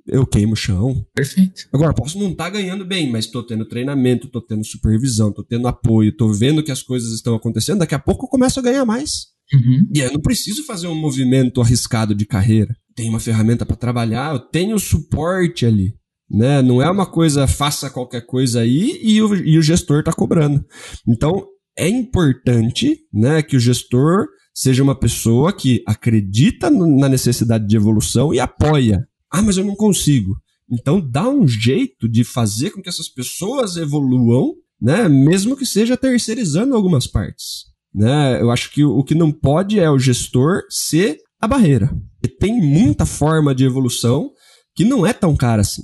eu 0.07 0.26
queimo 0.26 0.55
o 0.55 0.57
chão. 0.57 1.05
Perfeito. 1.14 1.68
Agora, 1.72 1.94
posso 1.94 2.18
não 2.18 2.30
estar 2.30 2.44
tá 2.44 2.50
ganhando 2.50 2.84
bem, 2.84 3.11
mas 3.11 3.26
estou 3.26 3.44
tendo 3.44 3.64
treinamento, 3.64 4.26
estou 4.26 4.42
tendo 4.42 4.64
supervisão, 4.64 5.28
estou 5.28 5.44
tendo 5.44 5.68
apoio, 5.68 6.11
estou 6.11 6.32
vendo 6.32 6.62
que 6.62 6.72
as 6.72 6.82
coisas 6.82 7.12
estão 7.12 7.34
acontecendo, 7.34 7.78
daqui 7.78 7.94
a 7.94 7.98
pouco 7.98 8.26
eu 8.26 8.30
começo 8.30 8.59
a 8.59 8.62
ganhar 8.62 8.84
mais. 8.84 9.32
Uhum. 9.53 9.88
E 9.94 10.00
eu 10.00 10.12
não 10.12 10.20
preciso 10.20 10.64
fazer 10.64 10.86
um 10.86 10.94
movimento 10.94 11.61
arriscado 11.61 12.14
de 12.14 12.26
carreira. 12.26 12.74
Tenho 12.94 13.11
uma 13.11 13.20
ferramenta 13.20 13.66
para 13.66 13.76
trabalhar, 13.76 14.32
eu 14.32 14.38
tenho 14.38 14.78
suporte 14.78 15.66
ali. 15.66 15.94
Né? 16.30 16.62
Não 16.62 16.80
é 16.80 16.90
uma 16.90 17.05
coisa, 17.05 17.46
faça 17.46 17.90
qualquer 17.90 18.22
coisa 18.22 18.61
aí 18.61 18.98
e 19.03 19.20
o, 19.20 19.34
e 19.34 19.59
o 19.59 19.62
gestor 19.62 20.00
está 20.00 20.12
cobrando. 20.12 20.64
Então, 21.07 21.46
é 21.76 21.88
importante 21.88 22.98
né, 23.12 23.42
que 23.42 23.57
o 23.57 23.61
gestor 23.61 24.26
seja 24.55 24.82
uma 24.82 24.94
pessoa 24.94 25.53
que 25.53 25.82
acredita 25.86 26.70
na 26.70 27.09
necessidade 27.09 27.66
de 27.66 27.76
evolução 27.76 28.32
e 28.34 28.40
apoia. 28.40 29.07
Ah, 29.30 29.42
mas 29.42 29.57
eu 29.57 29.64
não 29.64 29.74
consigo. 29.74 30.36
Então 30.70 31.00
dá 31.00 31.28
um 31.28 31.46
jeito 31.46 32.09
de 32.09 32.24
fazer 32.24 32.70
com 32.70 32.82
que 32.82 32.88
essas 32.88 33.09
pessoas 33.09 33.76
evoluam, 33.76 34.55
né? 34.80 35.09
Mesmo 35.09 35.57
que 35.57 35.66
seja 35.66 35.96
terceirizando 35.96 36.74
algumas 36.74 37.07
partes. 37.07 37.66
Né? 37.94 38.40
Eu 38.40 38.50
acho 38.50 38.70
que 38.70 38.84
o 38.84 39.05
que 39.05 39.14
não 39.14 39.30
pode 39.30 39.78
é 39.78 39.90
o 39.90 39.98
gestor 39.98 40.62
ser 40.70 41.18
a 41.40 41.46
barreira. 41.46 41.94
E 42.22 42.28
tem 42.28 42.61
muita 42.61 43.05
forma 43.05 43.55
de 43.55 43.64
evolução 43.64 44.30
que 44.74 44.84
não 44.84 45.07
é 45.07 45.12
tão 45.12 45.36
cara 45.36 45.61
assim. 45.61 45.82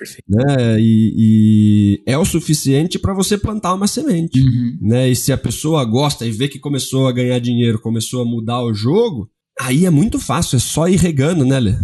Perfeito. 0.00 0.24
Né? 0.26 0.80
E, 0.80 1.14
e 1.18 2.02
é 2.06 2.16
o 2.16 2.24
suficiente 2.24 2.98
para 2.98 3.12
você 3.12 3.36
plantar 3.36 3.74
uma 3.74 3.86
semente. 3.86 4.40
Uhum. 4.40 4.78
Né? 4.80 5.10
E 5.10 5.14
se 5.14 5.30
a 5.30 5.36
pessoa 5.36 5.84
gosta 5.84 6.24
e 6.24 6.30
vê 6.30 6.48
que 6.48 6.58
começou 6.58 7.06
a 7.06 7.12
ganhar 7.12 7.38
dinheiro, 7.38 7.78
começou 7.78 8.22
a 8.22 8.24
mudar 8.24 8.62
o 8.62 8.72
jogo, 8.72 9.28
aí 9.60 9.84
é 9.84 9.90
muito 9.90 10.18
fácil, 10.18 10.56
é 10.56 10.58
só 10.58 10.88
ir 10.88 10.96
regando, 10.96 11.44
né, 11.44 11.60
Lê? 11.60 11.74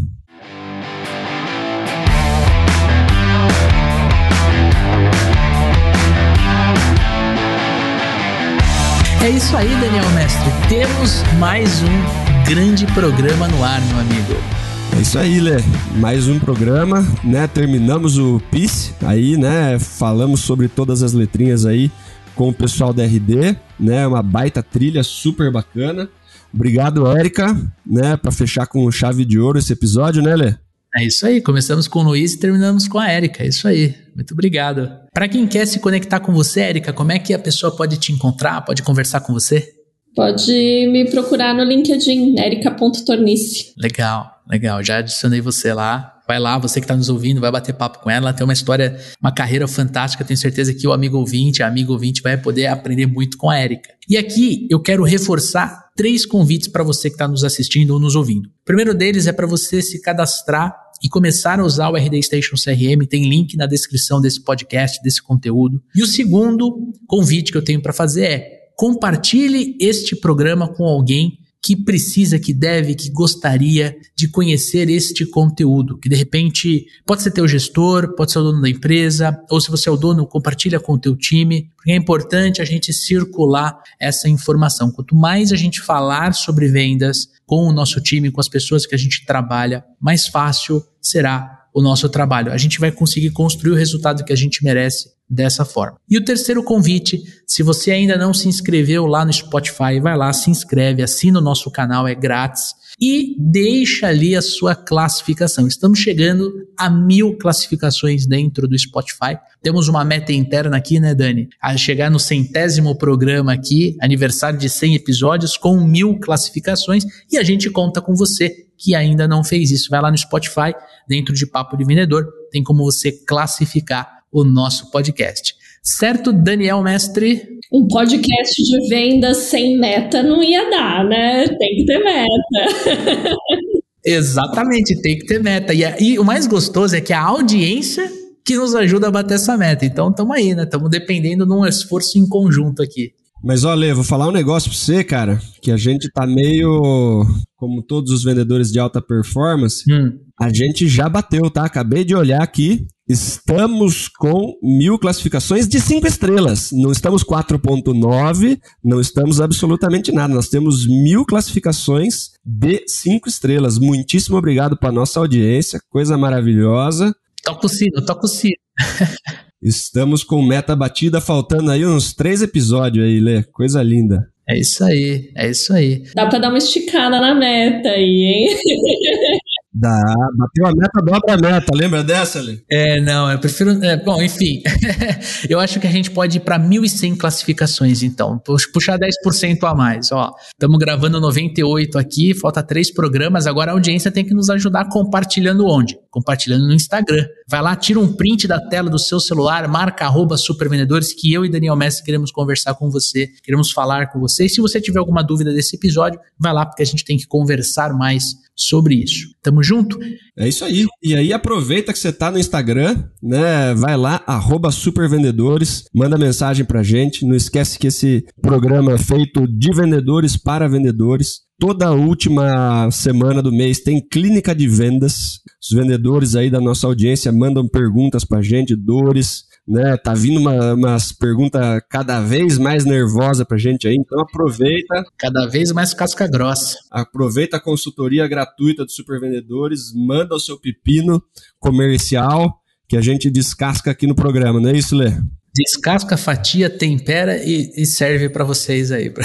É 9.22 9.28
isso 9.28 9.54
aí, 9.56 9.68
Daniel 9.68 10.08
Mestre. 10.14 10.50
Temos 10.70 11.22
mais 11.38 11.82
um 11.82 12.48
grande 12.48 12.86
programa 12.94 13.46
no 13.48 13.62
ar, 13.62 13.82
meu 13.88 13.98
amigo. 13.98 14.55
É 14.96 15.00
isso 15.02 15.18
aí, 15.18 15.40
Lê. 15.40 15.56
Mais 15.98 16.26
um 16.26 16.38
programa, 16.38 17.06
né? 17.22 17.46
Terminamos 17.46 18.16
o 18.16 18.40
PIS 18.50 18.94
aí, 19.02 19.36
né? 19.36 19.78
Falamos 19.78 20.40
sobre 20.40 20.68
todas 20.68 21.02
as 21.02 21.12
letrinhas 21.12 21.66
aí 21.66 21.90
com 22.34 22.48
o 22.48 22.52
pessoal 22.52 22.94
da 22.94 23.04
RD, 23.04 23.56
né? 23.78 24.06
Uma 24.06 24.22
baita 24.22 24.62
trilha 24.62 25.02
super 25.02 25.52
bacana. 25.52 26.08
Obrigado, 26.52 27.06
Érica, 27.06 27.54
né? 27.84 28.16
Para 28.16 28.32
fechar 28.32 28.66
com 28.66 28.90
chave 28.90 29.26
de 29.26 29.38
ouro 29.38 29.58
esse 29.58 29.70
episódio, 29.70 30.22
né, 30.22 30.34
Lê? 30.34 30.54
É 30.96 31.06
isso 31.06 31.26
aí. 31.26 31.42
Começamos 31.42 31.86
com 31.86 31.98
o 31.98 32.02
Luiz 32.02 32.32
e 32.32 32.38
terminamos 32.38 32.88
com 32.88 32.98
a 32.98 33.06
Érica. 33.06 33.44
É 33.44 33.48
isso 33.48 33.68
aí. 33.68 33.94
Muito 34.14 34.32
obrigado. 34.32 34.90
Para 35.12 35.28
quem 35.28 35.46
quer 35.46 35.66
se 35.66 35.78
conectar 35.78 36.20
com 36.20 36.32
você, 36.32 36.60
Érica, 36.60 36.94
como 36.94 37.12
é 37.12 37.18
que 37.18 37.34
a 37.34 37.38
pessoa 37.38 37.76
pode 37.76 37.98
te 37.98 38.12
encontrar, 38.12 38.62
pode 38.62 38.82
conversar 38.82 39.20
com 39.20 39.34
você? 39.34 39.74
Pode 40.14 40.50
me 40.90 41.10
procurar 41.10 41.52
no 41.52 41.62
LinkedIn, 41.62 42.40
erica.tornice. 42.40 43.74
Legal. 43.76 44.35
Legal, 44.48 44.82
já 44.82 44.98
adicionei 44.98 45.40
você 45.40 45.72
lá. 45.72 46.12
Vai 46.26 46.40
lá, 46.40 46.58
você 46.58 46.80
que 46.80 46.84
está 46.84 46.96
nos 46.96 47.08
ouvindo, 47.08 47.40
vai 47.40 47.52
bater 47.52 47.72
papo 47.72 48.00
com 48.00 48.10
ela. 48.10 48.28
Ela 48.28 48.32
tem 48.32 48.44
uma 48.44 48.52
história, 48.52 48.98
uma 49.20 49.32
carreira 49.32 49.68
fantástica. 49.68 50.24
Tenho 50.24 50.38
certeza 50.38 50.74
que 50.74 50.86
o 50.86 50.92
amigo 50.92 51.16
ouvinte, 51.16 51.62
a 51.62 51.68
amigo 51.68 51.92
ouvinte 51.92 52.20
vai 52.20 52.36
poder 52.36 52.66
aprender 52.66 53.06
muito 53.06 53.36
com 53.36 53.48
a 53.48 53.56
Érica. 53.56 53.90
E 54.08 54.16
aqui 54.16 54.66
eu 54.68 54.80
quero 54.80 55.04
reforçar 55.04 55.86
três 55.96 56.26
convites 56.26 56.68
para 56.68 56.82
você 56.82 57.08
que 57.08 57.14
está 57.14 57.28
nos 57.28 57.44
assistindo 57.44 57.92
ou 57.92 58.00
nos 58.00 58.16
ouvindo. 58.16 58.46
O 58.48 58.64
primeiro 58.64 58.92
deles 58.92 59.28
é 59.28 59.32
para 59.32 59.46
você 59.46 59.80
se 59.80 60.00
cadastrar 60.00 60.74
e 61.02 61.08
começar 61.08 61.60
a 61.60 61.64
usar 61.64 61.90
o 61.90 61.96
RD 61.96 62.20
Station 62.22 62.56
CRM. 62.56 63.06
Tem 63.08 63.28
link 63.28 63.56
na 63.56 63.66
descrição 63.66 64.20
desse 64.20 64.42
podcast, 64.42 65.00
desse 65.02 65.22
conteúdo. 65.22 65.80
E 65.94 66.02
o 66.02 66.06
segundo 66.06 66.92
convite 67.06 67.52
que 67.52 67.58
eu 67.58 67.64
tenho 67.64 67.80
para 67.80 67.92
fazer 67.92 68.24
é 68.24 68.56
compartilhe 68.76 69.76
este 69.80 70.16
programa 70.16 70.68
com 70.68 70.84
alguém 70.84 71.38
que 71.66 71.74
precisa, 71.74 72.38
que 72.38 72.54
deve, 72.54 72.94
que 72.94 73.10
gostaria 73.10 73.96
de 74.14 74.28
conhecer 74.28 74.88
este 74.88 75.26
conteúdo, 75.26 75.98
que 75.98 76.08
de 76.08 76.14
repente 76.14 76.86
pode 77.04 77.24
ser 77.24 77.32
teu 77.32 77.48
gestor, 77.48 78.14
pode 78.14 78.30
ser 78.30 78.38
o 78.38 78.44
dono 78.44 78.62
da 78.62 78.70
empresa, 78.70 79.36
ou 79.50 79.60
se 79.60 79.68
você 79.68 79.88
é 79.88 79.92
o 79.92 79.96
dono, 79.96 80.28
compartilha 80.28 80.78
com 80.78 80.92
o 80.92 80.98
teu 80.98 81.16
time, 81.16 81.68
porque 81.74 81.90
é 81.90 81.96
importante 81.96 82.62
a 82.62 82.64
gente 82.64 82.92
circular 82.92 83.76
essa 83.98 84.28
informação. 84.28 84.92
Quanto 84.92 85.16
mais 85.16 85.50
a 85.50 85.56
gente 85.56 85.80
falar 85.80 86.34
sobre 86.34 86.68
vendas 86.68 87.30
com 87.44 87.66
o 87.66 87.72
nosso 87.72 88.00
time, 88.00 88.30
com 88.30 88.40
as 88.40 88.48
pessoas 88.48 88.86
que 88.86 88.94
a 88.94 88.98
gente 88.98 89.26
trabalha, 89.26 89.84
mais 90.00 90.28
fácil 90.28 90.80
será 91.02 91.66
o 91.74 91.82
nosso 91.82 92.08
trabalho. 92.08 92.52
A 92.52 92.56
gente 92.56 92.78
vai 92.78 92.92
conseguir 92.92 93.30
construir 93.30 93.72
o 93.72 93.76
resultado 93.76 94.24
que 94.24 94.32
a 94.32 94.36
gente 94.36 94.62
merece 94.62 95.15
dessa 95.28 95.64
forma. 95.64 95.98
E 96.08 96.16
o 96.16 96.24
terceiro 96.24 96.62
convite, 96.62 97.22
se 97.46 97.62
você 97.62 97.90
ainda 97.90 98.16
não 98.16 98.32
se 98.32 98.48
inscreveu 98.48 99.06
lá 99.06 99.24
no 99.24 99.32
Spotify, 99.32 100.00
vai 100.00 100.16
lá, 100.16 100.32
se 100.32 100.50
inscreve, 100.50 101.02
assina 101.02 101.38
o 101.38 101.42
nosso 101.42 101.70
canal, 101.70 102.06
é 102.06 102.14
grátis 102.14 102.74
e 103.00 103.36
deixa 103.38 104.06
ali 104.06 104.34
a 104.34 104.40
sua 104.40 104.74
classificação. 104.74 105.66
Estamos 105.66 105.98
chegando 105.98 106.50
a 106.78 106.88
mil 106.88 107.36
classificações 107.36 108.26
dentro 108.26 108.66
do 108.66 108.78
Spotify. 108.78 109.36
Temos 109.62 109.88
uma 109.88 110.04
meta 110.04 110.32
interna 110.32 110.76
aqui, 110.76 110.98
né, 110.98 111.14
Dani? 111.14 111.48
A 111.60 111.76
chegar 111.76 112.10
no 112.10 112.18
centésimo 112.18 112.96
programa 112.96 113.52
aqui, 113.52 113.96
aniversário 114.00 114.58
de 114.58 114.68
100 114.68 114.94
episódios, 114.94 115.56
com 115.56 115.78
mil 115.84 116.18
classificações, 116.18 117.04
e 117.30 117.36
a 117.36 117.42
gente 117.42 117.68
conta 117.70 118.00
com 118.00 118.14
você 118.14 118.66
que 118.78 118.94
ainda 118.94 119.26
não 119.26 119.42
fez 119.42 119.70
isso. 119.70 119.88
Vai 119.90 120.00
lá 120.00 120.10
no 120.10 120.16
Spotify, 120.18 120.74
dentro 121.08 121.34
de 121.34 121.46
Papo 121.46 121.76
de 121.76 121.84
Vendedor, 121.84 122.26
tem 122.50 122.62
como 122.62 122.84
você 122.84 123.12
classificar 123.12 124.15
o 124.32 124.44
nosso 124.44 124.90
podcast. 124.90 125.54
Certo, 125.82 126.32
Daniel 126.32 126.82
Mestre? 126.82 127.42
Um 127.72 127.86
podcast 127.86 128.62
de 128.62 128.88
vendas 128.88 129.36
sem 129.38 129.78
meta 129.78 130.22
não 130.22 130.42
ia 130.42 130.68
dar, 130.70 131.04
né? 131.04 131.46
Tem 131.48 131.76
que 131.76 131.84
ter 131.84 131.98
meta. 131.98 133.36
Exatamente, 134.04 135.00
tem 135.00 135.18
que 135.18 135.26
ter 135.26 135.42
meta. 135.42 135.74
E, 135.74 135.82
e 136.00 136.18
o 136.18 136.24
mais 136.24 136.46
gostoso 136.46 136.94
é 136.94 137.00
que 137.00 137.12
a 137.12 137.22
audiência 137.22 138.10
que 138.44 138.56
nos 138.56 138.74
ajuda 138.74 139.08
a 139.08 139.10
bater 139.10 139.34
essa 139.34 139.56
meta. 139.56 139.84
Então, 139.84 140.10
estamos 140.10 140.36
aí, 140.36 140.54
né? 140.54 140.62
Estamos 140.62 140.88
dependendo 140.88 141.44
de 141.44 141.52
um 141.52 141.66
esforço 141.66 142.16
em 142.16 142.28
conjunto 142.28 142.80
aqui. 142.80 143.10
Mas 143.42 143.64
olha, 143.64 143.94
vou 143.94 144.04
falar 144.04 144.28
um 144.28 144.32
negócio 144.32 144.70
pra 144.70 144.78
você, 144.78 145.04
cara, 145.04 145.40
que 145.60 145.70
a 145.70 145.76
gente 145.76 146.08
tá 146.12 146.26
meio 146.26 147.24
como 147.56 147.82
todos 147.82 148.12
os 148.12 148.22
vendedores 148.22 148.70
de 148.70 148.78
alta 148.78 149.02
performance. 149.02 149.82
Hum. 149.92 150.18
A 150.40 150.52
gente 150.52 150.88
já 150.88 151.08
bateu, 151.08 151.50
tá? 151.50 151.64
Acabei 151.64 152.04
de 152.04 152.14
olhar 152.14 152.42
aqui 152.42 152.86
Estamos 153.08 154.08
com 154.08 154.58
mil 154.60 154.98
classificações 154.98 155.68
de 155.68 155.80
cinco 155.80 156.08
estrelas. 156.08 156.70
Não 156.72 156.90
estamos 156.90 157.22
4.9, 157.22 158.58
não 158.84 159.00
estamos 159.00 159.40
absolutamente 159.40 160.10
nada. 160.10 160.34
Nós 160.34 160.48
temos 160.48 160.88
mil 160.88 161.24
classificações 161.24 162.30
de 162.44 162.82
cinco 162.88 163.28
estrelas. 163.28 163.78
Muitíssimo 163.78 164.36
obrigado 164.36 164.76
para 164.76 164.90
nossa 164.90 165.20
audiência, 165.20 165.78
coisa 165.88 166.18
maravilhosa. 166.18 167.14
Toca 167.44 167.66
o 167.66 167.68
sino, 167.68 168.04
toca 168.04 168.26
o 168.26 168.28
sino. 168.28 168.56
Estamos 169.62 170.24
com 170.24 170.42
meta 170.42 170.74
batida, 170.74 171.20
faltando 171.20 171.70
aí 171.70 171.86
uns 171.86 172.12
três 172.12 172.42
episódios 172.42 173.04
aí, 173.06 173.20
Lê. 173.20 173.44
Coisa 173.44 173.80
linda. 173.84 174.28
É 174.48 174.58
isso 174.58 174.82
aí, 174.82 175.30
é 175.36 175.48
isso 175.48 175.72
aí. 175.72 176.02
Dá 176.12 176.26
pra 176.26 176.40
dar 176.40 176.48
uma 176.48 176.58
esticada 176.58 177.20
na 177.20 177.36
meta 177.36 177.88
aí, 177.88 178.50
hein? 178.50 178.56
Dá, 179.78 180.00
bateu 180.38 180.66
a 180.66 180.72
meta, 180.74 181.02
dobra 181.04 181.34
a 181.34 181.36
meta. 181.36 181.76
Lembra 181.76 182.02
dessa, 182.02 182.38
ali? 182.38 182.62
É, 182.70 182.98
não, 182.98 183.30
eu 183.30 183.38
prefiro. 183.38 183.72
É, 183.84 184.02
bom, 184.02 184.22
enfim. 184.22 184.62
eu 185.50 185.60
acho 185.60 185.78
que 185.78 185.86
a 185.86 185.90
gente 185.90 186.10
pode 186.10 186.38
ir 186.38 186.40
para 186.40 186.58
1.100 186.58 187.18
classificações, 187.18 188.02
então. 188.02 188.40
Puxar 188.72 188.98
10% 188.98 189.64
a 189.64 189.74
mais. 189.74 190.10
Ó, 190.10 190.32
estamos 190.48 190.78
gravando 190.78 191.20
98 191.20 191.98
aqui, 191.98 192.32
falta 192.34 192.62
três 192.62 192.90
programas. 192.90 193.46
Agora 193.46 193.70
a 193.70 193.74
audiência 193.74 194.10
tem 194.10 194.24
que 194.24 194.32
nos 194.32 194.48
ajudar 194.48 194.88
compartilhando 194.88 195.66
onde? 195.66 195.98
Compartilhando 196.10 196.66
no 196.66 196.72
Instagram. 196.72 197.26
Vai 197.46 197.60
lá, 197.60 197.76
tira 197.76 198.00
um 198.00 198.10
print 198.10 198.48
da 198.48 198.58
tela 198.58 198.88
do 198.88 198.98
seu 198.98 199.20
celular, 199.20 199.68
marca 199.68 200.06
arroba 200.06 200.38
supervendedores, 200.38 201.12
que 201.12 201.30
eu 201.34 201.44
e 201.44 201.50
Daniel 201.50 201.76
Messi 201.76 202.02
queremos 202.02 202.30
conversar 202.30 202.74
com 202.76 202.88
você, 202.88 203.28
queremos 203.42 203.70
falar 203.70 204.10
com 204.10 204.18
você. 204.18 204.46
E 204.46 204.48
se 204.48 204.62
você 204.62 204.80
tiver 204.80 205.00
alguma 205.00 205.22
dúvida 205.22 205.52
desse 205.52 205.76
episódio, 205.76 206.18
vai 206.38 206.54
lá, 206.54 206.64
porque 206.64 206.82
a 206.82 206.86
gente 206.86 207.04
tem 207.04 207.18
que 207.18 207.26
conversar 207.26 207.92
mais 207.92 208.45
sobre 208.56 208.94
isso. 208.94 209.28
Tamo 209.42 209.62
junto? 209.62 209.98
É 210.36 210.48
isso 210.48 210.64
aí. 210.64 210.86
E 211.02 211.14
aí 211.14 211.32
aproveita 211.32 211.92
que 211.92 211.98
você 211.98 212.12
tá 212.12 212.30
no 212.30 212.38
Instagram, 212.38 213.04
né? 213.22 213.74
Vai 213.74 213.96
lá, 213.96 214.24
supervendedores, 214.72 215.84
manda 215.94 216.16
mensagem 216.16 216.64
pra 216.64 216.82
gente. 216.82 217.26
Não 217.26 217.36
esquece 217.36 217.78
que 217.78 217.88
esse 217.88 218.24
programa 218.40 218.92
é 218.92 218.98
feito 218.98 219.46
de 219.46 219.72
vendedores 219.72 220.36
para 220.36 220.68
vendedores. 220.68 221.46
Toda 221.58 221.92
última 221.92 222.90
semana 222.90 223.42
do 223.42 223.50
mês 223.52 223.80
tem 223.80 224.00
clínica 224.00 224.54
de 224.54 224.68
vendas. 224.68 225.40
Os 225.62 225.76
vendedores 225.76 226.34
aí 226.34 226.50
da 226.50 226.60
nossa 226.60 226.86
audiência 226.86 227.32
mandam 227.32 227.66
perguntas 227.66 228.24
pra 228.24 228.42
gente, 228.42 228.76
dores, 228.76 229.44
né? 229.66 229.96
Tá 229.96 230.14
vindo 230.14 230.38
uma, 230.38 230.74
umas 230.74 231.12
perguntas 231.12 231.60
cada 231.90 232.20
vez 232.20 232.58
mais 232.58 232.84
nervosa 232.84 233.44
pra 233.44 233.58
gente 233.58 233.88
aí, 233.88 233.96
então 233.96 234.20
aproveita. 234.20 235.04
Cada 235.18 235.46
vez 235.46 235.72
mais 235.72 235.92
casca 235.92 236.28
grossa. 236.28 236.78
Aproveita 236.90 237.56
a 237.56 237.60
consultoria 237.60 238.28
gratuita 238.28 238.84
dos 238.84 238.94
supervendedores, 238.94 239.92
manda 239.94 240.34
o 240.34 240.40
seu 240.40 240.58
pepino 240.58 241.22
comercial 241.58 242.60
que 242.88 242.96
a 242.96 243.00
gente 243.00 243.30
descasca 243.30 243.90
aqui 243.90 244.06
no 244.06 244.14
programa, 244.14 244.60
não 244.60 244.70
é 244.70 244.76
isso, 244.76 244.94
Lê? 244.94 245.12
Descasca, 245.56 246.16
fatia, 246.16 246.68
tempera 246.68 247.36
e, 247.42 247.72
e 247.76 247.86
serve 247.86 248.28
para 248.28 248.44
vocês 248.44 248.92
aí. 248.92 249.12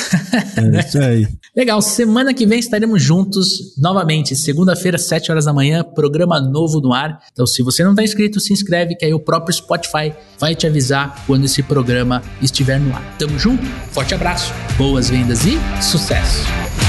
É 0.57 0.79
isso 0.79 0.99
aí. 0.99 1.27
Legal, 1.55 1.81
semana 1.81 2.33
que 2.33 2.45
vem 2.45 2.59
estaremos 2.59 3.01
juntos 3.01 3.75
novamente, 3.77 4.35
segunda-feira, 4.35 4.97
7 4.97 5.31
horas 5.31 5.45
da 5.45 5.53
manhã, 5.53 5.83
programa 5.83 6.39
novo 6.39 6.79
no 6.79 6.93
ar. 6.93 7.19
Então, 7.31 7.45
se 7.45 7.63
você 7.63 7.83
não 7.83 7.91
está 7.91 8.03
inscrito, 8.03 8.39
se 8.39 8.53
inscreve, 8.53 8.95
que 8.95 9.05
aí 9.05 9.13
o 9.13 9.19
próprio 9.19 9.53
Spotify 9.53 10.13
vai 10.39 10.55
te 10.55 10.67
avisar 10.67 11.23
quando 11.25 11.45
esse 11.45 11.63
programa 11.63 12.21
estiver 12.41 12.79
no 12.79 12.93
ar. 12.93 13.17
Tamo 13.17 13.37
junto, 13.39 13.65
forte 13.91 14.13
abraço, 14.13 14.53
boas 14.77 15.09
vendas 15.09 15.45
e 15.45 15.57
sucesso! 15.81 16.80